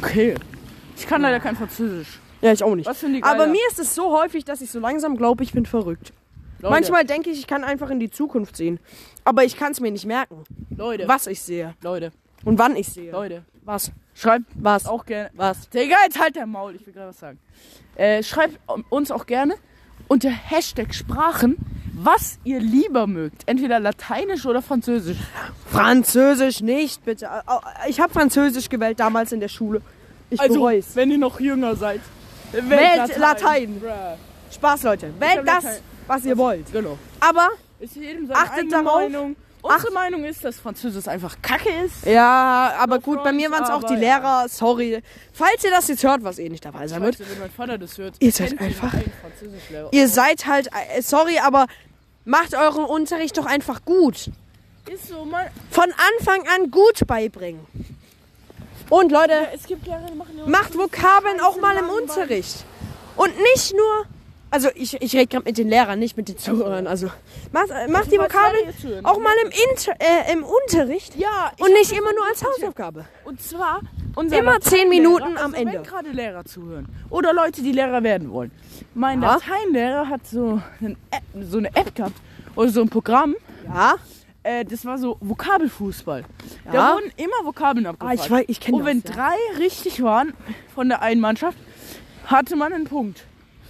[0.01, 0.35] Okay.
[0.97, 2.19] Ich kann leider kein Französisch.
[2.45, 2.86] Ja, ich auch nicht.
[2.86, 5.64] Was ich Aber mir ist es so häufig, dass ich so langsam glaube, ich bin
[5.64, 6.12] verrückt.
[6.59, 8.80] Leute, Manchmal denke ich, ich kann einfach in die Zukunft sehen.
[9.24, 10.45] Aber ich kann es mir nicht merken,
[10.76, 12.12] Leute, was ich sehe Leute,
[12.45, 13.11] und wann ich sehe.
[13.12, 13.45] Leute.
[13.64, 13.92] Was?
[14.14, 14.84] Schreibt Was?
[14.84, 15.30] auch gerne.
[15.32, 15.70] Was?
[15.70, 17.38] Digga, jetzt halt der Maul, ich will gerade was sagen.
[17.97, 18.59] Äh, schreibt
[18.90, 19.55] uns auch gerne
[20.07, 21.57] unter Hashtag Sprachen,
[21.95, 23.42] was ihr lieber mögt.
[23.47, 25.18] Entweder Lateinisch oder Französisch.
[25.70, 27.26] Französisch nicht, bitte.
[27.88, 29.80] Ich habe Französisch gewählt damals in der Schule.
[30.28, 30.40] Ich.
[30.40, 32.01] Also, wenn ihr noch jünger seid.
[32.55, 33.83] Wählt Latein.
[34.53, 35.13] Spaß, Leute.
[35.19, 36.71] Wählt das, was ihr wollt.
[36.73, 36.99] Genau.
[37.21, 37.51] Aber,
[37.81, 39.03] Ist jedem seine Achtet darauf.
[39.03, 39.37] Meinung.
[39.63, 42.05] Unsere Meinung ist, dass Französisch einfach kacke ist.
[42.05, 43.99] ja, aber gut, bei front, mir waren es auch die ja.
[44.01, 44.47] Lehrer.
[44.49, 45.03] Sorry.
[45.33, 47.17] Falls ihr das jetzt hört, was eh nicht dabei sein wird.
[47.17, 48.15] Scheiße, wenn mein Vater das hört.
[48.21, 48.93] Ihr seid einfach-.
[49.91, 51.67] Ihr seid halt, äh, sorry, aber
[52.27, 54.31] macht euren Unterricht doch einfach gut.
[54.93, 55.47] Ist so, man.
[55.71, 55.87] Von
[56.19, 57.67] Anfang an gut beibringen.
[58.91, 62.64] Und Leute, Es gibt Lehrer, die machen ja macht Vokabeln auch mal im Unterricht.
[63.16, 64.07] Und nicht nur,
[64.51, 66.87] also ich, ich rede gerade mit den Lehrern, nicht mit den Zuhörern.
[66.87, 67.09] Also
[67.53, 71.16] macht, äh, macht die Vokabeln auch mal im, Inter, äh, im Unterricht.
[71.16, 72.45] Ja, Und nicht immer nur als.
[72.45, 73.05] Hausaufgabe.
[73.24, 73.80] Und zwar
[74.16, 75.72] Immer zehn Minuten am also Ende.
[75.74, 78.53] Wenn gerade Lehrer zuhören oder Leute, die Lehrer werden wollen.
[78.95, 79.35] Mein Ja.
[79.35, 82.14] Lateinlehrer hat so, einen App, so eine App gehabt
[82.55, 83.35] oder so ein Programm.
[83.64, 83.97] Ja.
[84.45, 86.24] Äh, das war so Vokabelfußball.
[86.66, 86.72] Ja.
[86.72, 88.20] Da wurden immer Vokabeln Ah, abgefragt.
[88.24, 89.12] ich weiß, ich kenne Und wenn das.
[89.16, 90.34] drei richtig waren
[90.74, 91.59] von der einen Mannschaft,
[92.26, 93.24] hatte man einen Punkt.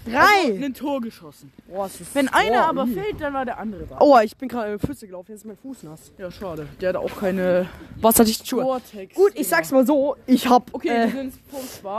[0.06, 0.20] ja.
[0.20, 0.64] Also Drei.
[0.66, 1.50] ein Tor geschossen.
[1.66, 2.92] Boah, Wenn einer boah, aber mm.
[2.94, 3.96] fehlt, dann war der andere da.
[4.00, 6.12] Oh, ich bin gerade in Pfütze gelaufen, jetzt ist mein Fuß nass.
[6.18, 6.68] Ja, schade.
[6.80, 7.68] Der hat auch keine
[8.00, 8.62] Wasserdichte Schuhe.
[8.64, 9.14] Vortex.
[9.14, 11.30] Gut, ich sag's mal so, ich hab, Okay, äh,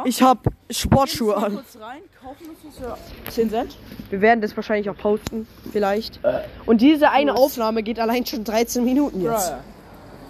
[0.06, 1.56] ich hab Sportschuhe an.
[1.56, 2.78] kurz rein, kaufen uns das
[3.26, 3.78] für 10 Cent.
[4.10, 6.20] Wir werden das wahrscheinlich auch posten, vielleicht.
[6.66, 7.40] Und diese eine Los.
[7.40, 9.54] Aufnahme geht allein schon 13 Minuten jetzt.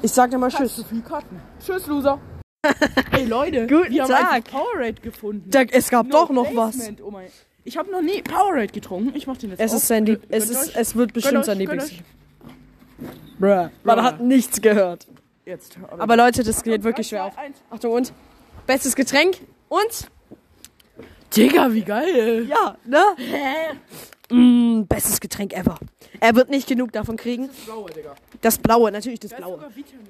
[0.02, 0.60] Ich sag dir mal Tschüss.
[0.60, 0.76] Tschüss.
[0.76, 1.40] zu viel Karten.
[1.66, 2.20] Tschüss, Loser.
[3.12, 3.68] Ey, Leute.
[3.68, 4.34] Guten wir haben Tag.
[4.34, 5.50] einfach Powerade gefunden.
[5.50, 6.76] Da, es gab No doch noch was.
[6.76, 7.28] Placement, Oh mein.
[7.64, 9.16] Ich habe noch nie Powerade getrunken.
[9.16, 9.78] Ich mach den jetzt Es auf.
[9.78, 10.76] ist sein Lieb es, ist, euch.
[10.76, 11.92] es wird bestimmt euch, sein Lieblings.
[13.40, 13.70] Bruh.
[13.84, 15.08] Man hat nichts gehört.
[15.46, 15.78] Jetzt.
[15.98, 17.34] Aber Leute, das geht wirklich schwer auf.
[17.70, 18.14] Achtung und.
[18.68, 19.38] Bestes Getränk
[19.70, 20.10] und.
[21.36, 22.48] Digga, wie geil.
[22.48, 23.04] Ja, ne?
[24.30, 25.78] Mm, bestes Getränk ever.
[26.20, 27.50] Er wird nicht genug davon kriegen.
[27.66, 28.16] Blaue, Digga.
[28.42, 29.60] Das Blaue, natürlich das Da ist Blaue.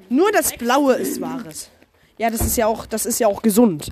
[0.10, 1.70] Nur das Blaue ist wahres.
[2.18, 3.92] Ja, das ist ja auch, das ist ja auch gesund.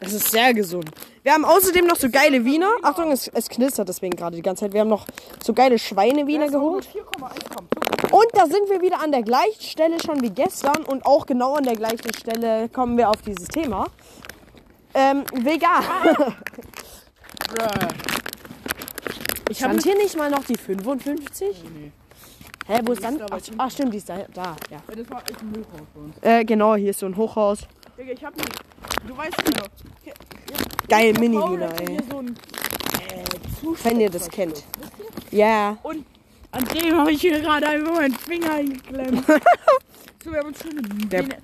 [0.00, 0.90] Das ist sehr gesund.
[1.24, 2.70] Wir haben außerdem noch so geile Wiener.
[2.82, 4.72] Achtung, es, es knistert deswegen gerade die ganze Zeit.
[4.72, 5.06] Wir haben noch
[5.42, 6.86] so geile Schweinewiener geholt.
[6.86, 7.68] 4,1 Gramm.
[8.10, 10.84] Und da sind wir wieder an der gleichen Stelle schon wie gestern.
[10.84, 13.86] Und auch genau an der gleichen Stelle kommen wir auf dieses Thema.
[14.98, 15.84] Ähm, vegan.
[19.48, 21.62] Ich habe hier nicht mal noch die 55?
[21.72, 21.92] Nee.
[22.66, 23.20] Hä, wo ist dann?
[23.30, 24.18] Ach, ach stimmt, die ist da.
[24.34, 24.82] da ja.
[24.86, 26.16] Das war echt ein Müllhaus bei uns.
[26.20, 27.60] Äh, genau, hier ist so ein Hochhaus.
[27.96, 28.50] Digga, ich hab nicht.
[29.06, 29.64] Du weißt genau.
[30.02, 30.14] Hier-
[30.88, 31.98] Geil, Powerade ey.
[32.10, 34.64] so ein, äh, Wenn ihr das kennt.
[35.30, 35.78] Ja.
[35.82, 36.04] Und
[36.50, 39.24] an dem habe ich hier gerade einfach meinen Finger eingeklemmt.
[40.24, 41.38] so, wir haben uns schon eine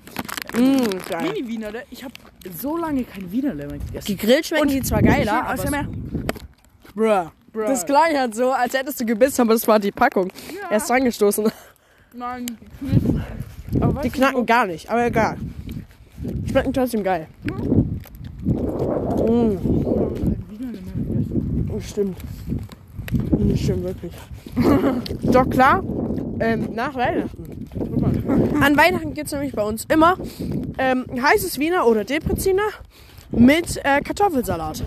[0.57, 1.23] Mmh, geil.
[1.33, 1.71] Mini-Wiener.
[1.71, 1.83] ne?
[1.91, 2.13] Ich habe
[2.57, 4.05] so lange kein Wiener mehr gegessen.
[4.07, 5.71] Gegrillt schmecken die zwar geiler, aber aber...
[5.71, 5.87] mehr.
[6.93, 7.29] Bruh.
[7.51, 7.65] Bruh.
[7.67, 10.29] Das klang halt so, als hättest du gebissen, aber das war die Packung.
[10.61, 10.71] Ja.
[10.71, 11.49] Erst angestoßen.
[12.13, 12.45] Nein.
[13.79, 15.37] Aber Die du, knacken gar nicht, aber egal.
[16.49, 17.27] Schmecken trotzdem geil.
[17.43, 17.59] Wiener
[20.71, 21.69] mehr gegessen?
[21.81, 22.17] stimmt.
[23.37, 24.13] Mm, Stimmt wirklich.
[25.31, 25.83] Doch klar,
[26.39, 27.44] ähm, nach Weihnachten.
[27.99, 28.63] Mal.
[28.63, 30.17] An Weihnachten gibt es nämlich bei uns immer
[30.77, 32.67] ähm, heißes Wiener oder Depreziner
[33.31, 34.83] mit äh, Kartoffelsalat.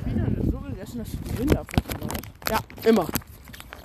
[2.50, 3.06] Ja, immer.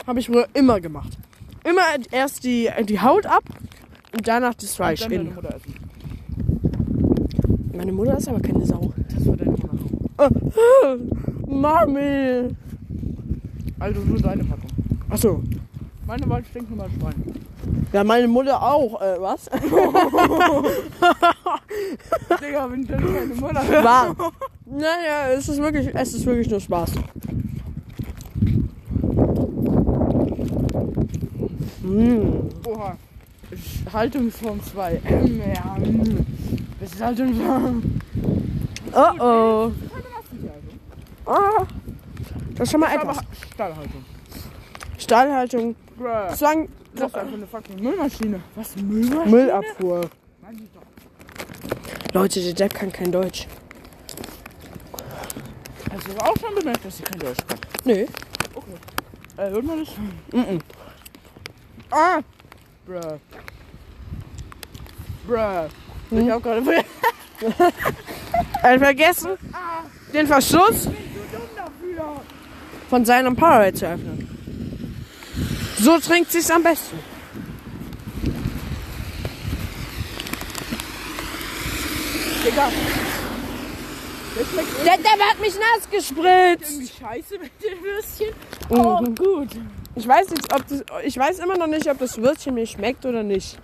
[0.07, 1.17] Habe ich früher immer gemacht.
[1.63, 3.43] Immer erst die, die Haut ab
[4.13, 5.07] und danach das Fleisch.
[5.07, 5.75] Mutter essen.
[7.75, 8.93] Meine Mutter ist aber keine Sau.
[9.13, 10.97] Das war deine Mutter.
[11.47, 12.55] Mami.
[13.79, 14.69] Also nur deine Packung.
[15.09, 15.43] Achso.
[16.05, 17.23] Meine war stinknormal Schwein.
[17.93, 18.99] Ja, meine Mutter auch.
[19.01, 19.45] Äh, was?
[22.41, 24.15] Digga, wenn ich dann keine Mutter War.
[24.65, 26.93] Naja, es ist wirklich, es ist wirklich nur Spaß.
[31.83, 32.49] Mmh.
[32.65, 32.97] Oha.
[33.91, 35.01] Haltungsform 2.
[35.05, 36.25] Ähm, ja, mm.
[36.79, 37.83] Das ist Haltungsform.
[38.93, 39.71] Oh oh.
[41.25, 41.65] Ah,
[42.55, 43.17] das ist schon mal etwas.
[43.53, 44.05] Stahlhaltung.
[44.97, 45.75] Stahlhaltung.
[45.97, 46.35] Bruh.
[46.95, 48.41] Das ein ist einfach eine fucking Müllmaschine.
[48.55, 48.75] Was?
[48.75, 49.25] Müllmaschine?
[49.25, 50.09] Müllabfuhr.
[52.13, 53.47] Leute, der Depp kann kein Deutsch.
[55.91, 57.59] Hast du auch schon bemerkt, dass sie kein Deutsch kann?
[57.85, 57.93] Nö.
[57.93, 58.07] Äh,
[59.49, 59.89] hört man das?
[60.31, 60.59] Mhm.
[61.89, 62.19] Ah!
[62.85, 63.19] Bruh.
[65.27, 66.19] Bruh.
[66.19, 66.83] Ich hab gerade
[68.61, 69.31] Er hat vergessen,
[70.13, 70.87] den Verschluss
[72.89, 74.32] von seinem Powerade zu öffnen.
[75.79, 76.99] So trinkt sich's am besten.
[82.45, 82.69] Digga.
[84.85, 86.71] Der Depp hat mich nass gespritzt.
[86.71, 88.33] irgendwie scheiße mit dem Würstchen.
[88.69, 89.49] Oh, gut.
[89.95, 93.05] Ich weiß jetzt, ob das, ich weiß immer noch nicht, ob das Würstchen mir schmeckt
[93.05, 93.59] oder nicht.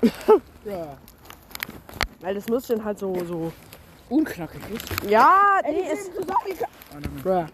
[0.26, 0.40] Bruh.
[2.20, 3.52] Weil das Würstchen halt so, so.
[4.08, 5.10] Unknackig ist.
[5.10, 6.10] Ja, nee, ist.
[7.22, 7.46] Bruh.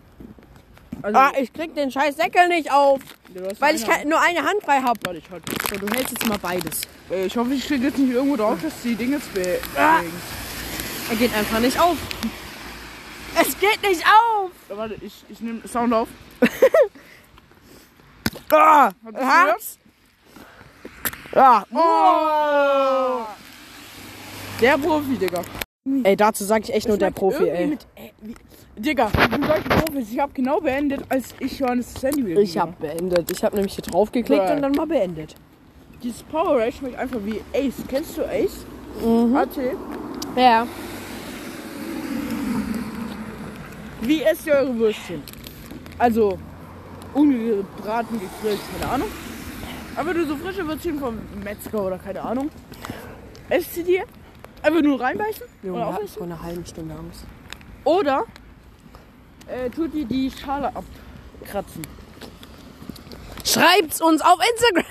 [1.02, 3.00] Also, Ah, ich krieg den scheiß Deckel nicht auf,
[3.60, 4.96] weil ich eine- kein, nur eine Hand frei hab.
[5.06, 5.42] Warte, ich halt.
[5.70, 6.82] So, du hältst jetzt mal beides.
[7.10, 9.28] Äh, Ich hoffe, ich kriege jetzt nicht irgendwo drauf, dass die Dinge jetzt
[9.76, 9.98] Ah.
[9.98, 10.12] bewegen.
[11.10, 11.96] Er geht einfach nicht auf.
[13.40, 14.50] Es geht nicht auf.
[14.68, 16.08] Äh, Warte, ich, ich nehme Sound auf.
[18.50, 19.78] Ah, Herz.
[21.34, 21.64] Ja.
[21.72, 23.26] Oh!
[24.60, 25.42] Der Profi, Digga.
[26.04, 27.76] Ey, dazu sag ich echt nur der Profi, ey.
[28.78, 30.12] Digga, ich bin solche Profis.
[30.12, 33.30] Ich habe genau beendet, als ich Johannes das Handy wieder Ich hab beendet.
[33.32, 34.52] Ich hab nämlich hier drauf geklickt Bruh.
[34.54, 35.34] und dann mal beendet.
[36.02, 37.82] Dieses Power Ray schmeckt einfach wie Ace.
[37.88, 38.64] Kennst du Ace?
[39.04, 39.36] Mhm.
[39.36, 39.56] AT.
[40.36, 40.66] Ja.
[44.00, 45.22] Wie esst ihr eure Würstchen?
[45.98, 46.38] Also,
[47.14, 49.08] ungebraten, gegrillt, keine Ahnung.
[49.96, 52.48] Aber du so frische Würstchen vom Metzger oder keine Ahnung.
[53.48, 54.04] Esst sie dir?
[54.62, 55.46] Einfach nur reinbeißen?
[55.64, 56.18] Junge, oder aufessen?
[56.18, 57.24] vor einer halben Stunde Angst.
[57.82, 58.24] Oder
[59.48, 61.82] äh, tut ihr die Schale abkratzen?
[63.44, 64.84] Schreibt's uns auf Instagram.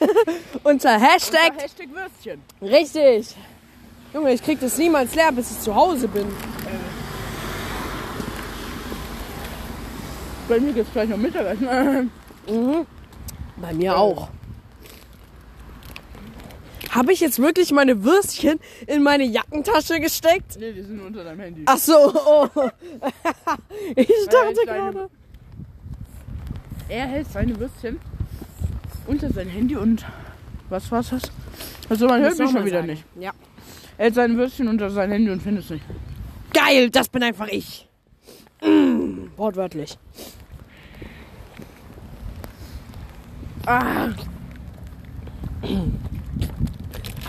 [0.64, 1.50] Unter Hashtag.
[1.52, 2.42] Unter Hashtag Würstchen.
[2.60, 3.34] Richtig.
[4.12, 6.26] Junge, ich krieg das niemals leer, bis ich zu Hause bin.
[10.48, 12.10] Bei mir gibt's gleich noch Mittagessen.
[12.48, 12.86] Mhm.
[13.56, 14.28] Bei mir auch.
[16.90, 20.56] Habe ich jetzt wirklich meine Würstchen in meine Jackentasche gesteckt?
[20.58, 21.62] nee, die sind unter deinem Handy.
[21.66, 21.94] Ach so.
[22.14, 22.48] Oh.
[23.96, 25.10] ich dachte gerade.
[26.88, 28.00] Er hält seine Würstchen
[29.06, 30.04] unter sein Handy und
[30.70, 31.22] was war's das?
[31.88, 32.86] Also man hört mich schon wieder sagen.
[32.86, 33.04] nicht.
[33.20, 33.32] Ja.
[33.98, 35.84] Er hält sein Würstchen unter sein Handy und findet es nicht.
[36.52, 37.88] Geil, das bin einfach ich.
[38.62, 39.98] Mm, wortwörtlich.
[43.66, 44.08] Ah.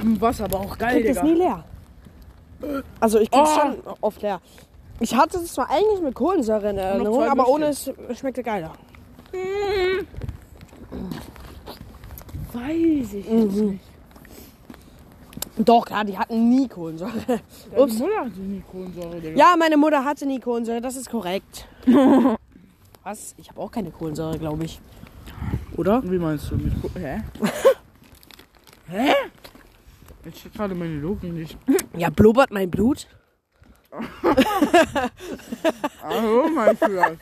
[0.04, 1.28] Was aber auch geil, Krieg das Digga.
[1.28, 1.64] nie leer.
[3.00, 3.60] Also ich krieg's Oh.
[3.60, 4.42] schon oft leer.
[5.00, 8.74] Ich hatte es zwar eigentlich mit Kohlensäure in Erinnerung, aber ohne es schmeckte geiler.
[12.54, 13.40] Weiß ich Mhm.
[13.42, 13.84] jetzt nicht.
[15.58, 17.12] Doch, klar, die hatten nie Kohlensäure.
[17.28, 18.00] Deine Ups.
[18.00, 19.38] Mutter hatte nie Kohlensäure, Digga.
[19.38, 21.68] Ja, meine Mutter hatte nie Kohlensäure, das ist korrekt.
[23.04, 23.34] Was?
[23.38, 24.80] Ich habe auch keine Kohlensäure, glaube ich.
[25.78, 26.02] Oder?
[26.10, 27.22] Wie meinst du mit Ko Hä?
[28.90, 29.14] Hä?
[30.30, 31.58] Jetzt steht gerade meine Logik nicht.
[31.98, 33.08] Ja, blubbert mein Blut?
[33.92, 34.00] Oh
[36.54, 37.18] mein Gott.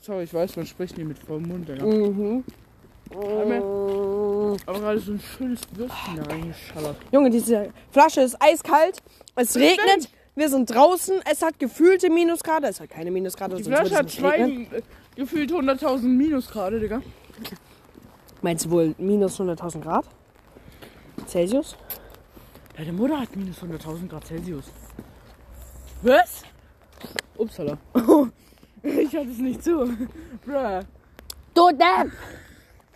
[0.00, 1.84] Sorry, ich weiß, man spricht nie mit vollem Mund, Digga.
[1.84, 2.44] Mhm.
[3.12, 6.96] Aber gerade so ein schönes Würstchen da reingeschallert.
[7.10, 9.02] Junge, diese Flasche ist eiskalt.
[9.34, 10.08] Es regnet.
[10.36, 11.20] Wir sind draußen.
[11.28, 12.68] Es hat gefühlte Minusgrade.
[12.68, 13.56] Es hat keine Minusgrade.
[13.56, 14.82] Die Flasche hat zwei, äh,
[15.16, 17.02] gefühlt 100.000 Minusgrade, Digga.
[18.40, 20.04] Meinst du wohl minus 100.000 Grad?
[21.26, 21.76] Celsius?
[22.76, 24.64] Deine Mutter hat minus 100.000 Grad Celsius.
[26.02, 26.42] Was?
[27.36, 27.78] Upsala.
[28.82, 29.86] ich hatte es nicht zu.
[30.44, 30.80] Bruh.
[31.54, 32.12] Du Depp!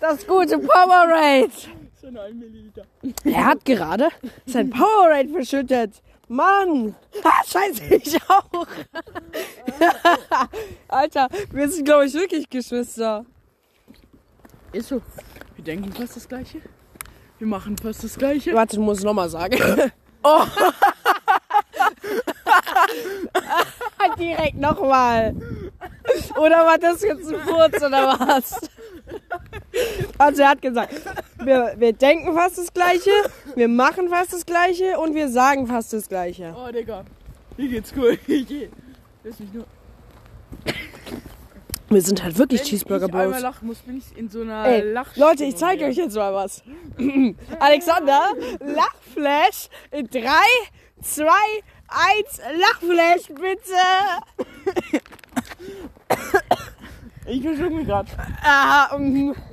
[0.00, 1.50] Das gute Powerade!
[2.00, 2.84] So ein 1 Milliliter.
[3.24, 4.08] Er hat gerade
[4.46, 6.02] sein Powerade verschüttet.
[6.28, 6.94] Mann!
[7.22, 8.66] Ah, scheiße, ich auch.
[10.88, 13.26] Alter, wir sind, glaube ich, wirklich Geschwister.
[14.72, 15.02] Ist so.
[15.56, 16.60] Wir denken fast das Gleiche.
[17.38, 18.54] Wir machen fast das Gleiche.
[18.54, 19.92] Warte, du musst es nochmal sagen.
[20.26, 20.40] Oh.
[24.18, 25.34] Direkt nochmal.
[26.38, 28.58] Oder war das jetzt ein Furz oder was?
[30.16, 30.94] Also er hat gesagt,
[31.42, 33.10] wir, wir denken fast das Gleiche,
[33.54, 36.54] wir machen fast das Gleiche und wir sagen fast das Gleiche.
[36.56, 37.04] Oh, Digga.
[37.58, 38.18] Mir geht's cool.
[38.26, 38.70] Ich geh.
[39.24, 39.66] Lass mich nur.
[41.90, 43.40] Wir sind halt wirklich Wenn Cheeseburger ich einmal Bros.
[43.42, 44.94] lachen muss, bin ich in so einer Ey.
[45.16, 46.62] Leute, ich zeige euch jetzt mal was.
[47.60, 48.20] Alexander,
[48.60, 50.20] Lachflash in 3,
[51.02, 55.00] 2, 1, Lachflash, bitte.
[57.26, 58.06] Ich verschluck mich gerade.
[58.42, 58.90] Ah,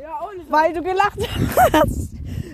[0.02, 0.20] Ja,
[0.50, 1.20] weil du gelacht
[1.72, 2.10] hast.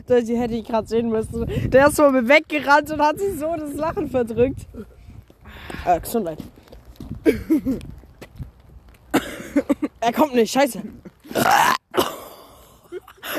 [0.05, 1.47] Das hätte ich gerade sehen müssen.
[1.71, 4.67] Der ist vor mir weggerannt und hat sich so das Lachen verdrückt.
[5.86, 6.38] Äh, Gesundheit.
[10.01, 10.82] er kommt nicht, scheiße.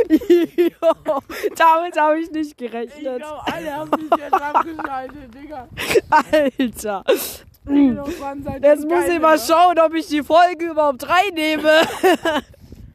[0.09, 1.21] jo,
[1.57, 3.19] damit habe ich nicht Ich gerechnet.
[3.19, 5.69] glaube, alle haben mich jetzt abgeschaltet, Digga.
[6.11, 7.05] Alter.
[7.09, 11.83] Jetzt muss geil, ich mal schauen, ob ich die Folge überhaupt reinnehme.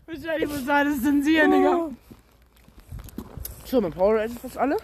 [0.05, 1.89] Wahrscheinlich muss ich alles zensieren, Digga.
[3.65, 4.77] So, mein Power ist fast alle.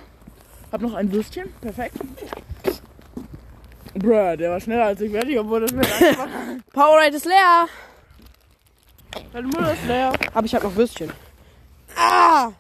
[0.72, 1.52] Hab noch ein Würstchen.
[1.62, 1.96] Perfekt.
[3.96, 6.28] Bruh, der war schneller als ich fertig, obwohl das mir einfach.
[6.72, 7.68] Powerade ist leer.
[9.34, 10.14] Deine Mutter ist leer.
[10.34, 11.12] Aber ich habe noch Würstchen.
[11.96, 12.52] Ah!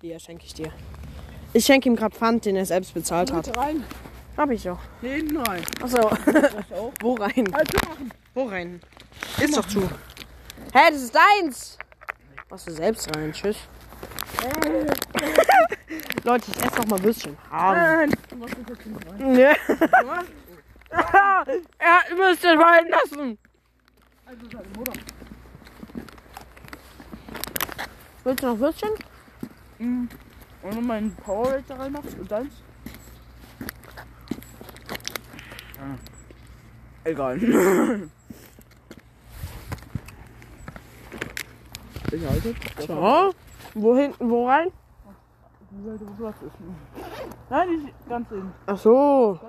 [0.00, 0.72] Hier schenke ich dir.
[1.52, 3.56] Ich schenke ihm gerade Pfand, den er selbst bezahlt hat.
[3.56, 3.84] Rein.
[4.36, 4.78] Hab ich doch.
[5.02, 5.62] Nee, hinten rein.
[5.82, 5.98] Achso.
[7.00, 7.54] Wo rein?
[7.54, 8.10] Also machen.
[8.34, 8.80] Wo rein?
[9.38, 9.82] Ist doch zu.
[10.72, 11.78] Hä, das ist deins.
[12.48, 13.32] Machst du selbst rein.
[13.32, 13.56] Tschüss.
[16.24, 17.36] Leute, ich esse noch mal Würstchen.
[17.50, 18.10] Nein.
[19.18, 19.44] Nee.
[21.78, 23.38] Er hat Würstchen fallen lassen.
[24.26, 24.92] Also seine Mutter.
[28.24, 28.90] Willst du noch Würstchen?
[29.78, 30.08] Mhm.
[30.62, 32.62] Und wenn mein Power da rein machst und deins?
[35.78, 35.96] Ah.
[37.04, 37.36] Egal.
[42.12, 42.54] ich halte.
[42.86, 43.34] So.
[43.74, 44.70] Wo hinten, wo rein?
[45.70, 46.54] Die Seite, wo Platz ist.
[47.50, 48.52] Nein, nicht ganz innen.
[48.66, 49.40] Ach so.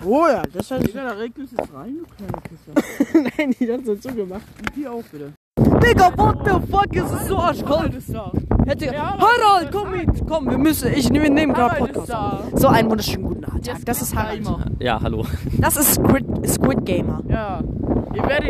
[0.00, 0.42] So, ja.
[0.42, 2.72] Das hat Digga, da regnet es rein, du kleine Kiste.
[3.36, 4.46] Nein, die hat so zugemacht.
[4.58, 5.34] Und die auch bitte.
[5.82, 6.96] Digga, what the fuck?
[6.96, 7.94] Es ist so arschkalt.
[7.94, 8.32] ist da.
[8.66, 10.26] Hätte, Harald, komm mit.
[10.26, 10.92] Komm, wir müssen.
[10.92, 12.12] Ich nehme nehmen gerade Podcast.
[12.54, 13.84] So einen wunderschönen guten Tag.
[13.84, 14.46] Das ist Harald.
[14.80, 15.24] Ja, hallo.
[15.58, 17.22] Das ist Squid, Squid Gamer.
[17.28, 17.60] Ja.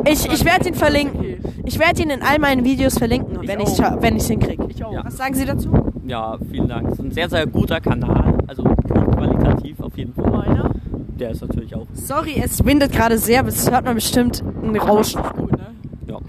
[0.06, 1.38] Ich, ich werde ihn verlinken.
[1.64, 4.66] Ich werde ihn in all meinen Videos verlinken, wenn ich wenn ich hinkriege.
[4.68, 4.92] Ich auch.
[4.92, 5.04] Ja.
[5.04, 5.70] Was sagen Sie dazu?
[6.06, 6.88] Ja, vielen Dank.
[6.88, 8.38] Es ist ein sehr, sehr guter Kanal.
[8.46, 10.30] Also qualitativ auf jeden Fall.
[10.30, 10.70] Meiner?
[11.18, 11.86] Der ist natürlich auch.
[11.92, 15.20] Sorry, es windet gerade sehr, das hört man bestimmt ein Rauschen.
[15.36, 15.67] Gut, ne?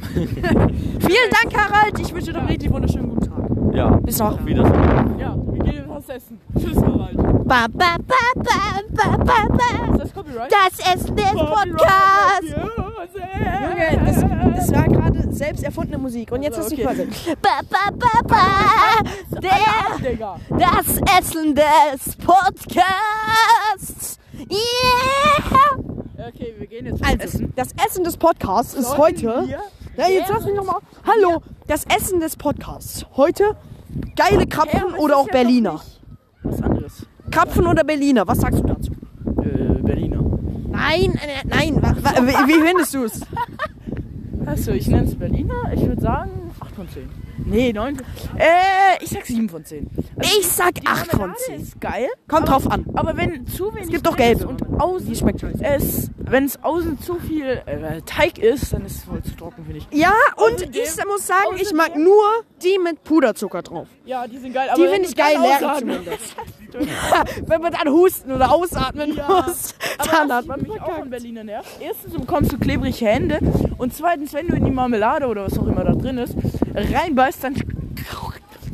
[0.14, 2.00] Vielen Dank, Harald.
[2.00, 3.44] Ich wünsche dir noch einen richtig wunderschönen guten Tag.
[3.76, 3.90] ja.
[3.98, 4.34] Bis noch.
[4.34, 5.20] Auf Wiedersehen.
[5.20, 6.40] Ja, wir gehen jetzt was essen.
[6.58, 7.18] Tschüss, Harald.
[7.48, 9.94] Ba, ba, ba, ba, ba, ba, ba.
[9.96, 10.52] Ist das Copyright?
[10.52, 12.56] Das Essen des Podcasts.
[13.62, 14.18] Junge, das,
[14.56, 16.32] das war gerade selbst erfundene Musik.
[16.32, 17.06] Und jetzt Also, hast du okay.
[17.08, 17.36] quasi.
[17.42, 18.46] Ba, ba, ba, ba.
[19.42, 20.36] Der, Digga.
[20.50, 24.20] das Essen des Podcasts.
[24.40, 25.78] Yeah.
[26.28, 27.54] Okay, wir gehen jetzt Also, essen.
[27.56, 29.58] das Essen des Podcasts ist Sollten heute.
[30.00, 30.80] Ja, jetzt lass mich nochmal.
[31.06, 33.06] Hallo, das Essen des Podcasts.
[33.18, 33.58] Heute
[34.16, 35.82] geile Krapfen oder auch Berliner.
[36.42, 37.06] Was anderes.
[37.30, 38.94] Krapfen oder Berliner, was sagst du dazu?
[39.42, 40.22] Äh, Berliner.
[40.70, 43.22] Nein, äh, nein, wa, wa, wie, wie findest du es?
[44.46, 45.74] Achso, ich nenne es Berliner.
[45.74, 47.10] Ich würde sagen 8 von 10.
[47.50, 47.98] Nee, 9.
[48.38, 49.90] Äh, ich sag 7 von 10.
[50.18, 51.62] Also Ich sag die 8 von Marmelade 10.
[51.62, 52.08] ist geil.
[52.28, 52.86] Kommt drauf an.
[52.94, 54.48] Aber wenn zu wenig gibt doch gelbe.
[54.48, 55.64] und außen Die schmeckt scheiße.
[55.64, 59.64] es, wenn es außen zu viel äh, Teig ist, dann ist es voll zu trocken,
[59.66, 59.88] finde ich.
[59.92, 60.70] Ja, und Außerdem-
[61.00, 62.24] ich muss sagen, ich mag nur
[62.64, 63.88] die mit Puderzucker drauf.
[64.06, 64.70] Ja, die sind geil.
[64.76, 66.36] Die wenn finde ich geil, ausatmen- zumindest.
[67.48, 69.28] Wenn man dann husten oder ausatmen Ja.
[69.28, 71.10] muss, Aber dann hat man mich auch an verkackt.
[71.10, 71.68] Berliner nervt.
[71.82, 73.40] Erstens bekommst du klebrige Hände
[73.80, 76.36] und zweitens, wenn du in die Marmelade oder was auch immer da drin ist,
[76.76, 77.56] reinbeißt, dann,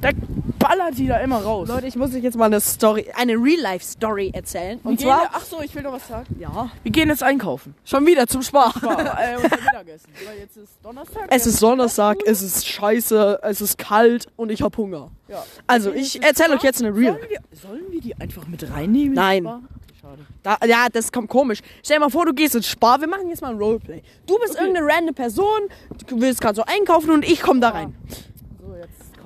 [0.01, 0.34] dann
[0.67, 1.67] ballert die da immer raus.
[1.67, 4.79] Leute, ich muss euch jetzt mal eine Story, eine Real-Life-Story erzählen.
[4.83, 6.35] Wir Und gehen, zwar, ach so, ich will noch was sagen.
[6.39, 7.75] ja, Wir gehen jetzt einkaufen.
[7.83, 8.73] schon wieder zum Spar.
[8.81, 10.09] War, äh, unser Mittagessen.
[10.25, 11.27] Weil jetzt ist Donnerstag.
[11.29, 15.11] Es ist Donnerstag, es ist scheiße, es ist kalt und ich hab Hunger.
[15.27, 15.43] Ja.
[15.67, 16.65] Also, ich erzähle euch Spar.
[16.69, 17.13] jetzt eine Real.
[17.15, 19.09] Sollen wir, sollen wir die einfach mit reinnehmen?
[19.09, 19.43] in Nein.
[19.43, 19.61] Spar?
[20.01, 20.25] Schade.
[20.43, 21.59] Da, ja, das kommt komisch.
[21.83, 24.03] Stell dir mal vor, du gehst ins Spar, wir machen jetzt mal ein Roleplay.
[24.27, 24.61] Du bist Okay.
[24.65, 25.61] irgendeine random Person,
[26.07, 27.95] du willst gerade so einkaufen und ich komme da rein.
[28.07, 28.34] Kaufen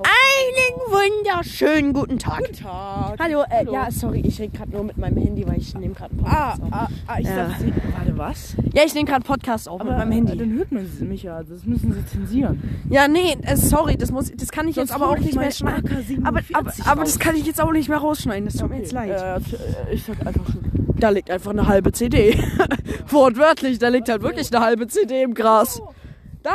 [0.04, 0.80] Einen
[1.26, 2.39] wunderschönen guten Tag.
[2.39, 3.20] Guten Tag.
[3.20, 3.74] Hallo, äh, Hallo.
[3.74, 6.52] ja, sorry, ich rede gerade nur mit meinem Handy, weil ich nehme gerade einen Ah,
[6.56, 6.70] Podcast auf.
[6.72, 7.36] ah, ah, ich Ja.
[7.47, 8.56] dachte, warte, was?
[8.74, 10.38] Ja, ich nehme gerade Podcast auf mit meinem Handy.
[10.38, 11.43] Dann hört man mich ja.
[11.43, 12.62] Das müssen Sie zensieren.
[12.89, 15.52] Ja, nee, äh, sorry, das muss, das kann ich jetzt Sonst aber auch nicht mehr
[15.52, 15.89] schneiden.
[15.89, 18.45] AK-47 Aber, aber, aber das kann ich jetzt auch nicht mehr rausschneiden.
[18.45, 19.12] Das tut mir jetzt leid.
[19.22, 20.64] Äh, ich sag einfach schon.
[20.97, 22.41] Da liegt einfach eine halbe CD.
[23.10, 25.82] Wortwörtlich, da liegt halt wirklich eine halbe CD im Gras.
[26.43, 26.54] Da!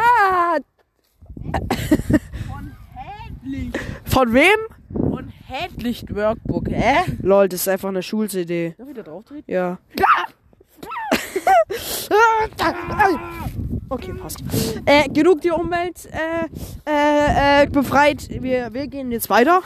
[4.04, 4.58] Von wem?
[4.92, 7.02] Und Headlicht Workbook, hä?
[7.22, 8.74] Lol, das ist einfach eine Schul-CD.
[8.78, 9.50] Darf ich da drauf treten?
[9.50, 9.78] Ja.
[13.90, 14.42] Okay, passt.
[14.86, 16.46] Äh, genug die Umwelt äh,
[16.90, 18.26] äh, äh, befreit.
[18.28, 19.62] Wir, wir gehen jetzt weiter.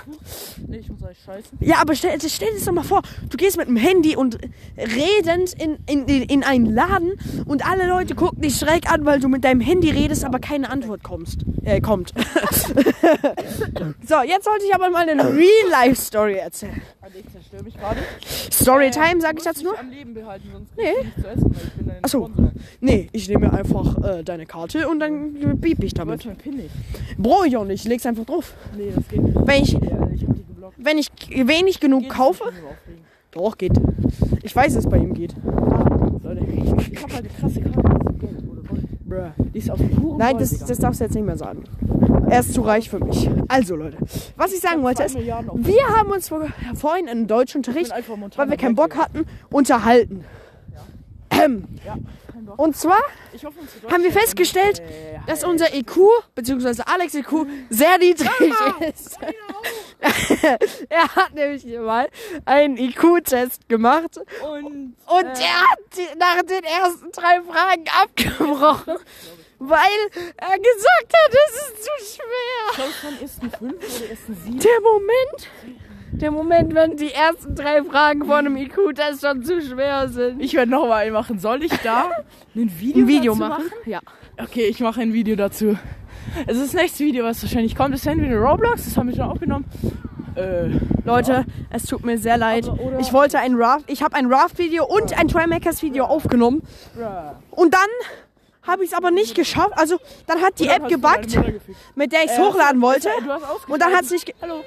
[0.67, 1.57] Nee, ich muss euch scheißen.
[1.61, 3.03] Ja, aber stell, stell dir das doch mal vor.
[3.31, 4.37] Du gehst mit dem Handy und
[4.77, 7.13] redend in, in, in, in einen Laden
[7.47, 10.69] und alle Leute gucken dich schräg an, weil du mit deinem Handy redest, aber keine
[10.69, 11.43] Antwort kommst.
[11.65, 12.13] Äh, kommt.
[14.07, 16.83] so, jetzt sollte ich aber mal eine Real-Life-Story erzählen.
[17.01, 18.01] Also ich zerstöre mich gerade.
[18.53, 19.79] Storytime, sag Du ich dazu nur?
[19.79, 20.93] am Leben behalten, sonst Nee.
[20.93, 22.09] kriegst du nichts zu essen, weil ich bin dein Ach
[22.39, 22.53] Sponsor.
[22.81, 26.25] Nee, ich nehme einfach äh, deine Karte und dann bieb ich damit.
[26.25, 26.71] wolltest mein Pin nicht.
[27.19, 28.55] Brauche ich auch nicht, ich leg's einfach drauf.
[28.77, 29.37] Nee, das geht nicht.
[29.47, 30.25] Wenn ich, Ja, ich
[30.77, 32.45] wenn ich wenig genug Geht kaufe.
[33.33, 33.73] Doch, geht.
[34.43, 35.35] Ich weiß, dass es bei ihm geht.
[35.45, 37.81] Leute, ich, ich hab halt eine krasse Karte.
[38.19, 39.33] Gold.
[39.55, 41.65] Die ist aus purem Nein, das, das darfst du jetzt nicht mehr sagen.
[42.29, 43.29] Er ist zu reich für mich.
[43.49, 43.97] Also, Leute,
[44.37, 47.91] was ich sagen wollte ist, auf- wir haben uns vor- vorhin in Ich Deutschunterricht,
[48.37, 50.25] weil wir keinen Bock hatten, unterhalten.
[51.31, 52.28] Ähm, Ja, kein Bock.
[52.57, 53.01] Und zwar
[53.91, 55.99] haben wir festgestellt, Äh, dass unser IQ,
[56.35, 58.31] beziehungsweise Alex IQ, sehr niedrig
[58.95, 59.19] ist.
[60.89, 62.09] er hat nämlich mal
[62.45, 65.43] einen IQ-Test gemacht Und und Äh.
[65.43, 68.99] er hat die, nach den ersten drei Fragen abgebrochen,
[69.59, 70.01] weil
[70.37, 72.87] er gesagt hat, es ist zu schwer.
[73.03, 74.59] Von ersten fünf oder ersten sieben.
[74.61, 75.49] Der Moment,
[76.13, 80.41] der Moment, wenn die ersten drei Fragen von einem IQ-Test schon zu schwer sind.
[80.43, 81.39] Ich werde noch mal machen.
[81.39, 82.11] Soll ich da
[82.57, 83.65] ein Video, Ein Video dazu machen?
[83.87, 84.01] Ja.
[84.41, 85.77] Okay, ich mache ein Video dazu.
[86.47, 87.95] Es ist das nächste Video, was wahrscheinlich kommt.
[87.95, 89.65] Das ist entweder Roblox, das haben wir schon aufgenommen.
[90.35, 90.69] Äh,
[91.05, 92.69] Leute, es tut mir sehr leid.
[92.69, 96.63] Aber- Ich wollte ein Raft, ich habe ein Raft-Video und ein Trymakers-Video aufgenommen.
[97.51, 97.89] Und dann
[98.63, 99.73] habe ich es aber nicht geschafft.
[99.77, 101.37] Also, dann hat die App gebuggt,
[101.97, 103.09] mit der ich es Äh, hochladen wollte.
[103.67, 104.33] Und dann hat es nicht.
[104.43, 104.63] Hallo.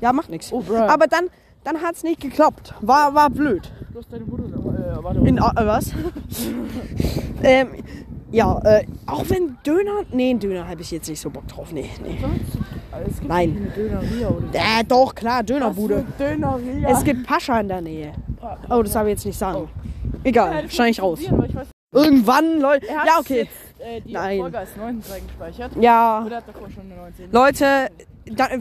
[0.00, 0.52] Ja, macht nichts.
[0.52, 0.62] Oh.
[0.74, 1.28] Aber dann,
[1.64, 2.74] dann hat es nicht geklappt.
[2.80, 3.70] War, war blöd.
[3.92, 4.44] Du hast deine Mutter.
[4.44, 5.20] Äh, warte.
[5.20, 5.92] In, äh, was?
[7.42, 7.68] ähm,
[8.30, 10.02] ja, äh, auch wenn Döner.
[10.12, 11.72] Nee, Döner habe ich jetzt nicht so Bock drauf.
[11.72, 12.18] Nee, nee.
[13.06, 13.72] es gibt Nein.
[13.74, 14.58] Döneria oder so.
[14.58, 16.04] Äh, doch, klar, Dönerbude.
[16.18, 16.90] Döneria.
[16.90, 18.12] Es gibt Pascha in der Nähe.
[18.68, 19.68] Oh, das darf ich jetzt nicht sagen.
[19.68, 21.20] Ja, Egal, das schneide ich raus.
[21.92, 22.86] Irgendwann, Leute.
[22.86, 23.38] Ja, okay.
[23.44, 24.40] Jetzt, äh, die Nein.
[24.40, 25.72] Folge als 19 gespeichert.
[25.80, 26.22] Ja.
[26.26, 27.32] Oder hat davor schon eine 19?
[27.32, 27.88] Leute,
[28.26, 28.60] da, wenn,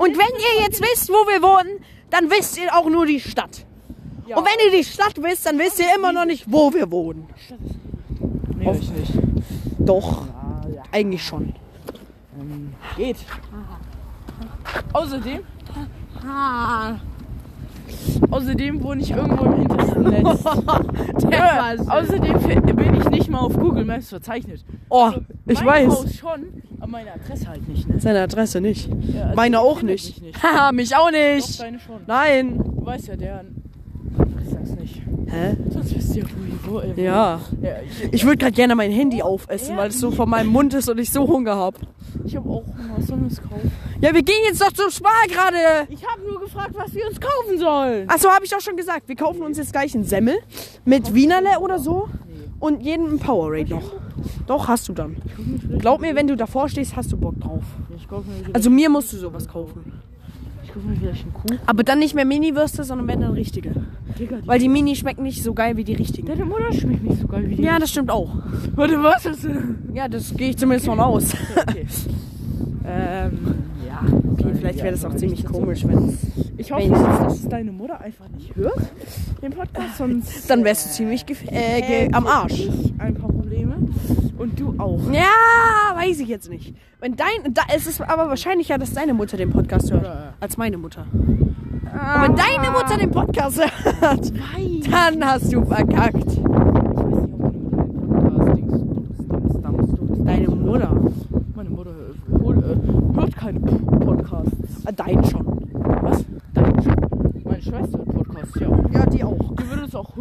[0.00, 1.78] und wenn ihr jetzt wisst, wo wir wohnen,
[2.10, 3.64] dann wisst ihr auch nur die Stadt.
[4.26, 4.36] Ja.
[4.36, 7.28] Und wenn ihr die Stadt wisst, dann wisst ihr immer noch nicht, wo wir wohnen.
[8.56, 9.12] Nee, ich nicht.
[9.78, 10.82] Doch, Ah, ja.
[10.92, 11.54] eigentlich schon.
[12.96, 13.16] Geht.
[14.92, 15.40] Außerdem.
[18.30, 20.44] Außerdem wohne ich irgendwo im hintersten Netz.
[21.30, 24.64] Ja, außerdem bin ich nicht mal auf Google Maps verzeichnet.
[24.88, 25.10] Oh,
[25.46, 25.92] ich mein weiß.
[25.98, 27.88] Haus schon, aber meine Adresse halt nicht.
[27.88, 28.00] Ne?
[28.00, 28.88] Seine Adresse nicht.
[29.14, 30.06] Ja, also Meine auch nicht.
[30.20, 30.42] mich nicht.
[30.42, 31.60] Haha, mich auch Doch, nicht.
[31.60, 32.00] deine schon.
[32.06, 32.58] Nein.
[32.58, 33.44] Du weißt ja, der.
[34.44, 35.02] Ich sag's nicht.
[35.28, 35.56] Hä?
[35.70, 36.24] Sonst wisst ihr,
[36.64, 37.40] wo, wo Ja.
[37.60, 37.70] ja
[38.02, 40.88] ich, Ich würde gerade gerne mein Handy aufessen, weil es so vor meinem Mund ist
[40.88, 41.78] und ich so Hunger habe.
[42.24, 42.90] ich habe auch Hunger.
[42.96, 43.72] Was sollen wir uns kaufen?
[44.00, 45.86] Ja, wir gehen jetzt doch zum Spar gerade.
[45.88, 48.08] Ich habe nur gefragt, was wir uns kaufen sollen.
[48.08, 49.08] Achso, habe ich doch schon gesagt.
[49.08, 50.36] Wir kaufen uns jetzt gleich einen Semmel
[50.84, 52.08] mit Wienerle oder so
[52.58, 53.92] und jeden ein Powerade noch.
[54.46, 55.16] Doch, hast du dann.
[55.78, 57.62] Glaub mir, wenn du davor stehst, hast du Bock drauf.
[58.52, 60.01] Also mir musst du sowas kaufen.
[60.72, 61.56] Ich kauf mir vielleicht einen Kuh.
[61.66, 63.70] Aber dann nicht mehr Mini-Würste, sondern wenn dann richtige.
[64.18, 66.26] Digga, die Weil die Mini schmecken nicht so geil wie die richtigen.
[66.26, 67.62] Deine Mutter schmeckt nicht so geil wie die.
[67.62, 68.30] Ja, das stimmt auch.
[68.74, 69.76] Warte, was du?
[69.94, 71.32] Ja, das gehe ich zumindest von aus.
[71.56, 71.86] Okay.
[72.86, 73.38] ähm,
[73.86, 74.00] ja.
[74.32, 76.18] Okay, vielleicht wäre das auch ziemlich komisch, wenn es.
[76.56, 78.78] Ich hoffe, dass es deine Mutter einfach nicht hört,
[79.42, 82.60] den Podcast, sonst Dann wärst du ziemlich äh, ge am Arsch.
[82.60, 83.76] ich ein paar Probleme
[84.38, 84.98] und du auch.
[85.12, 85.28] Ja,
[85.94, 86.74] weiß ich jetzt nicht.
[87.00, 90.32] Wenn dein, da, es ist aber wahrscheinlicher, dass deine Mutter den Podcast hört, Ja.
[90.40, 91.04] als meine Mutter.
[91.12, 91.54] Und
[91.92, 93.60] wenn deine Mutter den Podcast
[94.00, 94.82] hört, Nein.
[94.90, 96.32] dann hast du verkackt.
[96.32, 96.44] Ich weiß
[98.54, 98.72] nicht,
[100.00, 100.96] ob Mutter Deine Mutter.
[101.54, 104.84] Meine Mutter äh, hört keine Podcasts.
[104.86, 105.46] Äh, Dein schon.
[106.00, 106.24] Was?
[106.54, 106.96] Deine schon.
[107.44, 108.68] Meine Schwester hört Podcasts, ja.
[108.92, 109.36] Ja, die auch.
[109.56, 109.62] Die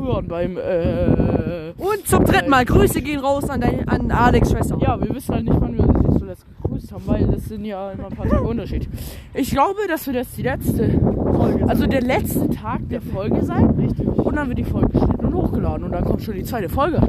[0.01, 1.71] hören beim, äh...
[1.77, 4.77] Und zum dritten Mal, Grüße gehen raus an, dein, an Alex Schwester.
[4.81, 7.91] Ja, wir wissen halt nicht, wann wir sie zuletzt gegrüßt haben, weil das sind ja
[7.91, 8.87] immer ein paar Tage Unterschied.
[9.33, 10.89] Ich glaube, das wird jetzt die letzte
[11.33, 13.71] Folge Also der letzte Tag der Folge sein.
[13.71, 14.07] Richtig.
[14.07, 17.01] Und dann wird die Folge geschnitten und hochgeladen und dann kommt schon die zweite Folge.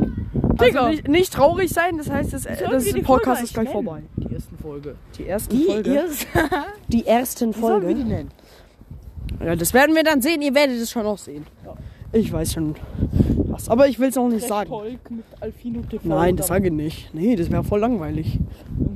[0.58, 3.68] Also nicht, nicht traurig sein, das heißt, das, das wir die Podcast Folge ist gleich
[3.68, 4.02] eigentlich vorbei.
[4.16, 4.28] nennen?
[4.28, 4.94] Die ersten Folge.
[5.18, 5.90] Die ersten Folge.
[5.90, 6.26] erste
[6.88, 8.30] Die ersten Sollen wir die nennen?
[9.44, 10.42] Ja, das werden wir dann sehen.
[10.42, 11.46] Ihr werdet es schon auch sehen.
[11.64, 11.74] Ja.
[12.12, 12.74] Ich weiß schon
[13.46, 14.68] was, aber ich will es auch nicht sagen.
[14.68, 16.06] Volk mit Alfino TV.
[16.08, 17.14] Nein, das sage ich nicht.
[17.14, 18.38] Nee, das wäre voll langweilig.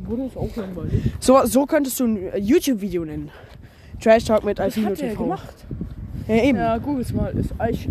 [0.07, 1.03] Wurde ist auch langweilig.
[1.21, 3.31] So, so könntest du ein äh, YouTube-Video nennen.
[4.01, 5.23] Trash Talk mit Das Alfino hat er TV.
[5.25, 5.55] gemacht.
[6.29, 6.59] Ja, eben.
[6.59, 7.33] Ja, google es mal.
[7.37, 7.89] Ist eigentlich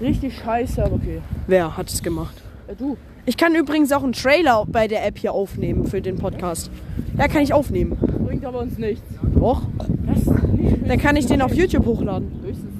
[0.00, 1.20] richtig scheiße, aber okay.
[1.46, 2.34] Wer hat es gemacht?
[2.68, 2.96] Äh, du.
[3.24, 6.70] Ich kann übrigens auch einen Trailer bei der App hier aufnehmen für den Podcast.
[7.18, 7.96] Ja, kann ich aufnehmen.
[8.24, 9.02] Bringt aber uns nichts.
[9.34, 9.62] Doch.
[10.06, 10.24] Das
[10.86, 12.30] Dann kann ich den auf YouTube hochladen.
[12.44, 12.75] höchstens.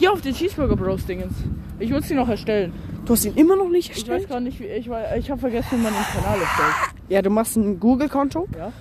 [0.00, 1.34] Hier auf den Cheeseburger Bros Dingens.
[1.78, 2.72] Ich muss die noch erstellen.
[3.04, 4.28] Du hast ihn immer noch nicht Ich weiß erstellt?
[4.30, 6.74] gar nicht, wie ich war, ich habe vergessen, wie man den Kanal erstellt.
[7.10, 8.48] Ja, du machst ein Google-Konto.
[8.56, 8.72] Ja.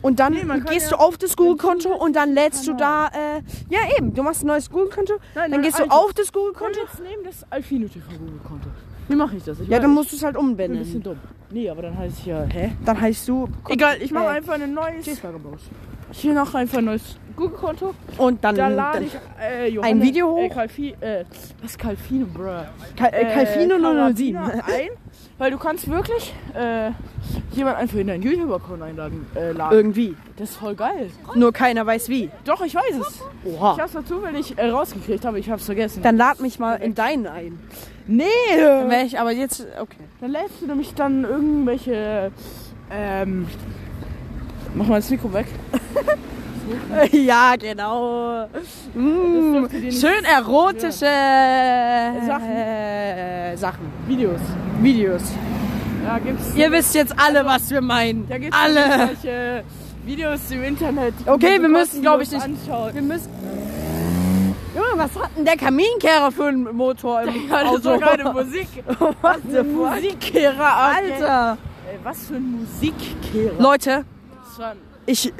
[0.00, 3.42] Und dann Nee, gehst ja du auf das Google-Konto und dann lädst du da, äh,
[3.68, 5.94] ja eben, du machst ein neues Google-Konto, Nein, dann nein, gehst du altes.
[5.96, 6.80] auf das Google-Konto.
[6.80, 8.68] jetzt nehmen das Alfino TV Google Konto.
[9.08, 9.60] Wie mache ich das?
[9.60, 11.02] Ich Ja, weiß, dann musst du es halt ich bin ein bisschen umbenennen.
[11.02, 11.18] dumm.
[11.50, 12.72] Nee, aber dann heißt es ja, hä?
[12.84, 15.04] Dann heißt du, Egal, ich mache äh, einfach ein neues.
[15.04, 15.60] Cheeseburger Bros.
[16.12, 17.94] Ich mache einfach ein neues Google-Konto.
[18.18, 20.54] Und dann, Da lade ich äh, Johannes, Ein Video Äh, hoch?
[20.54, 21.24] Calfi, äh,
[21.62, 22.64] was ist Calfino, bruh?
[22.96, 24.34] Cal äh, Calfino 007.
[24.34, 24.88] Carabiner ein,
[25.38, 26.90] weil du kannst wirklich äh,
[27.52, 29.26] jemand einfach in deinen YouTube-Account einladen.
[29.34, 29.76] Äh, laden.
[29.76, 30.14] Irgendwie.
[30.36, 31.10] Das ist voll geil.
[31.34, 32.30] Nur keiner weiß wie.
[32.44, 33.22] Doch, ich weiß es.
[33.44, 33.78] Ich Oha.
[33.78, 36.02] hab's dazu, wenn ich äh, rausgekriegt habe, ich hab's vergessen.
[36.02, 37.58] Dann lad mich mal in deinen ein.
[38.06, 38.24] nee!
[38.54, 39.96] Dann wär ich aber jetzt, okay.
[40.20, 42.30] Dann lädst du nämlich dann irgendwelche.
[42.90, 43.46] Ähm.
[44.74, 45.46] Mach mal das Mikro weg.
[47.12, 48.46] Ja, genau.
[48.94, 51.06] Mm, nicht- schön erotische
[52.26, 52.50] Sachen.
[52.50, 53.92] äh, Sachen.
[54.06, 54.40] Videos.
[54.80, 55.22] Videos.
[56.04, 56.18] Ja.
[56.56, 58.26] Ihr wisst jetzt alle, was wir meinen.
[58.28, 59.10] Da gibt's alle.
[60.06, 61.14] Videos im Internet.
[61.26, 62.94] Okay, wir müssen, kostenlos glaub ich, nicht- Anschauen.
[62.94, 63.28] Wir müssen.
[64.74, 67.84] Junge, was hat denn der Kaminkehrer für einen Motor im Ja, das Auto?
[67.90, 68.68] war gerade Musik.
[69.20, 71.58] Was Musikkehrer, Alter.
[71.90, 73.60] Ey, was für ein Musikkehrer.
[73.60, 74.04] Leute,
[74.62, 75.32] Das war ein- ich,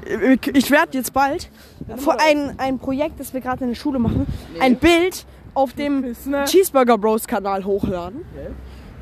[0.55, 1.49] ich werde jetzt bald
[1.97, 4.27] vor ein, ein Projekt, das wir gerade in der Schule machen,
[4.61, 6.45] ein Bild auf dem Piss, ne?
[6.47, 8.23] Cheeseburger Bros Kanal hochladen.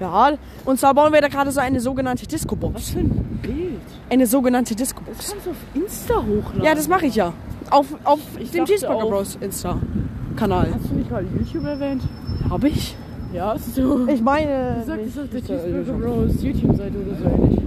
[0.01, 0.33] Ja,
[0.65, 2.91] und zwar bauen wir da gerade so eine sogenannte Was Disco-Box.
[2.91, 3.81] für ein Bild.
[4.11, 5.31] Eine sogenannte Das Disco-Box.
[5.31, 6.63] kannst du auf Insta hochladen.
[6.65, 7.33] Ja, das mache ich ja.
[7.71, 10.69] Auf, auf Ich dem Cheeseburger auf- Bros Insta-Kanal.
[10.75, 12.03] Hast du nicht mal YouTube erwähnt?
[12.49, 12.97] Hab ich?
[13.33, 14.07] Ja, hast du.
[14.09, 14.77] Ich meine.
[14.81, 17.61] Du sagtest auf der nicht, äh, Cheeseburger Bros YouTube-Seite oder so ähnlich.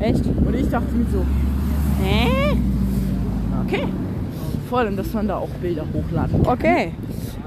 [0.00, 0.26] Echt?
[0.26, 1.24] Und ich dachte mir so,
[2.02, 2.56] Hä?
[3.64, 3.86] okay.
[4.68, 6.52] Vor allem, dass man da auch Bilder hochladen kann.
[6.52, 6.92] Okay.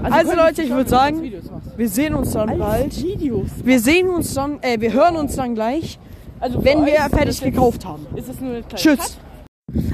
[0.01, 1.33] Also, könntest Leute, du ich würde du sagen,
[1.75, 3.03] wir sehen uns dann bald.
[3.03, 3.49] Videos.
[3.63, 5.99] Wir sehen uns dann, äh, wir hören uns dann gleich,
[6.39, 8.05] Also wenn wir fertig jetzt- gekauft haben.
[8.15, 9.17] Ist das nur eine kleine Tschüss.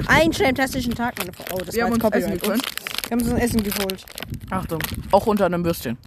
[0.06, 1.44] Einen fantastischen Tag, meine Frau.
[1.54, 2.42] Oh, das Wir war haben uns Essen Copyright.
[2.42, 2.62] gegönnt.
[3.08, 4.04] Wir haben uns ein Essen geholt.
[4.50, 4.78] Achtung,
[5.10, 5.98] auch unter einem Bürstchen.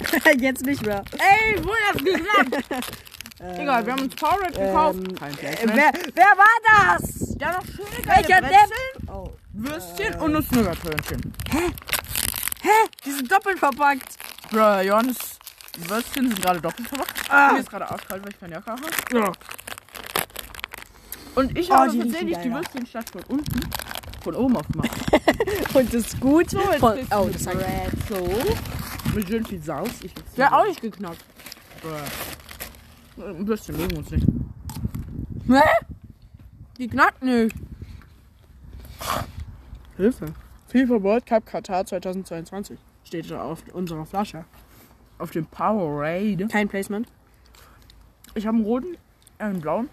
[0.40, 1.02] jetzt nicht mehr.
[1.18, 2.64] Ey, wo das gesagt?
[3.40, 4.98] Egal, wir haben uns Powerade gekauft.
[5.18, 5.76] Kein Placement.
[5.76, 7.36] Wer, wer war das?
[7.38, 9.30] Ja, noch schöne Welcher Brezeln, Oh.
[9.52, 11.32] Würstchen und Nuss-Nougat-Hörnchen.
[13.04, 14.16] Die sind doppelt verpackt.
[14.50, 15.16] Bruh, Johannes,
[15.76, 17.30] die Würstchen sind gerade doppelt verpackt.
[17.30, 17.52] Ah.
[17.52, 18.82] Mir ist gerade arschkalt, weil ich keine Jacke habe.
[19.12, 19.32] Ja.
[21.36, 22.52] Und ich Oh, habe die tatsächlich die.
[22.52, 23.60] Würstchen statt von unten
[24.24, 24.90] von oben aufgemacht.
[25.74, 26.50] Und das ist gut.
[26.50, 28.56] So, jetzt Von, oh, das hat Brezel
[29.14, 29.90] mit schön viel Saus.
[30.02, 31.22] Ich wäre auch nicht geknackt.
[31.80, 31.90] Bruh.
[33.20, 34.26] Ein Würstchen mögen uns nicht.
[35.48, 35.62] Hä?
[36.78, 37.54] Die knackt nicht.
[39.96, 40.26] Hilfe.
[40.68, 44.44] FIFA World Cup Katar 2022 steht da auf unserer Flasche.
[45.18, 46.46] Auf dem Powerade.
[46.48, 47.08] Kein Placement.
[48.34, 48.94] Ich habe einen roten,
[49.38, 49.88] äh, einen blauen.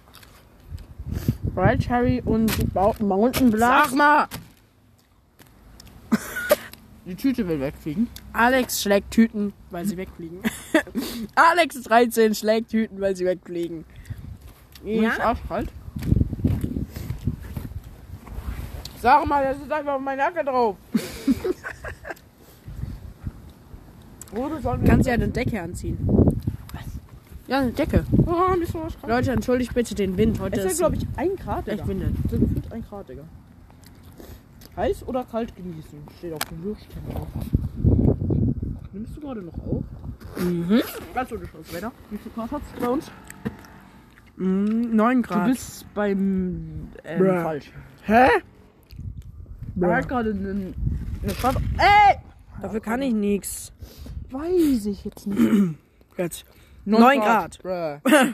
[1.56, 2.52] Bright Cherry und
[3.00, 3.92] Mountain Blast.
[3.92, 4.28] Sag mal!
[7.06, 8.08] Die Tüte will wegfliegen.
[8.34, 10.40] Alex schlägt Tüten, weil sie wegfliegen.
[11.36, 13.86] Alex 13 schlägt Tüten, weil sie wegfliegen.
[14.84, 15.70] Mir ist arschkalt.
[19.02, 20.78] Sag mal, das ist einfach meine Jacke drauf.
[24.86, 25.98] Kannst ja eine Decke anziehen.
[26.74, 26.84] Was?
[27.48, 28.04] Ja, eine Decke.
[28.26, 28.74] Oh, ist.
[29.08, 30.40] Leute, entschuldigt bitte den Wind.
[30.40, 31.88] Heute Es ist, glaube ich, ein Grad, echt Digga.
[31.88, 32.10] windig.
[32.26, 33.24] Es ist gefühlt ein Grad, Digga.
[34.76, 36.00] Heiß oder kalt genießen?
[36.18, 37.28] Steht auf dem Würstchen drauf.
[38.92, 39.84] Nimmst du gerade noch auf?
[40.38, 40.82] Mhm.
[41.14, 41.92] Ganz ohne Scheiß, Wetter.
[42.10, 43.12] Wie viel Grad hat's bei uns?
[44.38, 45.48] Mm, 9 Du Grad.
[45.48, 47.42] bist beim ähm, Bruh.
[47.42, 47.72] falsch.
[48.04, 48.28] Hä?
[49.82, 50.74] Er hat gerade eine
[51.34, 51.56] Stadt.
[51.78, 52.18] Ey!
[52.62, 53.72] Dafür kann ich nichts.
[54.30, 55.76] Weiß ich jetzt nicht.
[56.18, 56.46] Jetzt.
[56.86, 57.60] 9 Neun Grad.
[57.62, 58.00] Bruh.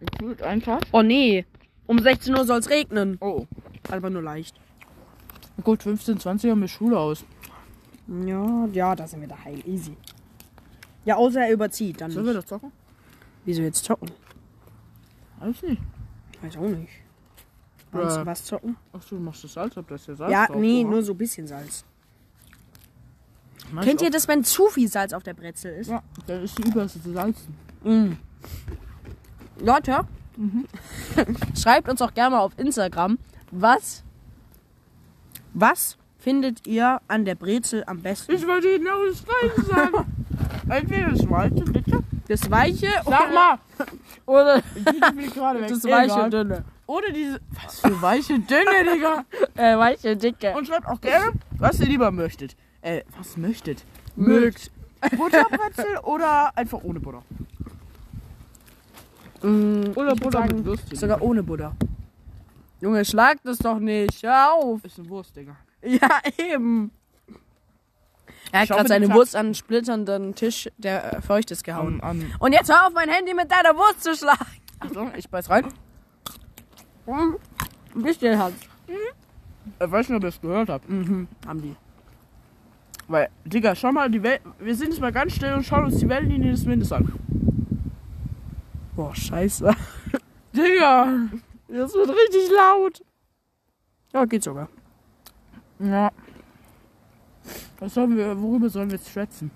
[0.00, 0.86] Gefühlt ein Grad.
[0.92, 1.44] Oh nee.
[1.86, 3.16] Um 16 Uhr soll es regnen.
[3.20, 3.46] Oh.
[3.90, 4.56] Aber nur leicht.
[5.62, 7.24] Gut, 15, 20 haben wir Schule aus.
[8.26, 9.62] Ja, ja, da sind wir daheim.
[9.66, 9.96] Easy.
[11.04, 12.00] Ja, außer er überzieht.
[12.00, 12.72] Dann Sollen wir das zocken?
[13.44, 14.10] Wieso jetzt zocken?
[15.40, 15.82] Weiß nicht.
[16.42, 16.90] Weiß auch nicht.
[17.92, 18.76] Meinst du was zocken?
[18.92, 20.90] Ach du machst das Salz ab, das ist ja Salz Ja, drauf, nee, oder?
[20.90, 21.84] nur so ein bisschen Salz.
[23.82, 25.90] Kennt ihr das, wenn zu viel Salz auf der Brezel ist?
[25.90, 27.56] Ja, dann ist die Überste zu salzen.
[27.82, 28.12] Mm.
[29.60, 30.00] Leute,
[31.60, 33.18] schreibt uns auch gerne mal auf Instagram,
[33.54, 34.02] was,
[35.52, 38.32] was findet ihr an der Brezel am besten?
[38.32, 40.06] Ich wollte genau das Gleiche sagen.
[40.68, 43.58] Entweder Schmalze, bitte, Das weiche Sag mal!
[44.26, 44.62] oder
[45.68, 46.64] das weiche dünne?
[46.86, 47.40] Oder diese.
[47.64, 49.24] Was für weiche Dünne, Digga!
[49.54, 50.52] Äh, weiche dicke.
[50.54, 52.56] Und schreibt auch gerne, was ihr lieber möchtet.
[52.82, 53.84] Äh, was möchtet?
[54.16, 54.70] Mögt.
[55.16, 57.22] Butterbrezel oder einfach ohne Butter?
[59.42, 60.98] Mm, Oder Butter sagen, mit Würstchen.
[60.98, 61.74] Sogar ohne Butter.
[62.84, 64.22] Junge, schlag das doch nicht.
[64.22, 64.84] Hör auf.
[64.84, 65.56] Ist eine Wurst, Digga.
[65.82, 66.90] Ja, eben.
[68.52, 72.02] Er hat gerade seine Wurst an einen splitternden Tisch, der äh, feucht ist, gehauen.
[72.02, 72.34] An, an.
[72.40, 74.44] Und jetzt hör auf, mein Handy mit deiner Wurst zu schlagen.
[74.80, 75.64] Achtung, ich beiß rein.
[77.06, 78.52] Ein bisschen hat.
[78.86, 80.86] Ich weiß nicht, ob ihr es gehört habt.
[80.86, 81.74] Mhm, haben die.
[83.08, 84.42] Weil, Digga, schau mal, die Welt.
[84.58, 87.10] Wir sind jetzt mal ganz still und schauen uns die Wellenlinie des Windes an.
[88.94, 89.74] Boah, scheiße.
[90.54, 91.30] Digga!
[91.68, 93.02] Das wird richtig laut.
[94.12, 94.68] Ja, geht sogar.
[95.78, 96.10] Ja.
[97.78, 99.50] Was sollen wir, worüber sollen wir jetzt schwätzen?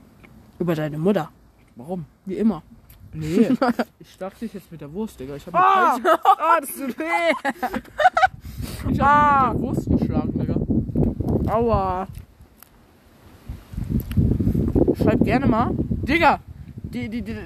[0.59, 1.31] Über deine Mutter.
[1.77, 2.05] Warum?
[2.27, 2.63] Wie immer.
[3.13, 3.51] Nee,
[4.01, 5.37] ich stach dich jetzt mit der Wurst, Digga.
[5.37, 5.97] Ich hab Ah!
[5.97, 7.33] Oh, das tut weh.
[8.93, 9.47] ich Ah!
[9.49, 11.53] hab mit der Wurst geschlagen, Digga.
[11.55, 12.07] Aua.
[14.95, 15.71] Schreib gerne mal.
[15.79, 16.41] Digga!
[16.83, 17.37] Die, die, die,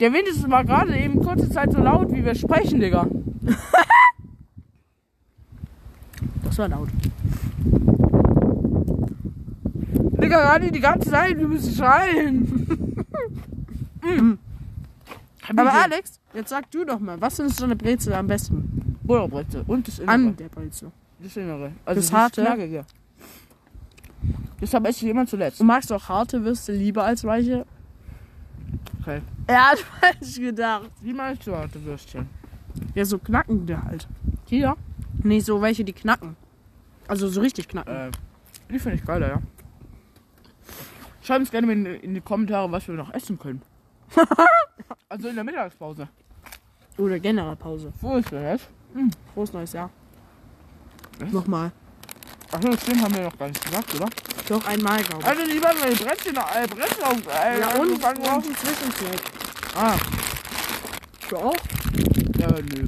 [0.00, 3.06] der Wind ist mal gerade eben kurze Zeit so laut, wie wir sprechen, Digga.
[6.42, 6.88] Das war laut.
[10.22, 12.40] Digga, gerade die ganze Zeit, wir müssen schreien.
[14.02, 14.38] mm.
[15.56, 18.96] Aber Alex, jetzt sag du doch mal, was findest du eine Brezel am besten?
[19.02, 20.14] Butterbrezel und das Innere.
[20.14, 20.90] An der Brezel.
[21.20, 21.72] Das Innere.
[21.84, 22.42] Also Das Harte?
[22.42, 22.84] Knackige.
[24.60, 25.60] Deshalb esse ich immer zuletzt.
[25.60, 27.66] Du magst auch harte Würste lieber als weiche?
[29.00, 29.22] Okay.
[29.46, 30.90] Er hat falsch gedacht.
[31.00, 32.28] Wie meinst du harte Würstchen?
[32.94, 34.06] Ja, so knackende halt.
[34.46, 34.76] Hier?
[35.22, 36.36] Nee, so welche, die knacken.
[37.08, 37.94] Also so richtig knacken.
[37.94, 38.10] Äh,
[38.70, 39.42] die finde ich geiler, ja.
[41.22, 43.62] Schreibt uns gerne in, in die Kommentare, was wir noch essen können.
[45.08, 46.08] also in der Mittagspause.
[46.98, 47.92] Oder generell Pause.
[48.00, 48.62] Wo ist das?
[49.34, 49.90] Frohes neues Jahr.
[51.18, 51.32] Was?
[51.32, 51.72] Nochmal.
[52.52, 54.08] Achso, das stimmt, haben wir noch gar nicht gesagt, oder?
[54.48, 55.28] Doch einmal, glaube ich.
[55.28, 58.22] Also lieber meine Brettchen, äh, Brettchen auf, äh, ja, und wir worden.
[58.22, 59.20] brauchen Zwischensnack.
[59.74, 59.94] Ah,
[61.28, 61.56] Du auch?
[62.38, 62.86] ja, nö.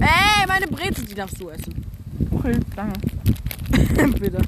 [0.00, 1.84] Ey, meine Brezel, die darfst du essen.
[2.30, 3.00] Okay, danke.
[4.18, 4.38] Bitte.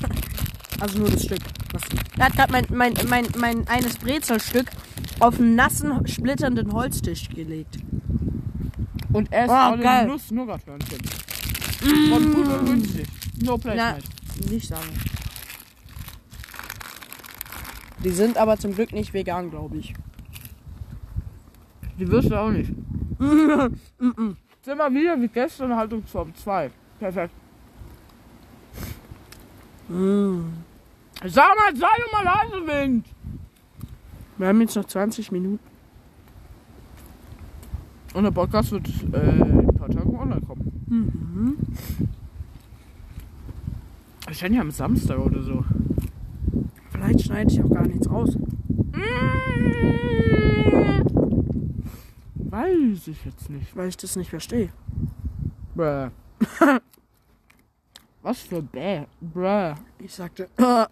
[0.80, 1.38] Also nur das Stück.
[1.72, 1.82] Was?
[2.18, 4.66] Er hat gerade mein, mein, mein, mein eines Brezelstück
[5.20, 7.78] auf einen nassen, splitternden Holztisch gelegt.
[9.12, 10.06] Und er ist Oh, alle geil.
[10.06, 10.98] Nuss Nougat-Hörnchen.
[12.10, 13.06] Von gut und günstig.
[13.44, 13.76] No place.
[14.50, 14.88] Nicht sagen.
[18.02, 19.94] Die sind aber zum Glück nicht vegan, glaube ich.
[21.98, 22.70] Die wirst du auch nicht.
[23.18, 26.70] Sind wir wieder wie gestern Haltungsform 2.
[26.98, 27.34] Perfekt.
[31.26, 33.06] Sag mal, sei doch mal leise, Wind.
[34.36, 35.60] Wir haben jetzt noch 20 Minuten.
[38.14, 40.84] Und der Podcast wird äh, in ein paar Tagen online kommen.
[40.88, 41.58] Mhm.
[44.24, 45.64] Wahrscheinlich am Samstag oder so.
[46.90, 48.36] Vielleicht schneide ich auch gar nichts raus.
[52.34, 53.76] Weiß ich jetzt nicht.
[53.76, 54.70] Weil ich das nicht verstehe.
[55.74, 56.10] Bruh.
[58.22, 59.04] Was für Bäh?
[59.20, 59.74] Bruh.
[59.98, 60.48] Ich sagte,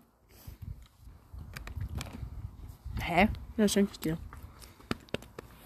[3.01, 3.29] Hä?
[3.57, 4.19] ja, schenke ich dir.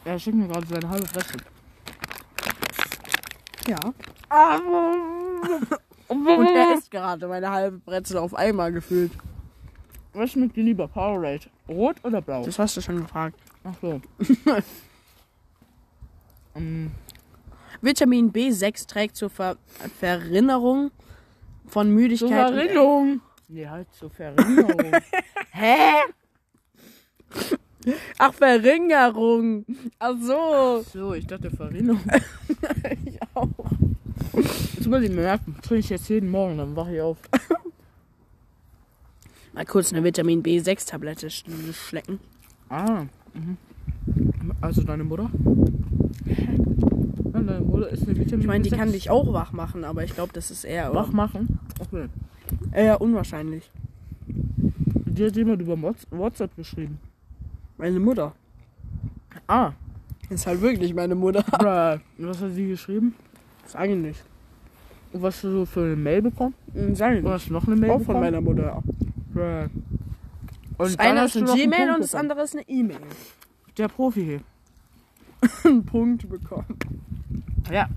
[0.04, 1.38] Er schickt mir gerade seine halbe Fresse.
[3.66, 3.93] Ja.
[6.09, 9.12] Und er isst gerade meine halbe Brezel auf einmal gefüllt.
[10.12, 10.89] Was schmeckt dir lieber?
[10.89, 11.47] Powerade.
[11.69, 12.43] Rot oder blau?
[12.45, 13.39] Das hast du schon gefragt.
[13.65, 14.01] Ach so.
[16.55, 16.91] Ähm,
[17.83, 19.57] Vitamin B6 trägt zur Ver
[20.01, 20.91] Verinnerung
[21.66, 22.31] von zur Müdigkeit.
[22.51, 23.20] und- Verringerung.
[23.49, 24.93] Nee, halt zur Verringerung.
[25.51, 25.77] Hä?
[28.19, 29.65] Ach, Verringerung.
[29.99, 30.83] Ach so.
[30.93, 32.01] so, ich dachte Verringerung.
[33.05, 33.49] Ich auch.
[34.32, 35.57] Jetzt muss ich mir merken.
[35.62, 37.19] Trinke ich jetzt jeden Morgen, dann wache ich auf.
[39.55, 42.20] Mal kurz eine Vitamin B6-Tablette sch schlecken.
[42.69, 43.05] Ah.
[43.35, 43.57] Mhm.
[44.61, 45.31] Also deine Mutter?
[46.27, 46.35] Ja,
[47.40, 48.77] deine Mutter ist eine Vitamin Ich meine, die B6.
[48.77, 51.59] kann dich auch wach machen, aber ich glaube, das ist eher, wach machen.
[51.81, 52.07] Okay.
[52.73, 53.70] eher unwahrscheinlich.
[54.27, 56.98] Die hat jemand über Whats- WhatsApp geschrieben.
[57.78, 58.35] Meine Mutter.
[59.47, 59.73] Ah.
[60.28, 61.43] Ist halt wirklich meine Mutter.
[61.43, 62.01] Bruh.
[62.27, 63.15] Was hat sie geschrieben?
[63.66, 64.22] Sag ich nicht.
[65.12, 66.55] Und was hast du so für eine Mail bekommen?
[66.74, 67.24] Ich Oder nicht.
[67.26, 68.20] hast du noch eine Mail Auch von bekommen?
[68.20, 68.82] meiner Mutter.
[69.34, 69.70] Das
[70.78, 72.98] Und dann eine ist du eine Gmail und das andere ist eine E-Mail.
[73.78, 74.40] Der Profi hier.
[75.64, 76.64] Einen Punkt bekommen.
[77.70, 77.88] Ja.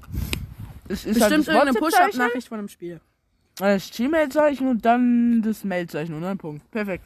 [0.90, 3.00] Es ist Bestimmt halt das irgendeine Push-Up-Nachricht von einem Spiel.
[3.56, 6.70] Das Gmail-Zeichen und dann das Mail-Zeichen und ein Punkt.
[6.72, 7.06] Perfekt.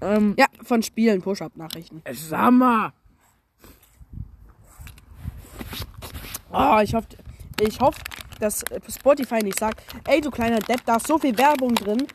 [0.00, 2.02] Ähm, Ja, von Spielen Push-Up-Nachrichten.
[2.12, 2.92] Sag mal.
[6.58, 7.08] Oh, ich hoffe,
[7.60, 8.00] ich hoffe,
[8.40, 12.06] dass Spotify nicht sagt, ey du kleiner Depp, da ist so viel Werbung drin.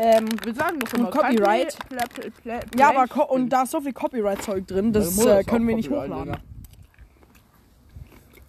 [0.00, 1.76] Ähm, Wir sagen Und immer Copyright.
[1.88, 5.40] Pla- Pla- Pla- Pla- ja, aber und da ist so viel Copyright-Zeug drin, das äh,
[5.40, 6.36] ist können wir nicht Copyright, hochladen.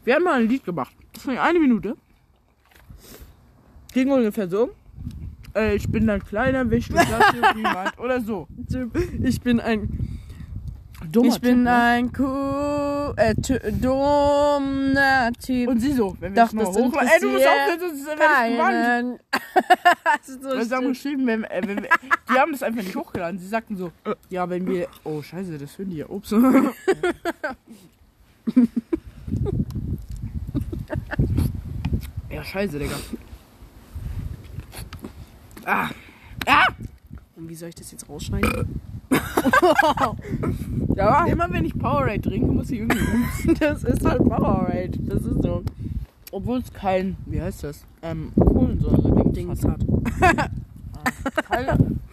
[0.03, 0.93] Wir haben mal ein Lied gemacht.
[1.13, 1.95] Das ging eine Minute.
[3.93, 4.69] Ging ungefähr so.
[5.55, 7.97] Äh, ich bin ein kleiner Wicht, das hier niemand.
[7.99, 8.47] Oder so.
[9.23, 10.19] Ich bin ein,
[11.11, 11.75] Dummer ich bin Typ, ne?
[11.75, 13.33] ein cool, äh,
[13.71, 15.69] dummer Typ.
[15.69, 17.09] Und sie so, wenn wir Doch, das mal das hochladen.
[17.09, 18.73] Ey, du musst aufhören, sonst werde ich gebannt.
[18.73, 19.19] keinen.
[20.19, 21.89] Das ist so Weil sie haben geschrieben, wenn, äh, wenn wir,
[22.29, 23.39] die haben das einfach nicht hochgeladen.
[23.39, 23.91] Sie sagten so,
[24.29, 24.87] ja, wenn wir.
[25.03, 26.07] Oh, scheiße, das hören die ja.
[26.09, 26.31] Ups.
[32.29, 32.95] ja, scheiße, Digga.
[35.65, 35.89] Ah.
[36.45, 36.67] Ah!
[37.35, 38.81] Und wie soll ich das jetzt rausschneiden?
[40.95, 43.55] Ja, immer wenn ich Powerade trinke, muss ich irgendwie husten.
[43.59, 44.91] Das ist halt Powerade.
[44.99, 45.63] Das ist so.
[46.31, 47.85] Obwohl es kein, wie heißt das?
[48.01, 49.59] Ähm, Kohlensäure-Ding hat.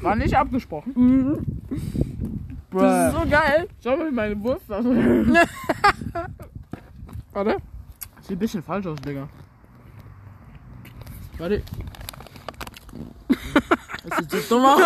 [0.01, 1.44] War nicht abgesprochen.
[2.70, 3.68] Das ist so geil.
[3.82, 4.68] Schau mal meine Wurst.
[7.32, 7.56] Warte.
[8.23, 9.28] Sieht ein bisschen falsch aus, Digga.
[11.39, 11.62] Warte.
[14.09, 14.81] Das sieht so dumm aus.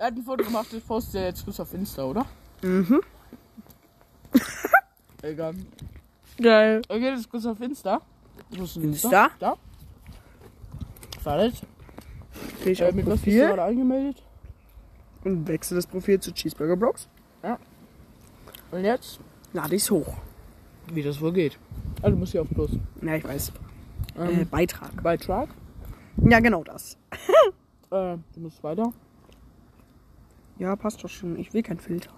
[0.00, 2.24] Er hat ein Foto gemacht, das postet er jetzt kurz auf Insta, oder?
[2.62, 3.02] Mhm.
[5.22, 5.54] Egal.
[6.40, 6.80] Geil.
[6.88, 8.00] Okay, das ist kurz auf Insta.
[8.48, 9.28] Wo ist denn Insta?
[9.38, 9.56] Da.
[11.22, 11.52] Warte.
[12.64, 14.22] Geh ich Äh, auf mit was bist Profil gerade angemeldet?
[15.24, 17.06] und wechsle das Profil zu Cheeseburger Blocks.
[18.72, 19.20] Und jetzt?
[19.52, 20.14] Lade ich's hoch.
[20.94, 21.58] Wie das wohl geht.
[22.00, 22.70] Also du musst hier auf Plus.
[23.02, 23.52] Ja, ich weiß.
[24.16, 25.02] Ähm, Äh, Beitrag.
[25.02, 25.48] Beitrag.
[26.16, 26.96] Ja, genau das.
[27.92, 28.92] Äh, du musst weiter.
[30.60, 31.38] Ja, passt doch schon.
[31.38, 32.10] Ich will kein Filter.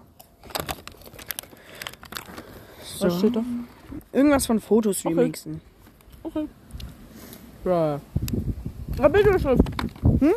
[2.83, 3.05] So.
[3.05, 3.43] Was steht da?
[4.11, 5.15] Irgendwas von Fotos Okay.
[5.15, 5.61] remixen.
[6.23, 6.49] Okay.
[7.63, 8.01] Ja.
[8.97, 9.61] Ja, Bildunterschrift.
[10.19, 10.33] Hm?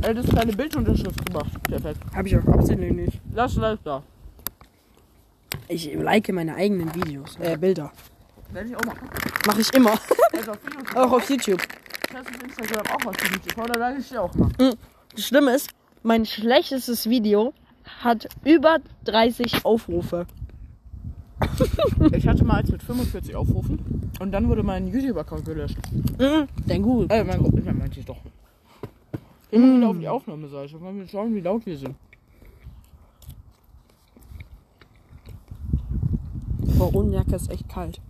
[0.00, 1.62] Er hat jetzt keine Bildunterschrift gemacht.
[1.64, 2.00] Perfekt.
[2.14, 3.20] Habe ich auch absichtlich nicht.
[3.34, 4.02] Lass Like da.
[5.68, 7.36] Ich like meine eigenen Videos.
[7.40, 7.92] Äh, Bilder.
[8.52, 9.08] Werde ich auch machen.
[9.46, 9.98] Mache ich immer.
[10.36, 11.60] Also auf auch auf YouTube.
[12.12, 13.58] Weiß auf Instagram auch für YouTube.
[13.58, 14.50] Oder like ich dir auch mal.
[15.14, 15.70] Das Schlimme ist,
[16.06, 17.52] mein schlechtestes Video
[18.00, 20.26] hat über 30 Aufrufe.
[22.12, 24.12] Ich hatte mal eins mit 45 Aufrufen.
[24.20, 25.76] Und dann wurde mein YouTube-Account gelöscht.
[25.92, 26.48] Mhm.
[26.66, 27.08] Dein Google.
[27.10, 28.18] Äh, mein Gott, ich meinte ich doch.
[29.50, 30.80] Wir wieder auf die Aufnahmeseite.
[30.80, 31.96] Wollen wir schauen, wie laut wir sind.
[36.78, 38.00] Boah, ohne Jacke ist echt kalt.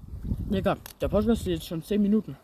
[0.51, 2.37] Digga, der Podcast ist jetzt schon 10 Minuten.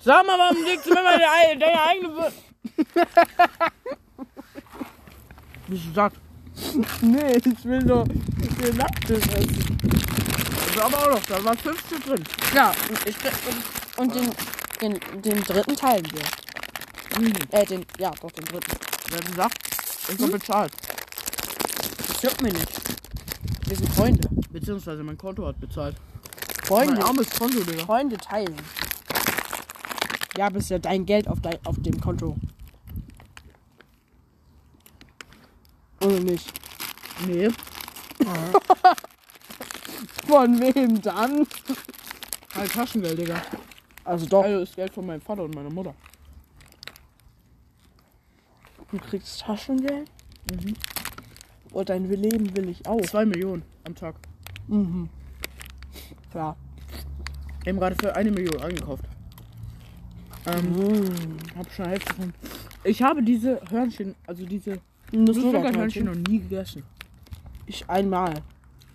[0.00, 2.32] Sag mal, warum legst du mir mal deine, eigene
[5.68, 6.12] Bist du satt?
[7.02, 9.78] Nee, ich will nur den Nacktisch essen.
[9.82, 12.24] Das ist aber auch noch, da war 50 drin.
[12.54, 13.16] Ja, und, ich,
[13.96, 14.32] und, und den,
[14.80, 17.20] den, den dritten teilen wir.
[17.20, 17.32] Mhm.
[17.50, 18.72] Äh, den, ja, doch, den dritten.
[19.10, 19.58] Wer hat gesagt?
[20.08, 20.72] Ich hab bezahlt.
[22.08, 22.72] Das juckt mir nicht.
[23.66, 24.28] Wir sind Freunde.
[24.50, 25.96] Beziehungsweise mein Konto hat bezahlt.
[26.64, 27.84] Freunde, Mein armes Konto, Digga.
[27.84, 28.56] Freunde teilen.
[30.36, 32.36] Ja, aber ist ja dein Geld auf, dein, auf dem Konto.
[36.08, 36.52] Oder nicht?
[37.26, 37.48] Nee.
[40.26, 41.46] Von wem dann?
[42.54, 43.42] Halt Taschengeld, Digga.
[44.04, 45.94] Also doch, Also ist Geld von meinem Vater und meiner Mutter.
[48.90, 50.10] du kriegst Taschengeld.
[51.72, 53.00] Und dein Leben will ich auch.
[53.02, 54.14] 2 Millionen am Tag.
[54.68, 55.10] Mhm.
[56.30, 56.56] Klar.
[57.66, 59.04] Haben gerade für eine Million eingekauft.
[60.46, 61.36] Ähm, Mhm.
[61.56, 62.32] hab schon Hälfte von.
[62.84, 64.80] Ich habe diese Hörnchen, also diese
[65.12, 65.80] Nussflockerhörnchen.
[65.80, 66.82] Hörnchen noch nie gegessen.
[67.66, 68.34] Ich einmal.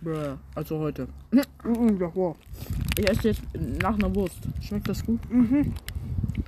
[0.02, 1.08] Bruh, also heute.
[1.32, 2.36] Mhm, davor.
[2.98, 3.42] Ich esse jetzt
[3.82, 4.40] nach einer Wurst.
[4.62, 5.20] Schmeckt das gut?
[5.32, 5.74] Mhm.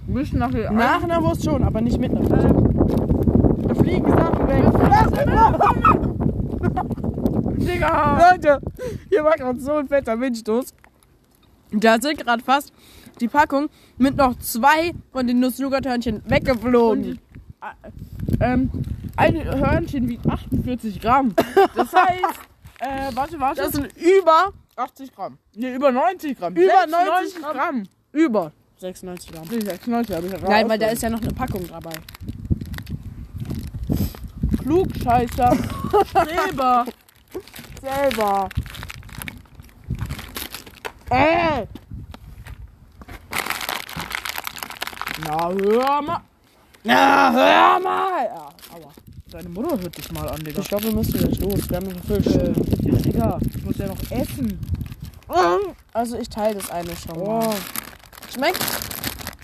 [0.07, 0.71] Müssen nachher.
[0.71, 3.67] Nach einer Wurst schon, aber nicht mit einer Wurst.
[3.67, 4.65] Da fliegen Sachen weg.
[7.65, 8.31] Digga!
[8.31, 8.59] Leute,
[9.09, 10.73] hier war gerade so ein fetter Windstoß.
[11.71, 12.71] Da sind gerade fast
[13.19, 17.19] die Packung mit noch zwei von den Nuss-Nougat-Hörnchen weggeflogen.
[18.40, 18.70] Ähm,
[19.16, 21.34] ein Hörnchen wiegt 48 Gramm.
[21.76, 22.40] Das heißt,
[22.80, 23.62] äh, warte, warte.
[23.62, 25.38] Das sind über, 80 Gramm.
[25.56, 26.53] Ne, über 90 Gramm.
[26.53, 27.84] Über 96 90 Gramm.
[28.12, 29.48] über 96 Gramm.
[29.49, 31.94] Nee, 96 habe ich Nein, weil da ist ja noch eine Packung dabei.
[34.62, 35.57] Klugscheißer.
[36.10, 36.86] Streber.
[37.82, 38.49] Selber.
[41.10, 41.68] Äh.
[45.24, 46.22] Na, hör mal.
[46.86, 48.26] Na, hör mal.
[48.26, 48.91] Ja, aua.
[49.32, 50.62] Deine Mutter hört dich mal an, Digga.
[50.62, 51.70] Ich glaube, wir müssen jetzt los.
[51.70, 52.28] Wir haben noch Fisch.
[52.28, 52.53] Äh,
[52.88, 54.60] ja, Digga, ich muss ja noch essen.
[55.94, 57.56] Also ich teile das eine schon Oh, mal.
[58.34, 58.64] Schmeckt?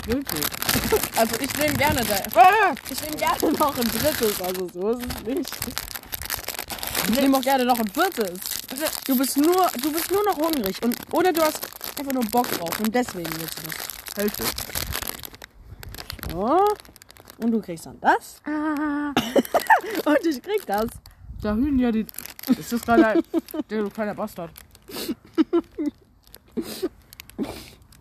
[0.05, 0.45] wirklich.
[1.17, 2.15] Also ich nehme gerne da.
[2.89, 4.41] Ich nehme gerne noch ein drittes.
[4.41, 5.51] Also so ist es nicht.
[7.09, 8.39] Ich nehme auch gerne noch ein viertes.
[9.05, 11.61] Du bist nur, du bist nur noch hungrig und oder du hast
[11.99, 14.17] einfach nur Bock drauf und deswegen willst du das.
[14.17, 14.43] Hälfte.
[16.31, 16.59] So.
[17.41, 18.41] Und du kriegst dann das.
[18.45, 20.87] und ich krieg das.
[21.41, 22.05] Da hühn ja die.
[22.57, 23.23] Ist das gerade ein.
[23.69, 24.51] Digga, du kleiner Bastard.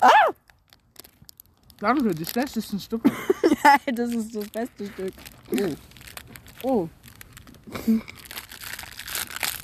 [0.01, 0.11] ah!
[1.79, 3.11] Danke, die schlechtesten Stücke.
[3.95, 5.15] das ist das beste Stück.
[6.63, 6.89] Oh,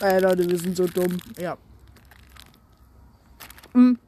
[0.01, 1.17] Ey Leute, wir sind so dumm.
[1.39, 1.57] ja.
[3.73, 3.99] Mhm.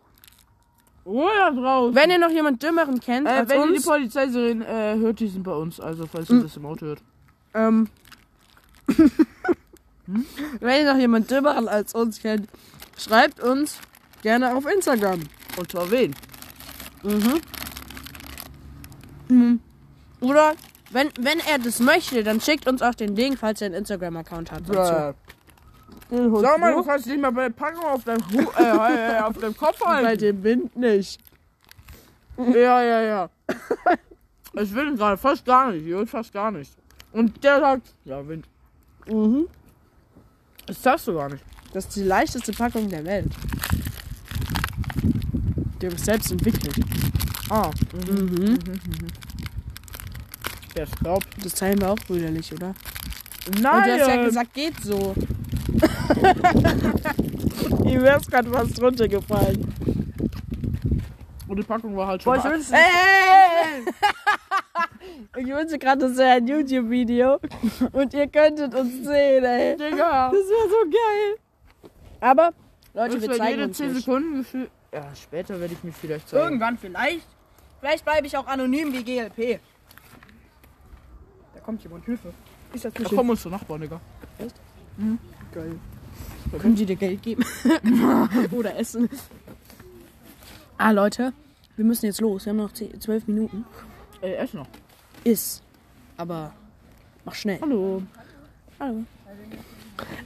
[1.18, 1.94] Oh, ja, draus.
[1.96, 5.18] Wenn ihr noch jemand Dümmeren kennt Äh, als wenn ihr die uns, Polizeiserin äh, hört,
[5.18, 5.80] die sind bei uns.
[5.80, 7.02] Also, falls ihr das im Auto hört.
[7.54, 7.88] ähm,
[10.60, 12.48] wenn ihr noch jemand Dümmeren als uns kennt,
[12.96, 13.78] schreibt uns
[14.22, 15.18] gerne auf Instagram.
[15.56, 16.14] Und zwar wen?
[20.20, 20.54] Oder
[20.92, 24.52] wenn, wenn er das möchte, dann schickt uns auch den Link, falls er einen Instagram-Account
[24.52, 24.62] hat.
[24.68, 25.18] dazu.
[26.10, 29.36] Sag mal, du kannst nicht mal bei der Packung auf deinem, Hu äh, äh, auf
[29.38, 30.20] deinem Kopf bei halten.
[30.20, 31.20] dem Wind nicht.
[32.38, 33.30] Ja, ja, ja.
[34.54, 35.84] Ich will ihn gerade fast gar nicht.
[35.86, 36.72] Ich will fast gar nicht.
[37.12, 38.46] Und der sagt, ja, Wind.
[39.06, 39.46] Mhm.
[40.66, 41.44] Das sagst du gar nicht.
[41.72, 43.30] Das ist die leichteste Packung der Welt.
[45.80, 46.74] Die habe ich selbst entwickelt.
[47.50, 47.70] Ah,
[48.08, 48.58] Mhm.
[50.74, 51.22] der ist glaub.
[51.42, 52.74] Das teilen wir auch brüderlich, oder?
[53.46, 55.14] Nein, Und du hast ja äh, gesagt, geht so.
[57.84, 59.74] Ihm ist gerade was runtergefallen.
[61.48, 63.84] und die Packung war halt schon Boah, ich wünschte, hey!
[65.36, 67.38] ich wünschte gerade, das wäre ein YouTube-Video
[67.92, 69.76] und ihr könntet uns sehen, ey.
[69.76, 70.30] Digga.
[70.30, 71.36] Das wäre so geil.
[72.20, 72.52] Aber,
[72.94, 74.04] Leute, Das wir wäre zeigen jede uns 10 nicht.
[74.04, 74.68] Sekunden Gefühl.
[74.92, 76.42] Ja, später werde ich mich vielleicht zeigen.
[76.44, 77.26] Irgendwann vielleicht.
[77.80, 79.60] Vielleicht bleibe ich auch anonym wie GLP.
[81.54, 82.32] Da kommt jemand, Hilfe.
[82.74, 84.00] Ich setz Da kommen unsere Nachbarn, Digga.
[85.52, 85.78] Geil.
[86.58, 87.44] Können die dir Geld geben?
[88.52, 89.08] Oder essen?
[90.76, 91.32] Ah, Leute,
[91.76, 92.44] wir müssen jetzt los.
[92.46, 93.64] Wir haben noch 10, 12 Minuten.
[94.20, 94.66] Ey, ess noch.
[95.24, 95.62] Ist.
[96.16, 96.52] Aber
[97.24, 97.58] mach schnell.
[97.60, 98.02] Hallo.
[98.80, 99.04] Hallo.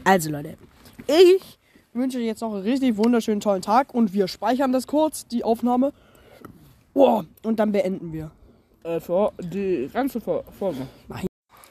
[0.04, 0.56] Also, Leute,
[1.06, 1.58] ich
[1.92, 5.44] wünsche euch jetzt noch einen richtig wunderschönen tollen Tag und wir speichern das kurz, die
[5.44, 5.92] Aufnahme.
[6.94, 8.30] Oh, und dann beenden wir.
[8.84, 10.86] Äh, für die ganze Fol- Folge.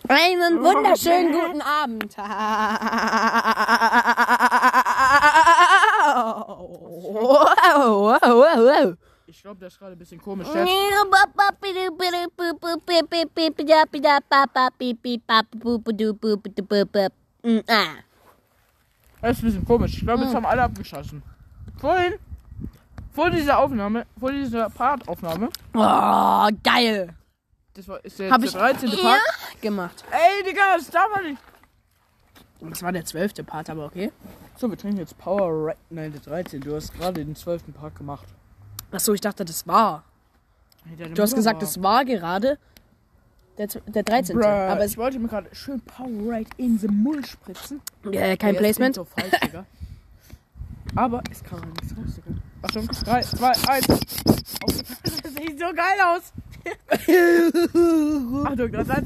[0.07, 2.15] Einen wunderschönen guten Abend.
[9.27, 10.47] Ich glaube, der ist gerade ein bisschen komisch.
[10.49, 10.69] Der ist,
[19.39, 19.93] ein bisschen komisch.
[19.93, 21.23] Ich glaube, jetzt haben alle abgeschossen.
[21.77, 22.15] Vorhin,
[23.11, 27.13] vor dieser Aufnahme, vor dieser Partaufnahme, Oh, geil.
[27.73, 28.89] Das war, ist der, Hab ich der 13.
[29.01, 29.19] Part.
[29.61, 30.03] gemacht.
[30.11, 31.41] Ey, Digga, das darf man nicht.
[32.61, 34.11] Das war der zwölfte Part, aber okay.
[34.57, 36.61] So, wir trinken jetzt Power Ra Nein, der 13.
[36.61, 37.73] Du hast gerade den 12.
[37.73, 38.25] Part gemacht.
[38.91, 40.03] Achso, ich dachte, das war.
[40.85, 42.59] Hey, Du hast Mutter gesagt, war- das war gerade
[43.57, 44.37] der, der 13.
[44.37, 47.81] Bruh, Aber ich wollte mir gerade schön Powerade in the Mull spritzen.
[48.11, 48.95] äh, kein das Placement.
[48.95, 49.33] So falsch.
[50.95, 52.37] Aber es kam halt nichts raus, Digga.
[52.63, 53.87] Achtung, 3, 2, 1.
[53.87, 56.31] Das sieht so geil aus.
[58.45, 59.03] Achtung, das hat...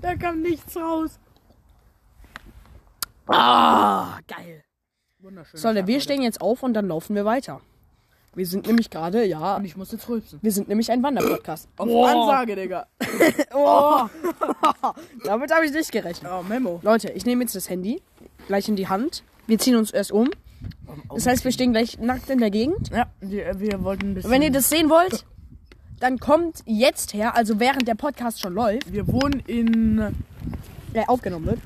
[0.00, 1.18] da kam nichts raus.
[3.26, 4.62] Ah, geil.
[5.20, 5.58] Wunderschön.
[5.58, 7.60] So, wir stehen jetzt auf und dann laufen wir weiter.
[8.34, 10.38] Wir sind nämlich gerade, ja, Und ich muss jetzt rülpsen.
[10.42, 11.68] wir sind nämlich ein Wanderpodcast.
[11.78, 12.04] Auf Oh.
[12.04, 12.86] Ansage, Digga.
[13.54, 14.02] Oh.
[15.24, 16.30] Damit habe ich nicht gerechnet.
[16.30, 16.78] Oh, Memo.
[16.82, 18.02] Leute, ich nehme jetzt das Handy
[18.46, 19.24] gleich in die Hand.
[19.46, 20.30] Wir ziehen uns erst um.
[21.14, 22.90] Das heißt, wir stehen gleich nackt in der Gegend.
[22.90, 24.30] Ja, wir, wir wollten ein bisschen...
[24.30, 25.24] Wenn ihr das sehen wollt,
[26.00, 30.14] dann kommt jetzt her, also während der Podcast schon läuft, Wir wohnen in...
[30.94, 31.60] der aufgenommen wird.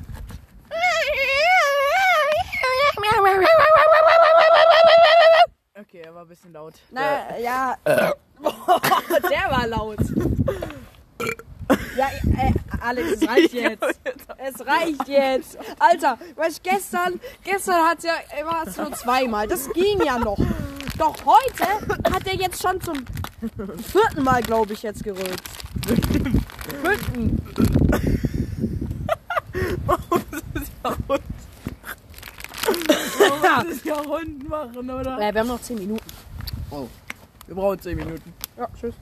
[5.80, 6.74] Okay, er war ein bisschen laut.
[6.90, 7.74] Na, ja.
[7.84, 9.98] der war laut.
[11.96, 13.84] Ja, äh, Alex, es reicht jetzt.
[14.38, 15.58] Es reicht jetzt.
[15.78, 19.46] Alter, weißt du, gestern, gestern hat ja immer nur zweimal.
[19.46, 20.38] Das ging ja noch.
[20.98, 23.04] Doch heute hat er jetzt schon zum
[23.90, 25.42] vierten Mal, glaube ich, jetzt gerülpt.
[26.82, 27.42] Fünften.
[33.42, 35.20] Das ist ja Runden machen, oder?
[35.20, 36.04] Ja, wir haben noch zehn Minuten.
[37.50, 38.32] Wir brauchen 10 Minuten.
[38.56, 38.94] Ja, tschüss.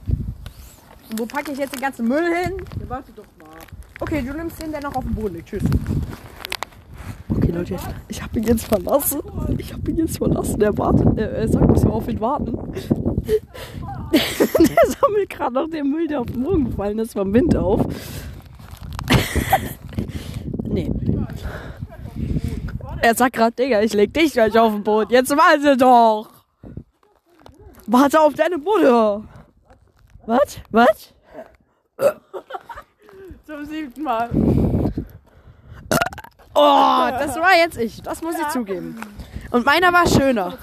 [1.09, 2.53] Und wo packe ich jetzt den ganzen Müll hin?
[2.79, 3.57] Ja, warte doch mal.
[3.99, 5.49] Okay, du nimmst den, der noch auf dem Boden liegt.
[5.49, 5.63] Tschüss.
[7.29, 7.77] Okay, Leute,
[8.07, 9.21] ich habe ihn jetzt verlassen.
[9.57, 10.59] Ich habe ihn jetzt verlassen.
[10.59, 11.17] Der wartet.
[11.17, 12.55] Er, er sagt, dass wir auf ihn warten.
[14.11, 17.81] der sammelt gerade noch den Müll, der auf den Boden gefallen ist, vom Wind auf.
[20.63, 20.91] nee.
[23.01, 25.11] Er sagt gerade, Digga, ich leg dich gleich auf den Boden.
[25.11, 26.29] Jetzt warte doch.
[27.87, 29.23] Warte auf deine Mutter.
[30.29, 30.59] Was?
[30.69, 31.13] Was?
[33.47, 34.29] Zum siebten Mal.
[36.53, 38.03] Oh, das war jetzt ich.
[38.03, 39.01] Das muss ich zugeben.
[39.49, 40.55] Und meiner war schöner.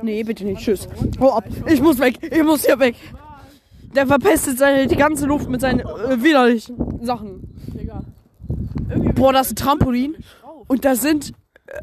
[0.00, 0.62] Nee, bitte nicht.
[0.62, 0.88] Tschüss.
[1.20, 1.44] Hau ab.
[1.66, 2.32] Ich muss weg.
[2.32, 2.96] Ich muss hier weg.
[3.94, 7.42] Der verpestet seine, die ganze Luft mit seinen äh, widerlichen Sachen.
[7.66, 8.04] Digga.
[9.14, 10.16] Boah, das ist ein Trampolin.
[10.66, 11.34] Und da sind,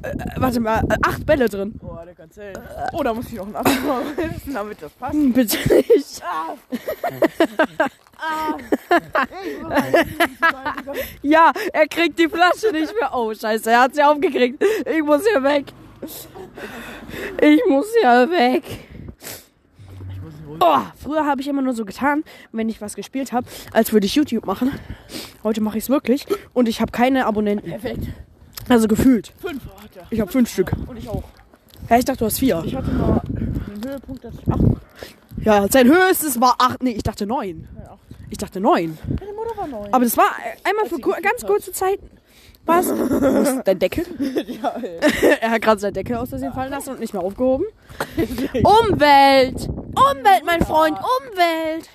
[0.04, 1.80] äh, äh, warte mal, äh, acht Bälle drin.
[1.82, 2.58] Oh, der kann zählen.
[2.94, 5.14] Oh, da muss ich noch einen Abschluss machen, damit das passt.
[5.14, 6.22] Hm, Bitte nicht.
[11.22, 13.12] Ja, er kriegt die Flasche nicht mehr.
[13.14, 14.64] Oh, scheiße, er hat sie aufgekriegt.
[14.86, 15.66] Ich muss hier weg.
[17.42, 18.64] Ich muss hier weg.
[20.60, 24.06] Oh, früher habe ich immer nur so getan, wenn ich was gespielt habe, als würde
[24.06, 24.72] ich YouTube machen.
[25.44, 27.70] Heute mache ich es wirklich und ich habe keine Abonnenten.
[27.70, 28.08] Perfekt.
[28.68, 29.34] Also gefühlt.
[29.40, 30.08] Fünf hat er.
[30.10, 30.72] Ich habe fünf Stück.
[30.88, 31.24] Und ich auch.
[31.90, 32.64] Ja, ich dachte, du hast vier.
[32.66, 34.62] Ich hatte mal einen Höhepunkt, dass ich acht.
[35.44, 36.82] Ja, sein höchstes war acht.
[36.82, 37.68] Nee, ich dachte neun.
[37.78, 38.00] Ja, acht.
[38.30, 38.98] Ich dachte neun.
[39.20, 39.94] Meine Mutter war neun.
[39.94, 40.32] Aber das war
[40.64, 42.00] einmal für ganz kurze Zeit.
[42.66, 42.88] Was?
[43.66, 44.06] Dein Deckel?
[44.48, 45.00] ja, ey.
[45.42, 47.66] er hat gerade seinen Deckel aus Versehen fallen lassen und nicht mehr aufgehoben.
[48.64, 49.70] Umwelt!
[49.70, 50.98] Umwelt, mein Freund!
[50.98, 51.90] Umwelt!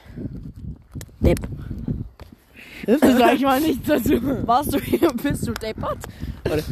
[1.20, 1.40] Depp.
[2.98, 4.20] Sag ich mal nichts dazu.
[4.46, 5.08] Warst du hier?
[5.22, 5.98] Bist du deppert?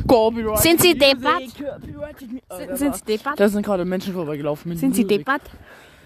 [0.07, 0.59] Copyright.
[0.61, 1.43] Sind Sie deppert?
[1.49, 3.39] Sind, sind Sie deppert?
[3.39, 5.19] Da sind gerade Menschen vorbeigelaufen mit Sind Sie Musik.
[5.19, 5.43] deppert?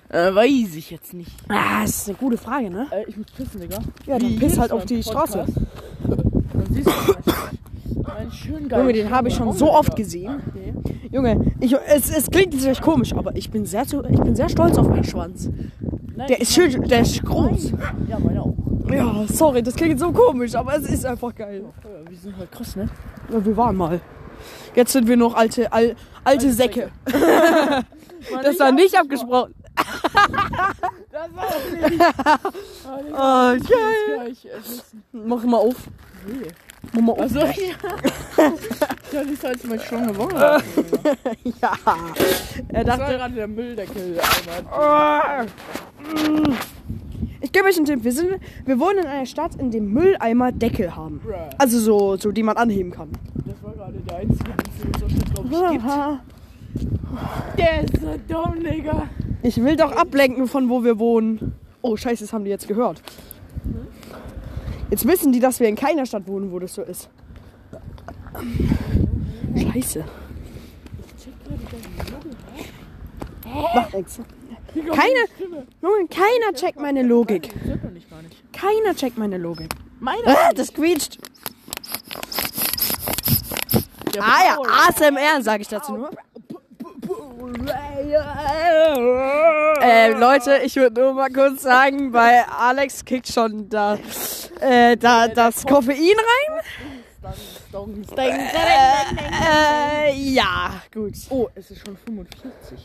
[0.08, 1.30] Äh, weiß ich jetzt nicht.
[1.48, 2.86] Ah, das ist eine gute Frage, ne?
[2.90, 3.78] Äh, ich muss pissen, Digga.
[4.06, 5.32] Ja, dann Wie piss halt auf die Podcast.
[5.32, 5.46] Straße.
[6.08, 7.14] Dann siehst du
[8.70, 9.78] Junge, den habe ich schon so Digga.
[9.78, 10.42] oft gesehen.
[11.10, 14.34] Junge, ich, es, es klingt jetzt vielleicht komisch, aber ich bin sehr, zu, ich bin
[14.34, 15.48] sehr stolz auf meinen Schwanz.
[16.14, 17.72] Nein, Der ist schön, der ist groß.
[18.08, 18.54] Ja, meine auch.
[18.90, 21.64] Ja, sorry, das klingt so komisch, aber es ist einfach geil.
[21.84, 22.88] Ja, wir sind halt krass, ne?
[23.32, 24.00] Ja, wir waren mal.
[24.74, 26.90] Jetzt sind wir noch alte, al, alte Säcke.
[28.42, 29.52] Das war nicht abgesprochen.
[31.10, 32.00] Das war auch nicht.
[33.12, 35.02] Oh, Ich will gleich essen.
[35.12, 35.88] Mach mal auf.
[36.26, 36.48] Nee.
[37.00, 37.20] Mal auf.
[37.20, 37.46] Also, ja.
[37.46, 37.72] ja,
[39.12, 40.34] das ist halt mal schon eine Woche.
[41.60, 41.72] Ja.
[42.68, 43.12] Er war dachte.
[43.16, 44.18] gerade der Mülldeckel.
[44.70, 45.20] Oh.
[47.40, 48.04] Ich gebe euch einen Tipp.
[48.04, 51.20] Wir, sind, wir wohnen in einer Stadt, in dem Mülleimer Deckel haben.
[51.58, 53.10] Also so, so die man anheben kann.
[53.46, 55.84] Das war gerade der einzige, den es in unserer Stadt, glaube ich, gibt.
[55.84, 56.20] Aha.
[57.58, 59.08] Der ist so dumm, Digga.
[59.42, 61.54] Ich will doch ablenken von wo wir wohnen.
[61.82, 63.02] Oh, scheiße, das haben die jetzt gehört.
[64.92, 67.08] Jetzt wissen die, dass wir in keiner Stadt wohnen, wo das so ist.
[69.56, 70.04] Scheiße.
[73.74, 74.20] Macht nichts.
[74.74, 75.24] Keine,
[75.80, 77.54] Junge, keiner checkt meine Logik.
[78.52, 79.70] Keiner checkt meine Logik.
[79.98, 81.18] Meine Ah, das quietscht.
[84.18, 84.58] Ah ja.
[84.90, 86.10] ASMR sage ich dazu nur.
[89.80, 93.98] Äh, Leute, ich würde nur mal kurz sagen, bei Alex kickt schon da,
[94.60, 96.62] äh, da das Koffein rein.
[97.72, 98.04] Dong.
[98.16, 98.32] Äh,
[100.14, 101.14] ja, gut.
[101.30, 102.78] Oh, es ist schon 45.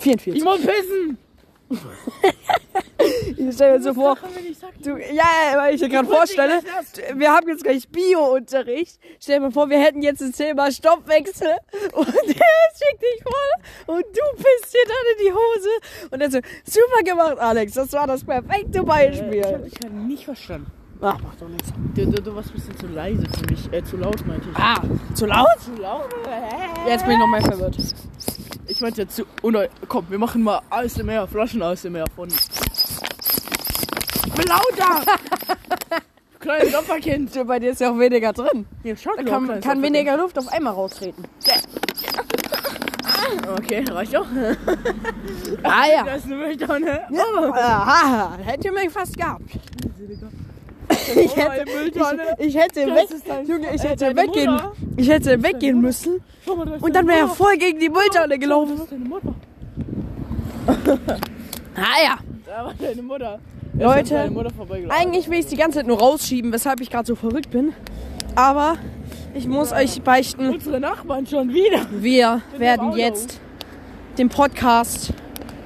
[0.00, 0.34] 44.
[0.36, 1.18] Ich muss pissen.
[3.36, 4.18] Ich stell mir so vor,
[4.82, 5.24] du, ja,
[5.54, 6.60] weil ich dir gerade vorstelle,
[7.14, 8.98] wir haben jetzt gleich Bio-Unterricht.
[9.20, 11.56] Stell dir mal vor, wir hätten jetzt das Thema Stoffwechsel
[11.92, 15.68] und der schickt dich voll und du pisst dir dann in die Hose.
[16.10, 19.44] Und er so, super gemacht, Alex, das war das perfekte Äh, ich Beispiel.
[19.44, 20.70] habe ich hab nicht verstanden.
[21.00, 21.72] Ach, macht doch nichts.
[21.94, 23.72] Du, du, du warst ein bisschen zu leise für mich.
[23.72, 24.56] Äh, zu laut meinte ich.
[24.58, 24.82] Ah,
[25.14, 25.46] zu laut?
[25.60, 26.08] Zu laut?
[26.86, 27.76] Jetzt bin ich noch mehr verwirrt.
[28.66, 29.24] Ich meinte jetzt zu.
[29.42, 32.28] Oder komm, wir machen mal ASMR, Flaschen ASMR von.
[34.46, 35.04] Lauter!
[36.40, 37.46] Kleines Opferkind.
[37.46, 38.66] Bei dir ist ja auch weniger drin.
[38.82, 41.24] Hier, schaut Da kann, kann weniger Luft auf einmal raustreten.
[43.56, 44.26] Okay, reicht doch.
[45.62, 46.04] Ah ja.
[46.04, 47.00] Das ist eine Mülltonne.
[47.52, 49.42] Aha, hätte mich fast gehabt.
[51.16, 51.64] Ich Oh, hätte,
[52.38, 53.08] ich, ich hätte weg,
[53.46, 54.72] Junge, ich äh, hätte deine weggehen, Mutter.
[54.96, 58.80] ich hätte weggehen müssen mal, und dann wäre er voll gegen die Mülltonne gelaufen.
[61.80, 62.18] Ah ja.
[62.44, 63.38] Da war deine Mutter.
[63.78, 64.30] Er Leute.
[64.88, 67.72] Eigentlich will ich es die ganze Zeit nur rausschieben, weshalb ich gerade so verrückt bin.
[68.34, 68.76] Aber
[69.34, 71.86] ich muss euch beichten, Unsere Nachbarn schon wieder.
[71.90, 73.40] wir werden jetzt
[74.18, 75.12] den Podcast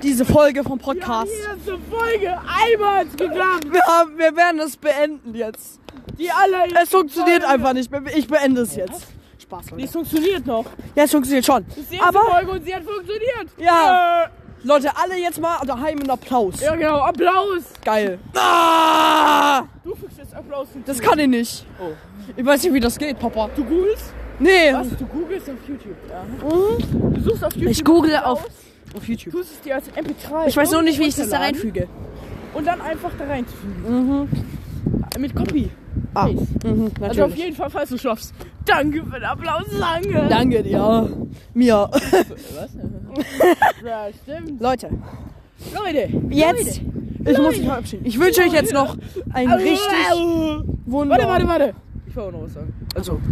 [0.03, 1.31] diese Folge vom Podcast.
[1.31, 3.73] Die erste Folge, einmal geklappt.
[3.73, 5.81] Wir, haben, wir werden es beenden jetzt.
[6.19, 8.03] Die aller Es funktioniert einfach nicht mehr.
[8.17, 9.07] Ich beende es jetzt.
[9.39, 9.89] Spaß, Die Leute.
[9.89, 10.65] funktioniert noch.
[10.95, 11.65] Ja, es funktioniert schon.
[11.69, 13.49] Das ist die Aber, Folge und sie hat funktioniert.
[13.59, 14.25] Ja.
[14.25, 14.29] Äh,
[14.65, 16.61] Leute, alle jetzt mal daheim einen Applaus.
[16.61, 16.99] Ja, genau.
[17.01, 17.63] Applaus.
[17.85, 18.19] Geil.
[18.37, 20.87] Ah, Du fügst jetzt Applaus hinzu.
[20.87, 21.67] das kann ich nicht.
[21.81, 21.91] Oh.
[22.37, 23.51] Ich weiß nicht, wie das geht, Papa.
[23.57, 24.13] Du googelst?
[24.39, 24.73] Nee.
[24.73, 24.89] Was?
[24.91, 25.97] Du googelst auf YouTube.
[26.09, 26.23] Ja.
[26.23, 27.15] Mhm.
[27.15, 27.71] Du suchst auf YouTube.
[27.73, 28.45] Ich google auf,
[28.95, 29.33] auf YouTube.
[29.33, 30.49] Tust es dir als MP3.
[30.49, 31.89] Ich weiß nur nicht, wie ich das da reinfüge.
[32.55, 34.29] Und dann einfach da reinzufügen.
[35.19, 35.71] Mit Copy.
[36.15, 38.35] Ah, mhm, Also auf jeden Fall, falls du schaffst.
[38.67, 40.27] Danke für den Applaus, danke.
[40.29, 41.11] Danke dir.
[41.55, 41.89] Mir.
[41.91, 42.71] Was?
[43.85, 44.61] ja, stimmt.
[44.61, 44.91] Leute,
[45.75, 46.09] Leute.
[46.31, 46.81] jetzt.
[47.25, 48.07] Ich muss mich verabschieden.
[48.07, 48.97] Ich wünsche euch jetzt noch
[49.33, 49.79] einen richtig
[50.87, 51.17] wunder...
[51.17, 51.75] Warte, warte, warte.
[52.15, 52.73] Sagen.
[52.95, 53.19] Also.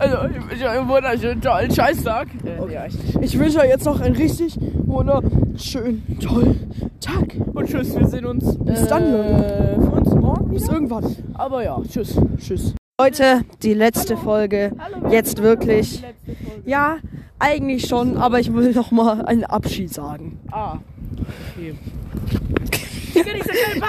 [0.00, 2.28] Also, ich wünsche euch einen wunderschönen, tollen Scheißtag.
[2.44, 6.70] Äh, ja, ich, Ich wünsche euch jetzt noch einen richtig wunderschönen, tollen
[7.00, 7.34] Tag.
[7.52, 8.56] und tschüss, wir sehen uns.
[8.58, 9.76] Bis dann, Leute.
[9.80, 10.72] Für uns morgen Bis wieder.
[10.74, 11.16] irgendwann.
[11.34, 12.16] Aber ja, tschüss.
[12.38, 12.74] Tschüss.
[13.00, 14.72] Leute, die letzte Folge.
[15.08, 16.00] Jetzt wirklich.
[16.00, 16.16] Folge.
[16.66, 16.98] Ja,
[17.38, 20.40] eigentlich schon, aber ich will noch mal einen Abschied sagen.
[20.50, 20.78] Ah.
[21.56, 21.78] Okay.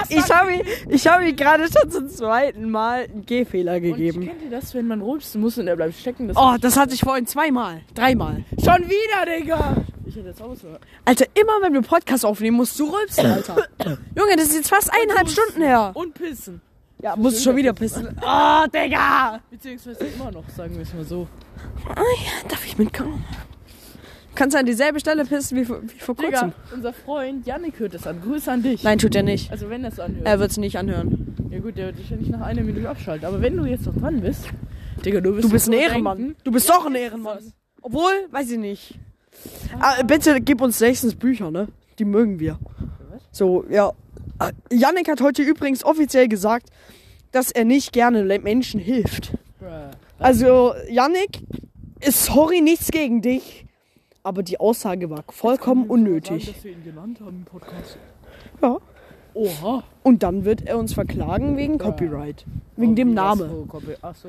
[0.08, 0.50] Ich habe
[0.88, 4.24] ich hab mir gerade schon zum zweiten Mal einen Gehfehler Und gegeben.
[4.26, 6.28] kennt ihr das, wenn man rülpsen muss und er bleibt stecken?
[6.28, 7.80] Das Oh, das hatte ich vorhin zweimal.
[7.94, 8.44] Dreimal.
[8.62, 9.76] Schon wieder, Digga!
[10.06, 10.80] Ich hätte jetzt auch was gehört.
[11.04, 13.56] Alter, immer wenn wir Podcast aufnehmen, musst du rülpsen, Alter.
[14.16, 15.92] Junge, das ist jetzt fast eineinhalb Stunden her.
[15.94, 16.60] Und pissen.
[17.02, 18.08] Ja, musst du schon wieder pissen.
[18.22, 19.40] Oh, Digga!
[19.50, 21.26] Beziehungsweise immer noch, sagen wir es mal so.
[22.48, 23.24] Darf ich mitkommen?
[24.34, 26.52] Kannst du an dieselbe Stelle pissen wie, vor- wie vor Digga, kurzem?
[26.74, 28.20] unser Freund Yannick hört es an.
[28.22, 28.82] Grüße an dich.
[28.84, 29.50] Nein, tut er nicht.
[29.50, 30.26] Also wenn er es anhört.
[30.26, 31.34] Er wird es nicht anhören.
[31.50, 33.26] ja gut, der wird dich ja nicht nach einer Minute abschalten.
[33.26, 34.44] Aber wenn du jetzt noch dran bist,
[35.04, 36.36] Digga, du bist, Du bist ein Ehrenmann.
[36.44, 37.38] Du bist doch ein Ehrenmann.
[37.82, 38.98] Obwohl, weiß ich nicht.
[39.80, 41.68] Ah, bitte gib uns nächstens Bücher, ne?
[41.98, 42.58] Die mögen wir.
[43.32, 43.92] So, ja.
[44.38, 46.70] Ah, Yannick hat heute übrigens offiziell gesagt,
[47.32, 49.32] dass er nicht gerne Menschen hilft.
[50.18, 51.42] Also, Yannick,
[52.00, 53.66] ist sorry, nichts gegen dich.
[54.22, 56.44] Aber die Aussage war vollkommen unnötig.
[56.44, 57.96] Sagen, dass wir ihn genannt haben im Podcast.
[58.62, 58.76] Ja.
[59.32, 59.84] Oha.
[60.02, 62.44] Und dann wird er uns verklagen wegen Copyright.
[62.76, 63.50] Wegen dem Okay, was Namen.
[63.50, 64.28] so, Copy- Ach so.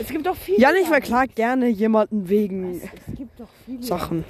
[0.00, 0.58] Es gibt doch viele.
[0.58, 0.92] Yannick Sachen.
[0.92, 4.24] verklagt gerne jemanden wegen Es, es gibt doch viele Sachen.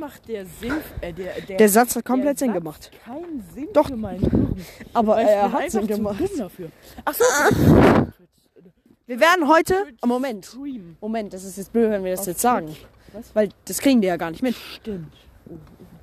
[0.00, 0.72] Macht der Sinn.
[1.02, 2.90] Äh, der, der, Der Satz hat komplett Sinn gemacht.
[3.04, 3.86] Keinen Sinn Doch.
[3.88, 4.56] für meinen Gehirn.
[4.94, 6.20] Aber Weil er hat Sinn gemacht.
[6.38, 6.70] dafür.
[7.04, 7.24] Ach so.
[9.06, 9.74] Wir werden heute.
[10.02, 10.56] Oh, Moment.
[11.00, 12.74] Moment, das ist jetzt blöd, wenn wir das Auf jetzt sagen.
[13.12, 13.34] Was?
[13.34, 14.54] Weil das kriegen die ja gar nicht mit.
[14.54, 15.12] Stimmt.
[15.48, 15.54] Oh,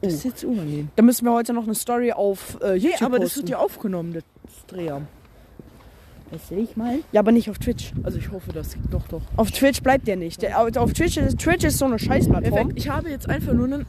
[0.02, 0.90] das ist jetzt unangenehm.
[0.96, 3.42] Da müssen wir heute noch eine Story auf äh, YouTube Nee, aber das posten.
[3.42, 4.24] wird ja aufgenommen, das
[4.68, 5.02] Dreher.
[6.32, 7.00] Das sehe ich mal.
[7.12, 7.94] ja, aber nicht auf Twitch.
[8.04, 9.22] Also ich hoffe, das doch doch.
[9.38, 10.42] Auf Twitch bleibt der nicht.
[10.42, 12.54] Der, auf Twitch, ist- Twitch ist so eine Scheißplattform.
[12.54, 12.74] Perfekt.
[12.80, 13.86] Ich habe jetzt einfach nur einen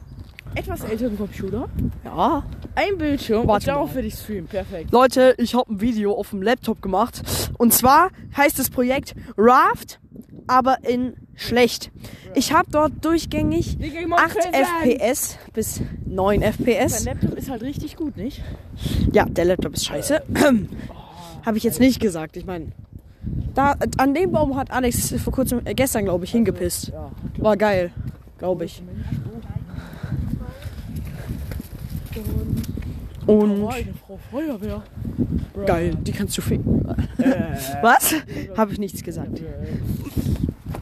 [0.55, 1.69] etwas älteren Computer,
[2.03, 2.43] Ja.
[2.75, 4.47] ein Bildschirm Warte und darauf werde ich streamen.
[4.47, 4.91] Perfekt.
[4.91, 7.21] Leute, ich habe ein Video auf dem Laptop gemacht.
[7.57, 9.99] Und zwar heißt das Projekt Raft,
[10.47, 11.91] aber in schlecht.
[12.35, 14.67] Ich habe dort durchgängig Digga, ich mach 8 Präsenz.
[14.81, 17.05] FPS bis 9 Mein FPS.
[17.05, 18.41] Laptop ist halt richtig gut, nicht?
[19.11, 20.23] Ja, der Laptop ist scheiße.
[21.45, 22.37] habe ich jetzt nicht gesagt.
[22.37, 22.67] Ich meine,
[23.53, 26.91] da an dem Baum hat Alex vor kurzem, äh, gestern glaube ich, hingepisst.
[27.37, 27.91] War geil,
[28.37, 28.81] glaube ich.
[33.25, 34.81] Und eine Frau Feuerwehr.
[35.53, 35.65] Bruh.
[35.65, 36.85] geil, die kannst du ficken.
[37.17, 38.15] Äh, Was?
[38.57, 39.41] Habe ich nichts gesagt.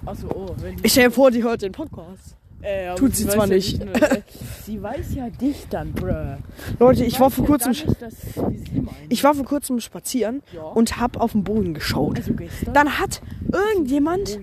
[0.05, 2.35] Oh, Ich stell dir vor, die hört den Podcast.
[2.67, 3.83] Äh, tut sie weiß zwar ja nicht.
[3.85, 4.21] nur, äh,
[4.65, 6.37] sie weiß ja dich dann, bruh.
[6.79, 9.79] Leute, ich Sie war vor ja kurzem, dann nicht, sie sie ich war vor kurzem
[9.79, 10.63] spazieren Ja.
[10.63, 12.17] und hab auf den Boden geschaut.
[12.19, 12.33] also.
[12.73, 13.21] Dann hat
[13.51, 14.39] irgendjemand,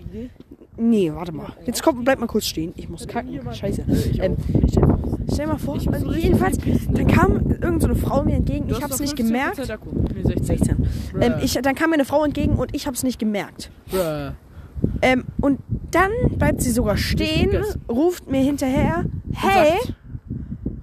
[0.77, 2.73] Oh nee, warte mal, jetzt kommt, bleib mal kurz stehen.
[2.77, 3.41] Ich muss kacken.
[3.53, 3.85] Scheiße.
[4.21, 4.37] Ähm,
[5.33, 8.69] stell mal vor, also jedenfalls, dann kam irgendeine so eine Frau mir entgegen.
[8.71, 9.71] Ich hab's nicht 15% gemerkt.
[9.71, 9.91] Akku.
[10.15, 10.45] Nee, 16.
[10.45, 10.77] 16.
[11.13, 11.21] Bruh.
[11.21, 13.71] Ähm, ich, dann kam mir eine Frau entgegen und ich hab's nicht gemerkt.
[13.91, 14.33] Bruh.
[15.03, 15.61] Ähm, und
[15.91, 19.79] dann bleibt sie sogar stehen, ruft mir hinterher, hey,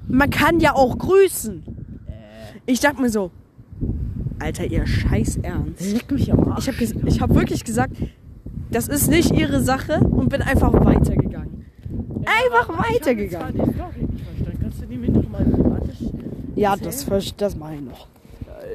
[0.08, 1.64] man kann ja auch grüßen.
[2.08, 2.12] Äh.
[2.66, 3.32] Ich dachte mir so,
[4.40, 5.94] Alter, ihr scheiß Ernst.
[5.94, 6.68] Leck mich am Arsch.
[6.68, 7.96] Ich habe ich hab wirklich gesagt,
[8.72, 11.66] das ist nicht ihre Sache und bin einfach weitergegangen.
[12.26, 13.56] Einfach weitergegangen.
[13.56, 14.60] Ich habe die Story nicht verstanden.
[14.62, 15.98] Kannst du die mir noch mal thematisch
[16.56, 17.06] Ja, das,
[17.38, 18.08] das mache ich noch.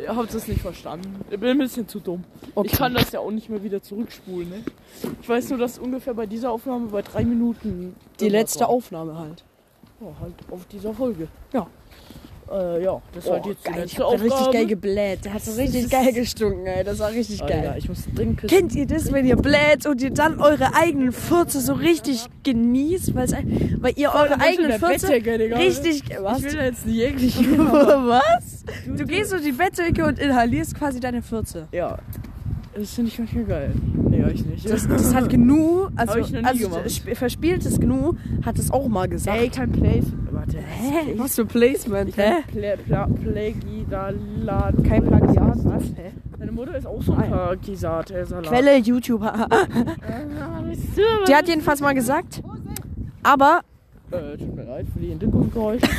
[0.06, 1.24] Ihr habt es nicht verstanden.
[1.28, 2.22] Ich bin ein bisschen zu dumm.
[2.54, 2.68] Okay.
[2.70, 4.48] Ich kann das ja auch nicht mehr wieder zurückspulen.
[4.48, 4.62] Ne?
[5.20, 8.68] Ich weiß nur, dass ungefähr bei dieser Aufnahme bei drei Minuten Die letzte war.
[8.68, 9.42] Aufnahme halt.
[10.00, 11.26] Ja, halt auf dieser Folge.
[11.52, 11.66] Ja.
[12.50, 13.80] Äh, ja, das war halt jetzt die geil.
[13.80, 14.52] letzte Ich grad richtig Aufgabe.
[14.52, 15.24] geil gebläht.
[15.24, 16.84] Der hat so richtig geil gestunken, ey.
[16.84, 17.74] Das war richtig Oh, geil.
[17.78, 18.56] Ich muss dringend pissen.
[18.56, 23.14] Kennt ihr das, wenn ihr bläht und ihr dann eure eigenen Fürze so richtig genießt,
[23.80, 24.78] weil ihr eure du eigenen
[25.38, 25.56] Digga.
[25.56, 26.02] richtig...
[26.20, 26.38] Was?
[26.38, 27.36] Ich will jetzt nicht eklig.
[27.58, 28.64] Was?
[28.86, 31.66] Du gehst durch die Bettdecke und inhalierst quasi deine Fürze.
[31.72, 31.98] ja.
[32.78, 33.72] Das finde ich manchmal geil.
[34.10, 34.68] Nee, euch nicht.
[34.68, 37.02] Das, das hat Gnu, also, ich noch nie also gemacht.
[37.14, 38.12] verspieltes Gnu
[38.44, 39.38] hat es auch mal gesagt.
[39.38, 40.04] Ey, kein Place.
[40.30, 40.58] Warte.
[40.58, 41.14] Hä?
[41.16, 42.14] Was für Placement?
[42.14, 42.44] Kein Hä?
[42.52, 44.74] Pla Pla Plagialat.
[44.84, 45.84] Kein Plagiat, was?
[45.96, 46.12] Hä?
[46.38, 48.46] Deine Mutter ist auch so ein Plagiat, ey, Salat.
[48.46, 49.22] Quelle YouTube.
[51.28, 52.42] Die hat jedenfalls mal gesagt,
[53.22, 53.60] aber
[54.10, 55.86] Äh, tut mir leid für die Hintergrundgeräusche.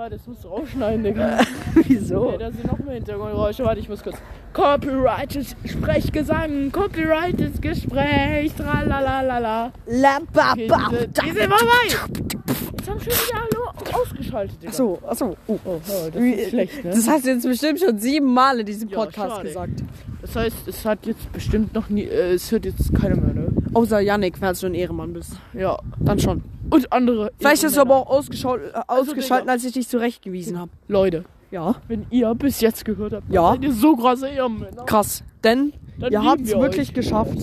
[0.00, 1.40] ja, warte, das musst du rausschneiden, Digga.
[1.86, 2.28] wieso?
[2.28, 3.64] Okay, da sind noch mehr Hintergrundgeräusche.
[3.64, 4.16] Warte, ich muss kurz.
[4.52, 9.72] Copyrighted Sprechgesang, Copyrighted Gespräch, tralalala.
[9.86, 11.86] La ba Okay, diese, die sind vorbei.
[12.76, 14.70] Jetzt haben schon wieder alle ausgeschaltet, Digga.
[14.70, 15.36] Achso, achso.
[15.46, 15.58] Oh.
[15.64, 16.90] Oh, oh, das ist schlecht, ne?
[16.90, 19.48] Das hast du jetzt bestimmt schon sieben Mal in diesem Ja, Podcast schade.
[19.48, 19.82] gesagt.
[20.22, 23.48] Das heißt, es hat jetzt bestimmt noch nie, äh, es hört jetzt keiner mehr, ne?
[23.72, 25.34] Außer Yannick, falls du ein Ehrenmann bist.
[25.52, 25.78] Ja.
[26.00, 26.42] Dann schon.
[26.70, 27.32] Und andere.
[27.38, 30.70] Vielleicht hast du aber auch ausgeschalt, äh, ausgeschalten, als ich dich zurechtgewiesen habe.
[30.88, 31.76] Leute, Ja.
[31.88, 33.50] wenn ihr bis jetzt gehört habt, Ja.
[33.52, 34.84] seid ihr so krasse Ehrenmänner.
[34.86, 35.22] Krass.
[35.42, 36.94] Denn Dann ihr lieben habt es wir wirklich euch.
[36.94, 37.38] geschafft.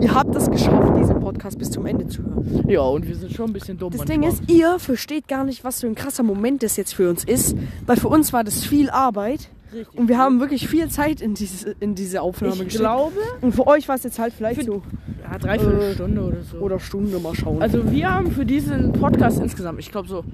[0.00, 2.64] Ihr habt es geschafft, diesen Podcast bis zum Ende zu hören.
[2.68, 4.30] Ja, und wir sind schon ein bisschen dumm Das manchmal.
[4.30, 7.22] Ding ist, ihr versteht gar nicht, was für ein krasser Moment das jetzt für uns
[7.24, 7.56] ist.
[7.86, 9.48] Weil für uns war das viel Arbeit.
[9.74, 9.98] Richtig.
[9.98, 12.80] Und wir haben wirklich viel Zeit in diese, in diese Aufnahme ich gesteckt.
[12.84, 14.82] glaube, Und für euch war es jetzt halt vielleicht Für- so.
[15.22, 16.56] ja, dreiviertel Äh, Stunde oder so.
[16.58, 17.60] Oder Stunde, mal schauen.
[17.60, 20.24] also wir haben für diesen Podcast insgesamt, ich glaube so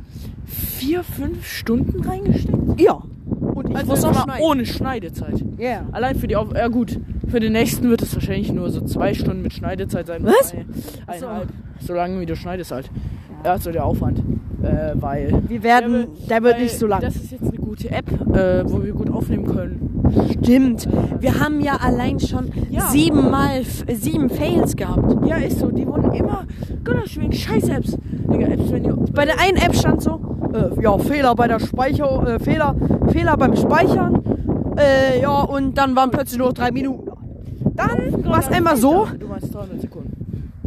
[0.47, 2.81] vier, fünf Stunden reingesteckt.
[2.81, 3.03] ja.
[3.55, 4.45] Und ich Also muss auch war schneiden.
[4.45, 5.45] ohne Schneidezeit.
[5.59, 5.87] Yeah.
[5.93, 6.99] Allein für die Auf ja gut,
[7.29, 10.25] für den nächsten wird es wahrscheinlich nur so zwei Stunden mit Schneidezeit sein.
[10.25, 10.51] Was?
[10.51, 10.57] So.
[11.07, 11.49] Eineinhalb.
[11.81, 12.91] So lange wie du schneidest halt.
[13.45, 14.23] Ja, so der Aufwand.
[14.62, 15.43] Äh, weil.
[15.49, 17.01] Wir werden, Der wird nicht so lang.
[17.01, 20.03] Das ist jetzt eine gute App, äh, wo wir gut aufnehmen können.
[20.43, 20.89] Stimmt.
[21.20, 22.89] Wir haben ja allein schon Ja.
[22.89, 25.27] siebenmal, sieben Fails gehabt.
[25.27, 25.70] Ja, ist so.
[25.70, 26.45] Die wurden immer
[27.16, 27.97] wegen scheiß Apps.
[28.32, 28.97] Digga, Apps, wenn ihr.
[29.15, 30.20] Bei der einen App stand so,
[30.53, 32.74] äh, ja, Fehler bei der Speicher, äh, Fehler,
[33.12, 34.20] Fehler beim Speichern.
[34.77, 37.11] Äh, ja, und dann waren plötzlich nur noch drei Minuten.
[37.74, 39.07] Dann war es einmal so.
[39.19, 40.20] Du meinst 300 Sekunden.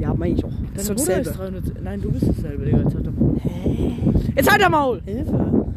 [0.04, 0.50] Ja, meine ich auch.
[0.76, 1.62] Das Deine ist Bruder ist dasselbe.
[1.62, 2.80] 300 Nein, du bist dasselbe, Digga.
[4.36, 5.02] Jetzt halt der Maul.
[5.06, 5.64] Jetzt halt der Maul!
[5.64, 5.64] Hilfe.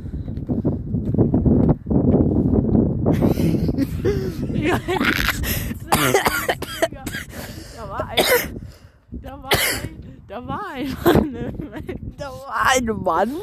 [7.77, 8.25] Da war ein.
[9.23, 9.96] Da war ein.
[10.37, 10.95] Da war ein.
[11.33, 11.51] Ne?
[12.19, 13.35] Da war ein Mann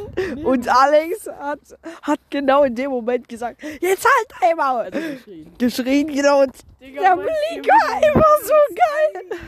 [0.44, 1.60] und Alex hat,
[2.04, 4.86] hat genau in dem Moment gesagt, jetzt halt einmal.
[4.86, 5.52] Also geschrien.
[5.58, 6.42] Geschrien, genau.
[6.44, 9.40] Und Digga, der Blick war immer so geil.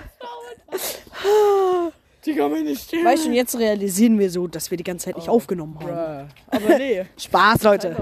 [2.26, 3.06] Digga, meine Stimme.
[3.06, 5.86] Weißt du, und jetzt realisieren wir so, dass wir die ganze Zeit nicht aufgenommen haben.
[5.86, 6.58] Bruh.
[6.58, 7.06] Aber nee.
[7.20, 7.96] Spaß, Leute.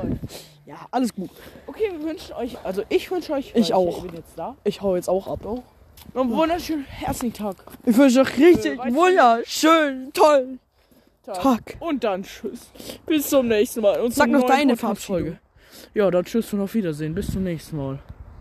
[0.66, 1.30] Ja, alles gut.
[1.68, 3.98] Okay, wir wünschen euch, also ich wünsche euch, Ich weil auch.
[3.98, 4.56] Ich bin jetzt da.
[4.64, 5.42] Ich hau jetzt auch ab.
[6.14, 7.56] Einen wunderschönen herzlichen Tag.
[7.86, 10.60] Ich wünsche euch richtig Äh, wunderschön, toll.
[11.26, 11.78] Tag.
[11.80, 12.70] Und dann tschüss.
[13.06, 14.00] Bis zum nächsten Mal.
[14.02, 14.76] Und Sag noch deine.
[14.76, 15.38] Verabschiedung.
[15.94, 17.16] Ja, dann tschüss und auf Wiedersehen.
[17.16, 18.00] Bis zum nächsten Mal.